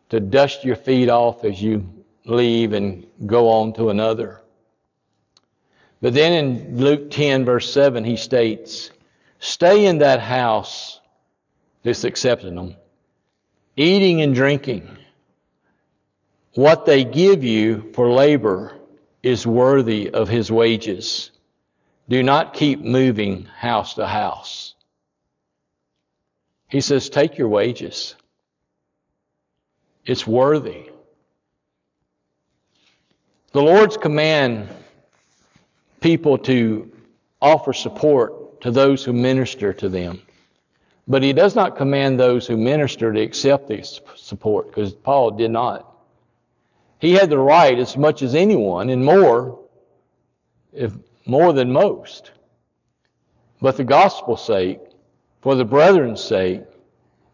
to 0.09 0.19
dust 0.19 0.65
your 0.65 0.75
feet 0.75 1.09
off 1.09 1.43
as 1.45 1.61
you 1.61 1.87
leave 2.25 2.73
and 2.73 3.05
go 3.25 3.49
on 3.49 3.73
to 3.73 3.89
another. 3.89 4.41
But 6.01 6.13
then 6.13 6.33
in 6.33 6.77
Luke 6.77 7.11
10, 7.11 7.45
verse 7.45 7.71
7, 7.71 8.03
he 8.03 8.15
states, 8.15 8.91
Stay 9.39 9.85
in 9.85 9.99
that 9.99 10.19
house 10.19 10.99
that's 11.83 12.03
accepting 12.03 12.55
them, 12.55 12.75
eating 13.75 14.21
and 14.21 14.33
drinking. 14.33 14.97
What 16.55 16.85
they 16.85 17.03
give 17.03 17.43
you 17.43 17.91
for 17.93 18.11
labor 18.11 18.75
is 19.21 19.45
worthy 19.45 20.09
of 20.09 20.27
his 20.27 20.51
wages. 20.51 21.31
Do 22.09 22.23
not 22.23 22.55
keep 22.55 22.81
moving 22.81 23.45
house 23.45 23.93
to 23.93 24.07
house. 24.07 24.73
He 26.67 26.81
says, 26.81 27.09
take 27.09 27.37
your 27.37 27.47
wages. 27.47 28.15
It's 30.05 30.25
worthy. 30.25 30.89
The 33.51 33.61
Lord's 33.61 33.95
command 33.95 34.69
people 36.01 36.39
to 36.39 36.91
offer 37.41 37.73
support 37.73 38.61
to 38.61 38.71
those 38.71 39.03
who 39.03 39.13
minister 39.13 39.73
to 39.73 39.87
them. 39.87 40.21
But 41.07 41.23
he 41.23 41.33
does 41.33 41.55
not 41.55 41.77
command 41.77 42.19
those 42.19 42.45
who 42.47 42.57
minister 42.57 43.13
to 43.13 43.21
accept 43.21 43.67
this 43.67 44.01
support, 44.15 44.67
because 44.67 44.93
Paul 44.93 45.31
did 45.31 45.51
not. 45.51 45.91
He 46.99 47.13
had 47.13 47.29
the 47.29 47.37
right 47.37 47.77
as 47.77 47.95
much 47.97 48.21
as 48.21 48.35
anyone, 48.35 48.89
and 48.89 49.03
more, 49.03 49.59
if 50.73 50.91
more 51.29 51.53
than 51.53 51.71
most. 51.71 52.31
But 53.61 53.77
the 53.77 53.83
gospel's 53.83 54.43
sake, 54.45 54.79
for 55.41 55.55
the 55.55 55.65
brethren's 55.65 56.23
sake, 56.23 56.61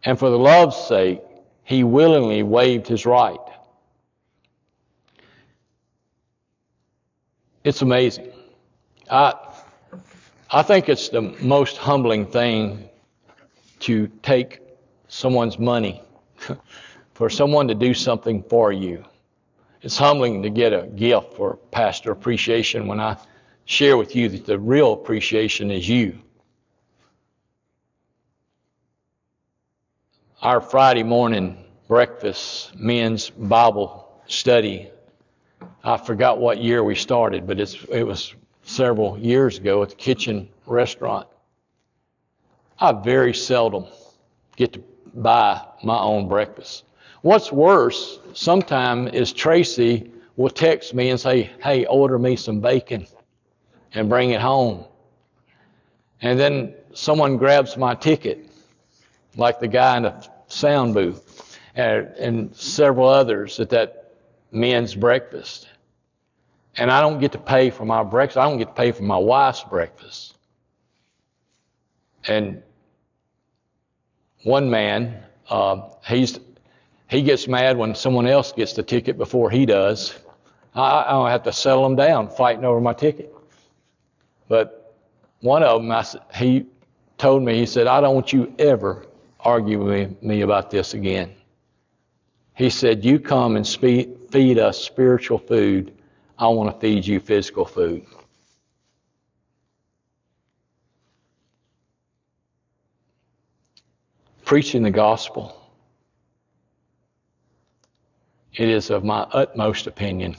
and 0.04 0.18
for 0.18 0.30
the 0.30 0.38
love's 0.38 0.76
sake, 0.76 1.20
he 1.64 1.82
willingly 1.82 2.42
waived 2.42 2.86
his 2.86 3.06
right. 3.06 3.40
It's 7.64 7.82
amazing. 7.82 8.32
I, 9.10 9.34
I 10.50 10.62
think 10.62 10.88
it's 10.88 11.08
the 11.08 11.22
most 11.22 11.76
humbling 11.76 12.26
thing 12.26 12.88
to 13.80 14.08
take 14.22 14.60
someone's 15.08 15.58
money 15.58 16.02
for 17.14 17.30
someone 17.30 17.66
to 17.68 17.74
do 17.74 17.94
something 17.94 18.42
for 18.44 18.72
you. 18.72 19.04
It's 19.82 19.96
humbling 19.96 20.42
to 20.42 20.50
get 20.50 20.72
a 20.72 20.86
gift 20.86 21.34
for 21.34 21.56
pastor 21.70 22.12
appreciation 22.12 22.86
when 22.86 23.00
I 23.00 23.16
share 23.66 23.96
with 23.96 24.16
you 24.16 24.28
that 24.30 24.46
the 24.46 24.58
real 24.58 24.92
appreciation 24.92 25.70
is 25.70 25.86
you. 25.86 26.18
Our 30.40 30.60
Friday 30.60 31.02
morning 31.02 31.58
breakfast, 31.88 32.74
men's 32.76 33.28
Bible 33.28 34.08
study, 34.28 34.88
I 35.82 35.96
forgot 35.96 36.38
what 36.38 36.62
year 36.62 36.82
we 36.82 36.94
started, 36.94 37.46
but 37.46 37.58
it 37.58 38.06
was 38.06 38.34
several 38.62 39.18
years 39.18 39.58
ago 39.58 39.82
at 39.82 39.90
the 39.90 39.96
kitchen 39.96 40.48
restaurant. 40.66 41.26
I 42.78 42.92
very 42.92 43.34
seldom 43.34 43.86
get 44.56 44.74
to 44.74 44.82
buy 45.14 45.60
my 45.82 45.98
own 45.98 46.28
breakfast. 46.28 46.84
What's 47.22 47.50
worse, 47.50 48.20
sometimes 48.32 49.12
is 49.12 49.32
Tracy 49.32 50.12
will 50.36 50.50
text 50.50 50.94
me 50.94 51.10
and 51.10 51.18
say, 51.18 51.50
Hey, 51.60 51.86
order 51.86 52.18
me 52.18 52.36
some 52.36 52.60
bacon 52.60 53.06
and 53.94 54.08
bring 54.08 54.30
it 54.30 54.40
home. 54.40 54.84
And 56.22 56.38
then 56.38 56.74
someone 56.94 57.36
grabs 57.36 57.76
my 57.76 57.94
ticket, 57.94 58.48
like 59.36 59.60
the 59.60 59.68
guy 59.68 59.96
in 59.98 60.04
the 60.04 60.28
sound 60.48 60.94
booth, 60.94 61.58
and, 61.74 62.06
and 62.18 62.56
several 62.56 63.08
others 63.08 63.60
at 63.60 63.70
that 63.70 64.14
men's 64.50 64.94
breakfast. 64.94 65.68
And 66.76 66.90
I 66.90 67.00
don't 67.00 67.20
get 67.20 67.32
to 67.32 67.38
pay 67.38 67.70
for 67.70 67.84
my 67.84 68.02
breakfast. 68.02 68.38
I 68.38 68.48
don't 68.48 68.58
get 68.58 68.68
to 68.68 68.74
pay 68.74 68.92
for 68.92 69.02
my 69.02 69.16
wife's 69.16 69.62
breakfast. 69.64 70.36
And 72.26 72.62
one 74.42 74.68
man, 74.70 75.22
uh, 75.48 75.82
he's 76.06 76.38
he 77.08 77.22
gets 77.22 77.46
mad 77.46 77.76
when 77.76 77.94
someone 77.94 78.26
else 78.26 78.52
gets 78.52 78.72
the 78.72 78.82
ticket 78.82 79.16
before 79.16 79.48
he 79.48 79.64
does. 79.64 80.18
I, 80.74 81.04
I 81.08 81.30
have 81.30 81.44
to 81.44 81.52
settle 81.52 81.86
him 81.86 81.94
down 81.94 82.28
fighting 82.28 82.64
over 82.64 82.80
my 82.80 82.94
ticket. 82.94 83.35
But 84.48 84.94
one 85.40 85.62
of 85.62 85.82
them, 85.82 85.90
I, 85.90 86.04
he 86.34 86.66
told 87.18 87.42
me, 87.42 87.58
he 87.58 87.66
said, 87.66 87.86
I 87.86 88.00
don't 88.00 88.14
want 88.14 88.32
you 88.32 88.54
ever 88.58 89.06
argue 89.40 89.84
with 89.84 90.22
me 90.22 90.42
about 90.42 90.70
this 90.70 90.94
again. 90.94 91.32
He 92.54 92.70
said, 92.70 93.04
You 93.04 93.20
come 93.20 93.56
and 93.56 93.66
feed 93.66 94.58
us 94.58 94.78
spiritual 94.78 95.38
food. 95.38 95.92
I 96.38 96.48
want 96.48 96.74
to 96.74 96.80
feed 96.80 97.06
you 97.06 97.20
physical 97.20 97.64
food. 97.64 98.06
Preaching 104.44 104.82
the 104.82 104.90
gospel 104.90 105.60
it 108.56 108.68
is 108.70 108.90
of 108.90 109.04
my 109.04 109.20
utmost 109.32 109.86
opinion 109.86 110.34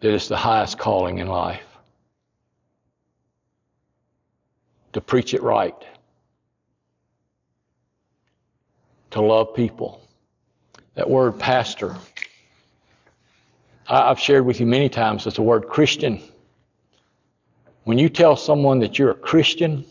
that 0.00 0.12
it's 0.12 0.28
the 0.28 0.36
highest 0.36 0.78
calling 0.78 1.18
in 1.18 1.26
life. 1.26 1.69
To 4.92 5.00
preach 5.00 5.34
it 5.34 5.42
right. 5.42 5.76
To 9.12 9.20
love 9.20 9.54
people. 9.54 10.00
That 10.94 11.08
word 11.08 11.38
pastor, 11.38 11.96
I've 13.88 14.18
shared 14.20 14.44
with 14.44 14.60
you 14.60 14.66
many 14.66 14.88
times, 14.88 15.26
it's 15.26 15.36
the 15.36 15.42
word 15.42 15.68
Christian. 15.68 16.20
When 17.84 17.98
you 17.98 18.08
tell 18.08 18.36
someone 18.36 18.80
that 18.80 18.98
you're 18.98 19.10
a 19.10 19.14
Christian, 19.14 19.84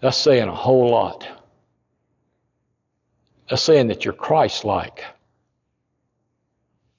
that's 0.00 0.16
saying 0.16 0.48
a 0.48 0.54
whole 0.54 0.90
lot. 0.90 1.26
That's 3.50 3.62
saying 3.62 3.88
that 3.88 4.04
you're 4.04 4.14
Christ 4.14 4.64
like, 4.64 5.04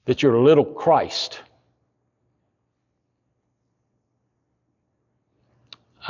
that 0.04 0.22
you're 0.22 0.36
a 0.36 0.42
little 0.42 0.64
Christ. 0.64 1.40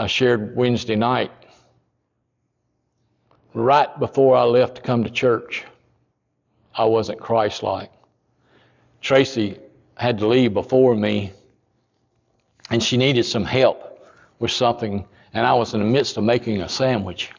I 0.01 0.07
shared 0.07 0.57
Wednesday 0.57 0.97
night, 0.97 1.31
right 3.53 4.01
before 4.01 4.35
I 4.35 4.45
left 4.45 4.77
to 4.77 4.81
come 4.81 5.05
to 5.05 5.11
church, 5.11 5.63
I 6.75 6.87
wasn't 6.87 7.21
Christ 7.21 7.63
like. 7.63 7.93
Tracy 9.03 9.59
had 9.99 10.17
to 10.21 10.27
leave 10.27 10.55
before 10.55 10.97
me, 10.97 11.35
and 12.71 12.83
she 12.83 12.97
needed 12.97 13.25
some 13.25 13.45
help 13.45 14.03
with 14.39 14.53
something, 14.53 15.05
and 15.35 15.47
I 15.47 15.53
was 15.53 15.75
in 15.75 15.81
the 15.81 15.87
midst 15.87 16.17
of 16.17 16.25
making 16.25 16.63
a 16.63 16.69
sandwich. 16.71 17.31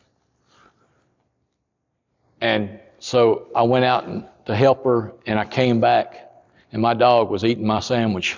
And 2.41 2.79
so 2.99 3.47
I 3.55 3.63
went 3.63 3.85
out 3.85 4.45
to 4.45 4.55
help 4.55 4.83
her, 4.83 5.13
and 5.25 5.39
I 5.39 5.45
came 5.45 5.81
back, 5.81 6.43
and 6.71 6.79
my 6.79 6.93
dog 6.93 7.31
was 7.31 7.43
eating 7.43 7.65
my 7.65 7.79
sandwich. 7.79 8.37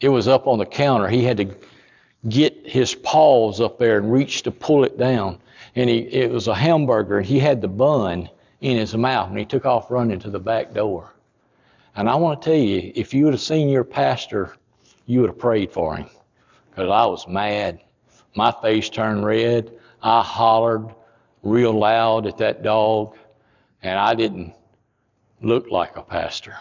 It 0.00 0.08
was 0.08 0.28
up 0.28 0.46
on 0.46 0.58
the 0.58 0.66
counter. 0.66 1.08
He 1.08 1.24
had 1.24 1.36
to 1.38 1.54
get 2.28 2.66
his 2.66 2.94
paws 2.94 3.60
up 3.60 3.78
there 3.78 3.98
and 3.98 4.12
reach 4.12 4.42
to 4.42 4.50
pull 4.50 4.84
it 4.84 4.98
down. 4.98 5.38
And 5.74 5.88
he, 5.88 5.98
it 5.98 6.30
was 6.30 6.48
a 6.48 6.54
hamburger. 6.54 7.20
He 7.20 7.38
had 7.38 7.60
the 7.60 7.68
bun 7.68 8.28
in 8.60 8.76
his 8.76 8.96
mouth, 8.96 9.28
and 9.28 9.38
he 9.38 9.44
took 9.44 9.66
off 9.66 9.90
running 9.90 10.18
to 10.20 10.30
the 10.30 10.40
back 10.40 10.72
door. 10.74 11.12
And 11.94 12.08
I 12.08 12.16
want 12.16 12.42
to 12.42 12.50
tell 12.50 12.58
you, 12.58 12.92
if 12.94 13.12
you 13.12 13.24
would 13.24 13.34
have 13.34 13.40
seen 13.40 13.68
your 13.68 13.84
pastor, 13.84 14.56
you 15.06 15.20
would 15.20 15.30
have 15.30 15.38
prayed 15.38 15.72
for 15.72 15.96
him. 15.96 16.08
Because 16.70 16.90
I 16.90 17.06
was 17.06 17.26
mad. 17.26 17.80
My 18.36 18.52
face 18.52 18.88
turned 18.88 19.24
red. 19.24 19.72
I 20.02 20.22
hollered 20.22 20.94
real 21.42 21.72
loud 21.72 22.26
at 22.26 22.38
that 22.38 22.62
dog, 22.62 23.16
and 23.82 23.98
I 23.98 24.14
didn't 24.14 24.54
look 25.40 25.70
like 25.70 25.96
a 25.96 26.02
pastor. 26.02 26.56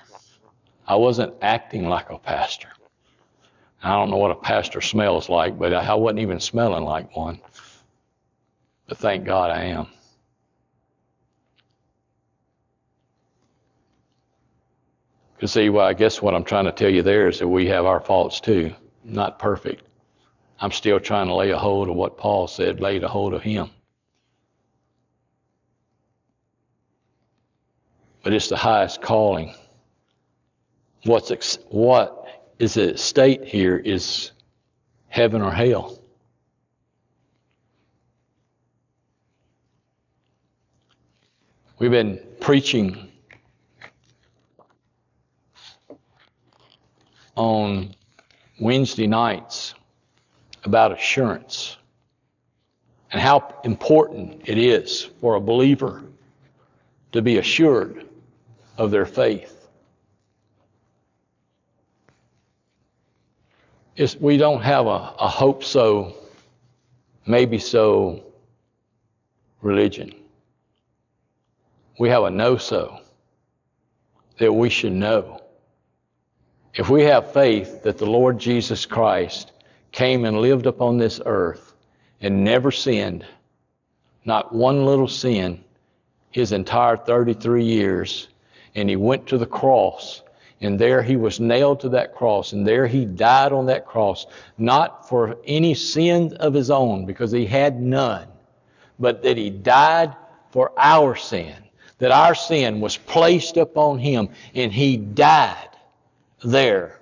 I 0.88 0.96
wasn't 0.96 1.34
acting 1.42 1.88
like 1.88 2.10
a 2.10 2.18
pastor. 2.18 2.70
I 3.84 3.94
don't 3.94 4.10
know 4.10 4.18
what 4.18 4.32
a 4.32 4.36
pastor 4.36 4.82
smells 4.82 5.30
like, 5.30 5.58
but 5.58 5.74
I 5.74 5.94
wasn't 5.94 6.20
even 6.20 6.40
smelling 6.40 6.84
like 6.84 7.16
one. 7.16 7.40
But 8.88 8.98
thank 8.98 9.26
God 9.26 9.52
I 9.52 9.66
am. 9.66 9.88
Because 15.36 15.52
see, 15.52 15.70
well, 15.70 15.86
I 15.86 15.94
guess 15.94 16.22
what 16.22 16.34
I'm 16.34 16.44
trying 16.44 16.66
to 16.66 16.72
tell 16.72 16.90
you 16.90 17.04
there 17.04 17.28
is 17.28 17.40
that 17.40 17.48
we 17.48 17.68
have 17.68 17.86
our 17.86 18.00
faults 18.00 18.40
too. 18.40 18.74
Not 19.04 19.38
perfect. 19.38 19.84
I'm 20.60 20.72
still 20.72 21.00
trying 21.00 21.28
to 21.28 21.36
lay 21.36 21.52
a 21.52 21.58
hold 21.58 21.90
of 21.90 21.96
what 21.96 22.18
Paul 22.18 22.48
said, 22.48 22.80
lay 22.80 23.00
a 23.00 23.08
hold 23.08 23.36
of 23.36 23.44
him. 23.44 23.70
but 28.28 28.34
it's 28.34 28.50
the 28.50 28.58
highest 28.58 29.02
calling. 29.02 29.56
What's 31.06 31.60
what 31.70 32.28
is 32.60 32.78
at 32.78 33.00
state 33.00 33.46
here 33.46 33.78
is 33.78 34.32
heaven 35.08 35.42
or 35.42 35.52
hell. 35.52 36.00
We've 41.80 41.92
been 41.92 42.20
preaching 42.40 43.12
on 47.36 47.94
Wednesday 48.60 49.06
nights 49.06 49.76
about 50.64 50.92
assurance 50.92 51.78
and 53.12 53.22
how 53.22 53.60
important 53.64 54.42
it 54.50 54.58
is 54.58 55.04
for 55.22 55.36
a 55.36 55.40
believer 55.40 56.04
to 57.12 57.22
be 57.22 57.38
assured 57.38 58.06
of 58.78 58.92
their 58.92 59.06
faith. 59.06 59.57
It's, 63.98 64.16
we 64.16 64.38
don't 64.38 64.62
have 64.62 64.86
a, 64.86 65.14
a 65.20 65.28
hope 65.28 65.64
so, 65.64 66.16
maybe 67.26 67.58
so 67.58 68.24
religion. 69.62 70.14
We 72.00 72.10
have 72.10 72.24
a 72.24 72.30
know 72.30 72.58
so 72.58 73.00
that 74.38 74.54
we 74.54 74.70
should 74.70 74.94
know. 74.94 75.42
If 76.76 76.90
we 76.90 77.04
have 77.06 77.34
faith 77.34 77.82
that 77.84 77.98
the 77.98 78.06
Lord 78.06 78.38
Jesus 78.38 78.86
Christ 78.86 79.52
came 79.92 80.26
and 80.26 80.42
lived 80.42 80.68
upon 80.68 81.00
this 81.00 81.20
earth 81.26 81.74
and 82.22 82.44
never 82.44 82.72
sinned, 82.72 83.26
not 84.26 84.54
one 84.54 84.86
little 84.86 85.08
sin, 85.08 85.64
his 86.30 86.52
entire 86.52 86.98
33 86.98 87.64
years, 87.64 88.28
and 88.76 88.88
he 88.88 88.96
went 88.96 89.26
to 89.28 89.40
the 89.40 89.48
cross. 89.48 90.22
And 90.60 90.80
there 90.80 91.04
he 91.04 91.16
was 91.16 91.40
nailed 91.40 91.82
to 91.82 91.90
that 91.90 92.16
cross, 92.16 92.54
and 92.54 92.66
there 92.66 92.88
he 92.88 93.06
died 93.06 93.52
on 93.52 93.68
that 93.68 93.86
cross, 93.86 94.26
not 94.58 95.08
for 95.08 95.38
any 95.46 95.76
sin 95.76 96.34
of 96.40 96.54
his 96.54 96.72
own, 96.72 97.06
because 97.06 97.32
he 97.32 97.46
had 97.46 97.80
none, 97.80 98.28
but 98.98 99.22
that 99.22 99.38
he 99.38 99.52
died 99.52 100.16
for 100.50 100.72
our 100.76 101.16
sin, 101.16 101.56
that 102.00 102.12
our 102.12 102.34
sin 102.34 102.80
was 102.80 102.98
placed 102.98 103.58
upon 103.58 104.00
him, 104.00 104.30
and 104.56 104.74
he 104.74 104.98
died 104.98 105.70
there. 106.44 107.00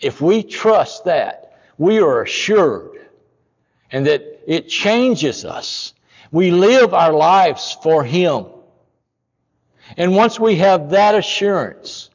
If 0.00 0.20
we 0.20 0.42
trust 0.42 1.04
that, 1.04 1.60
we 1.78 2.00
are 2.00 2.22
assured, 2.22 3.08
and 3.92 4.06
that 4.06 4.42
it 4.48 4.68
changes 4.68 5.44
us. 5.44 5.94
We 6.32 6.50
live 6.50 6.92
our 6.92 7.12
lives 7.12 7.76
for 7.82 8.02
him. 8.02 8.46
And 9.96 10.16
once 10.16 10.40
we 10.40 10.56
have 10.56 10.90
that 10.90 11.14
assurance, 11.14 12.10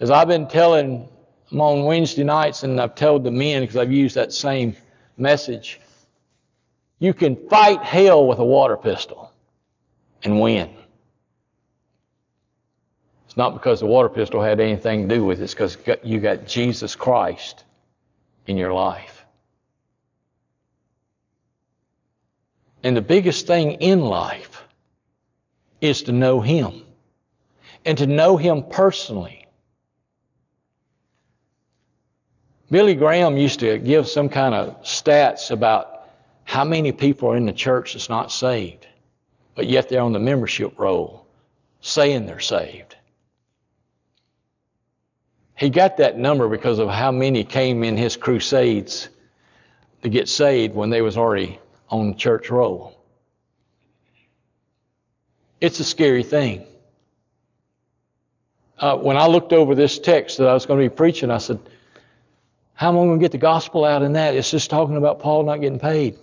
as 0.00 0.10
I've 0.10 0.28
been 0.28 0.48
telling 0.48 1.08
them 1.50 1.60
on 1.60 1.84
Wednesday 1.84 2.24
nights, 2.24 2.62
and 2.62 2.80
I've 2.80 2.94
told 2.94 3.22
the 3.22 3.30
men 3.30 3.60
because 3.60 3.76
I've 3.76 3.92
used 3.92 4.16
that 4.16 4.32
same 4.32 4.74
message, 5.16 5.80
you 6.98 7.14
can 7.14 7.36
fight 7.48 7.82
hell 7.82 8.26
with 8.26 8.38
a 8.38 8.44
water 8.44 8.76
pistol 8.76 9.30
and 10.24 10.40
win. 10.40 10.70
It's 13.26 13.36
not 13.36 13.52
because 13.52 13.80
the 13.80 13.86
water 13.86 14.08
pistol 14.08 14.42
had 14.42 14.58
anything 14.58 15.08
to 15.08 15.14
do 15.14 15.24
with 15.24 15.40
it, 15.40 15.44
it's 15.44 15.54
because 15.54 15.78
you 16.02 16.18
got 16.18 16.46
Jesus 16.46 16.96
Christ 16.96 17.64
in 18.46 18.56
your 18.56 18.72
life. 18.72 19.24
And 22.82 22.96
the 22.96 23.02
biggest 23.02 23.46
thing 23.46 23.72
in 23.72 24.00
life 24.00 24.64
is 25.80 26.02
to 26.04 26.12
know 26.12 26.40
Him 26.40 26.82
and 27.84 27.98
to 27.98 28.06
know 28.06 28.36
Him 28.36 28.64
personally. 28.64 29.39
Billy 32.70 32.94
Graham 32.94 33.36
used 33.36 33.60
to 33.60 33.78
give 33.78 34.08
some 34.08 34.28
kind 34.28 34.54
of 34.54 34.82
stats 34.82 35.50
about 35.50 36.08
how 36.44 36.64
many 36.64 36.92
people 36.92 37.30
are 37.30 37.36
in 37.36 37.46
the 37.46 37.52
church 37.52 37.94
that's 37.94 38.08
not 38.08 38.30
saved, 38.30 38.86
but 39.54 39.66
yet 39.66 39.88
they're 39.88 40.02
on 40.02 40.12
the 40.12 40.20
membership 40.20 40.78
roll 40.78 41.26
saying 41.80 42.26
they're 42.26 42.40
saved. 42.40 42.96
He 45.56 45.68
got 45.68 45.98
that 45.98 46.16
number 46.16 46.48
because 46.48 46.78
of 46.78 46.88
how 46.88 47.12
many 47.12 47.44
came 47.44 47.82
in 47.84 47.96
his 47.96 48.16
crusades 48.16 49.08
to 50.02 50.08
get 50.08 50.28
saved 50.28 50.74
when 50.74 50.90
they 50.90 51.02
was 51.02 51.16
already 51.16 51.58
on 51.90 52.08
the 52.12 52.14
church 52.14 52.50
roll. 52.50 52.96
It's 55.60 55.80
a 55.80 55.84
scary 55.84 56.22
thing. 56.22 56.64
Uh, 58.78 58.96
when 58.96 59.18
I 59.18 59.26
looked 59.26 59.52
over 59.52 59.74
this 59.74 59.98
text 59.98 60.38
that 60.38 60.48
I 60.48 60.54
was 60.54 60.64
going 60.64 60.82
to 60.82 60.88
be 60.88 60.94
preaching, 60.94 61.30
I 61.30 61.36
said, 61.36 61.58
how 62.80 62.88
am 62.88 62.96
I 62.96 63.00
going 63.00 63.18
to 63.18 63.22
get 63.22 63.32
the 63.32 63.36
gospel 63.36 63.84
out 63.84 64.00
in 64.00 64.14
that? 64.14 64.34
It's 64.34 64.50
just 64.50 64.70
talking 64.70 64.96
about 64.96 65.18
Paul 65.18 65.42
not 65.42 65.60
getting 65.60 65.78
paid. 65.78 66.16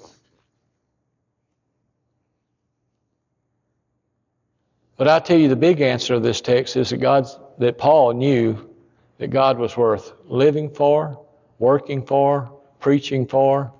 But 4.96 5.08
I 5.08 5.20
tell 5.20 5.38
you, 5.38 5.50
the 5.50 5.56
big 5.56 5.82
answer 5.82 6.16
of 6.16 6.24
this 6.24 6.42
text 6.42 6.76
is 6.76 6.90
that 6.90 6.98
God, 6.98 7.28
that 7.60 7.78
Paul 7.78 8.14
knew 8.14 8.74
that 9.20 9.28
God 9.28 9.60
was 9.60 9.78
worth 9.78 10.12
living 10.26 10.72
for, 10.72 11.24
working 11.60 12.04
for, 12.04 12.52
preaching 12.80 13.28
for, 13.28 13.72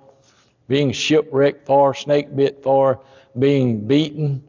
being 0.68 0.92
shipwrecked 0.92 1.66
for, 1.66 1.94
snake 1.94 2.36
bit 2.36 2.62
for, 2.62 3.00
being 3.36 3.88
beaten 3.88 4.44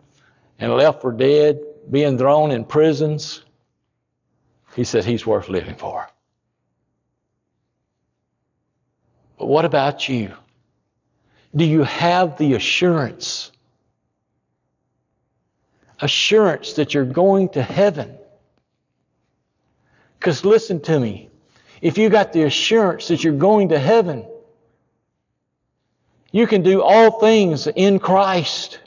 and 0.59 0.71
left 0.71 1.01
for 1.01 1.11
dead, 1.11 1.61
being 1.89 2.19
thrown 2.19 2.51
in 2.51 2.63
prisons. 2.63 3.41
He 4.75 4.83
said 4.83 5.03
he's 5.03 5.25
worth 5.25 5.49
living 5.49 5.73
for. 5.73 6.07
But 9.39 9.47
what 9.47 9.65
about 9.65 10.07
you? 10.09 10.33
Do 11.55 11.65
you 11.65 11.83
have 11.83 12.37
the 12.37 12.53
assurance? 12.53 13.51
Assurance 15.99 16.73
that 16.73 16.93
you're 16.93 17.05
going 17.05 17.49
to 17.49 17.63
heaven. 17.63 18.15
Because 20.19 20.43
listen 20.43 20.81
to 20.81 20.99
me. 20.99 21.29
If 21.81 21.97
you 21.97 22.09
got 22.09 22.33
the 22.33 22.43
assurance 22.43 23.07
that 23.07 23.23
you're 23.23 23.33
going 23.33 23.69
to 23.69 23.79
heaven, 23.79 24.27
you 26.31 26.45
can 26.45 26.61
do 26.61 26.81
all 26.81 27.19
things 27.19 27.65
in 27.67 27.99
Christ. 27.99 28.79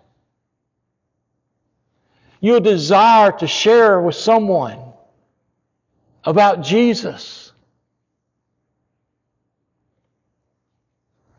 You'll 2.41 2.61
desire 2.61 3.33
to 3.33 3.47
share 3.47 4.01
with 4.01 4.17
someone 4.17 4.79
about 6.25 6.63
Jesus. 6.63 7.42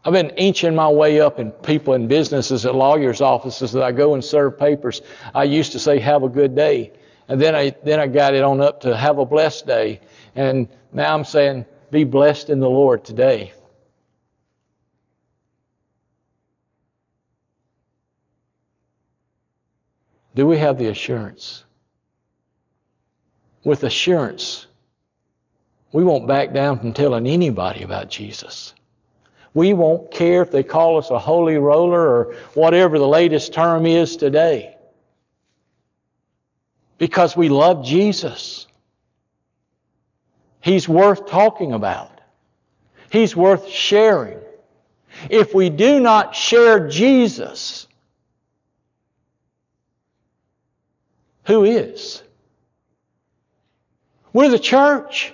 I've 0.06 0.14
been 0.14 0.32
inching 0.32 0.76
my 0.76 0.90
way 0.90 1.22
up 1.22 1.40
in 1.40 1.52
people 1.52 1.94
in 1.94 2.08
businesses 2.08 2.66
at 2.66 2.76
lawyers' 2.76 3.22
offices 3.22 3.72
that 3.72 3.84
I 3.84 3.94
go 3.94 4.14
and 4.14 4.24
serve 4.24 4.60
papers. 4.60 5.02
I 5.34 5.46
used 5.46 5.72
to 5.74 5.80
say, 5.80 6.00
have 6.00 6.24
a 6.24 6.30
good 6.30 6.56
day. 6.56 6.92
And 7.30 7.42
then 7.42 7.56
I, 7.56 7.74
then 7.84 8.02
I 8.02 8.08
got 8.08 8.34
it 8.34 8.44
on 8.44 8.60
up 8.60 8.82
to 8.82 8.98
have 8.98 9.18
a 9.18 9.26
blessed 9.26 9.66
day. 9.66 10.02
And 10.36 10.68
now 10.92 11.16
I'm 11.16 11.24
saying, 11.24 11.66
be 11.90 12.04
blessed 12.04 12.50
in 12.50 12.60
the 12.60 12.70
Lord 12.70 13.06
today. 13.06 13.54
Do 20.36 20.48
we 20.48 20.58
have 20.58 20.78
the 20.78 20.88
assurance? 20.88 21.64
With 23.64 23.84
assurance, 23.84 24.68
we 25.94 26.04
won't 26.04 26.28
back 26.28 26.52
down 26.54 26.80
from 26.80 26.92
telling 26.92 27.28
anybody 27.28 27.84
about 27.84 28.10
Jesus. 28.10 28.74
We 29.54 29.74
won't 29.74 30.12
care 30.12 30.42
if 30.42 30.52
they 30.52 30.64
call 30.64 30.98
us 30.98 31.10
a 31.10 31.20
holy 31.20 31.58
roller 31.58 32.02
or 32.02 32.36
whatever 32.56 32.98
the 32.98 33.08
latest 33.08 33.54
term 33.54 33.86
is 33.86 34.18
today. 34.18 34.76
Because 36.98 37.38
we 37.38 37.50
love 37.50 37.86
Jesus. 37.86 38.66
He's 40.62 40.88
worth 40.88 41.28
talking 41.28 41.74
about. 41.74 42.22
He's 43.12 43.36
worth 43.36 43.70
sharing. 43.70 44.40
If 45.30 45.54
we 45.54 45.70
do 45.70 46.00
not 46.00 46.36
share 46.36 46.88
Jesus, 46.88 47.88
who 51.46 51.64
is? 51.64 52.24
We're 54.32 54.50
the 54.50 54.58
church. 54.58 55.34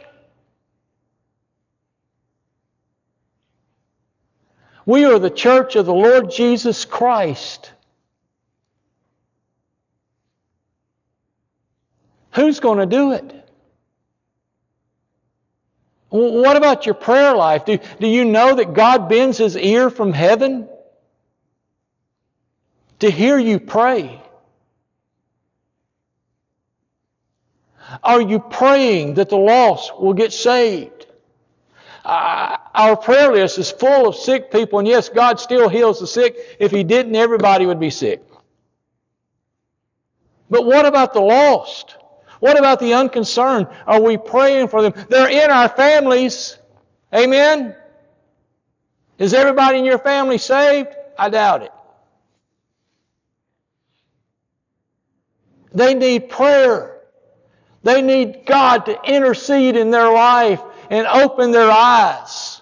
We 4.90 5.06
are 5.06 5.20
the 5.20 5.30
church 5.30 5.76
of 5.76 5.86
the 5.86 5.94
Lord 5.94 6.32
Jesus 6.32 6.84
Christ. 6.84 7.72
Who's 12.34 12.60
going 12.60 12.80
to 12.80 12.88
do 12.88 13.12
it? 13.12 13.48
What 16.10 16.58
about 16.58 16.88
your 16.88 16.96
prayer 16.96 17.36
life? 17.36 17.66
Do, 17.66 17.78
do 18.00 18.08
you 18.08 18.26
know 18.26 18.56
that 18.56 18.74
God 18.74 19.10
bends 19.10 19.38
his 19.38 19.56
ear 19.56 19.92
from 19.92 20.12
heaven 20.12 20.68
to 22.98 23.12
hear 23.12 23.38
you 23.38 23.60
pray? 23.60 24.20
Are 28.02 28.22
you 28.22 28.40
praying 28.40 29.14
that 29.14 29.30
the 29.30 29.38
lost 29.38 30.00
will 30.02 30.14
get 30.14 30.34
saved? 30.34 31.06
Our 32.80 32.96
prayer 32.96 33.34
list 33.34 33.58
is 33.58 33.70
full 33.70 34.08
of 34.08 34.16
sick 34.16 34.52
people, 34.52 34.80
and 34.80 34.88
yes, 34.88 35.10
God 35.10 35.38
still 35.38 35.68
heals 35.68 36.00
the 36.00 36.08
sick. 36.08 36.38
If 36.60 36.72
He 36.72 36.86
didn't, 36.86 37.14
everybody 37.14 37.66
would 37.66 37.80
be 37.80 37.90
sick. 37.90 38.24
But 40.50 40.66
what 40.66 40.86
about 40.86 41.14
the 41.14 41.20
lost? 41.20 41.98
What 42.40 42.58
about 42.58 42.80
the 42.80 42.94
unconcerned? 42.94 43.68
Are 43.86 44.02
we 44.02 44.16
praying 44.16 44.70
for 44.70 44.82
them? 44.82 44.94
They're 45.10 45.30
in 45.30 45.52
our 45.52 45.68
families. 45.68 46.58
Amen? 47.14 47.76
Is 49.18 49.34
everybody 49.34 49.80
in 49.80 49.86
your 49.86 50.00
family 50.00 50.38
saved? 50.38 50.96
I 51.18 51.30
doubt 51.30 51.64
it. 51.64 51.74
They 55.74 55.96
need 55.96 56.30
prayer. 56.30 57.02
They 57.84 58.02
need 58.02 58.46
God 58.46 58.86
to 58.86 58.98
intercede 59.04 59.76
in 59.76 59.92
their 59.92 60.12
life 60.12 60.62
and 60.90 61.06
open 61.08 61.52
their 61.52 61.70
eyes. 61.70 62.59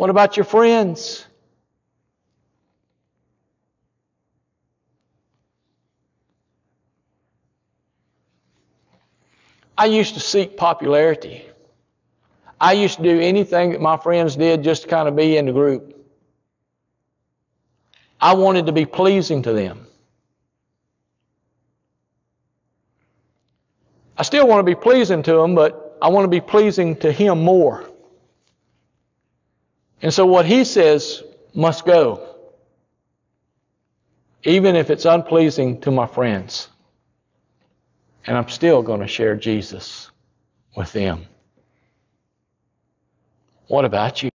What 0.00 0.08
about 0.08 0.38
your 0.38 0.44
friends? 0.44 1.26
I 9.76 9.84
used 9.84 10.14
to 10.14 10.20
seek 10.20 10.56
popularity. 10.56 11.44
I 12.58 12.72
used 12.72 12.96
to 12.96 13.02
do 13.02 13.20
anything 13.20 13.72
that 13.72 13.82
my 13.82 13.98
friends 13.98 14.36
did 14.36 14.64
just 14.64 14.84
to 14.84 14.88
kind 14.88 15.06
of 15.06 15.14
be 15.14 15.36
in 15.36 15.44
the 15.44 15.52
group. 15.52 15.94
I 18.18 18.32
wanted 18.32 18.64
to 18.64 18.72
be 18.72 18.86
pleasing 18.86 19.42
to 19.42 19.52
them. 19.52 19.86
I 24.16 24.22
still 24.22 24.48
want 24.48 24.60
to 24.60 24.64
be 24.64 24.80
pleasing 24.80 25.22
to 25.24 25.34
them, 25.34 25.54
but 25.54 25.98
I 26.00 26.08
want 26.08 26.24
to 26.24 26.28
be 26.28 26.40
pleasing 26.40 26.96
to 27.00 27.12
him 27.12 27.42
more. 27.44 27.89
And 30.02 30.12
so 30.12 30.26
what 30.26 30.46
he 30.46 30.64
says 30.64 31.22
must 31.54 31.84
go, 31.84 32.36
even 34.44 34.76
if 34.76 34.90
it's 34.90 35.04
unpleasing 35.04 35.80
to 35.82 35.90
my 35.90 36.06
friends. 36.06 36.68
And 38.26 38.36
I'm 38.36 38.48
still 38.48 38.82
going 38.82 39.00
to 39.00 39.06
share 39.06 39.36
Jesus 39.36 40.10
with 40.76 40.92
them. 40.92 41.26
What 43.66 43.84
about 43.84 44.22
you? 44.22 44.29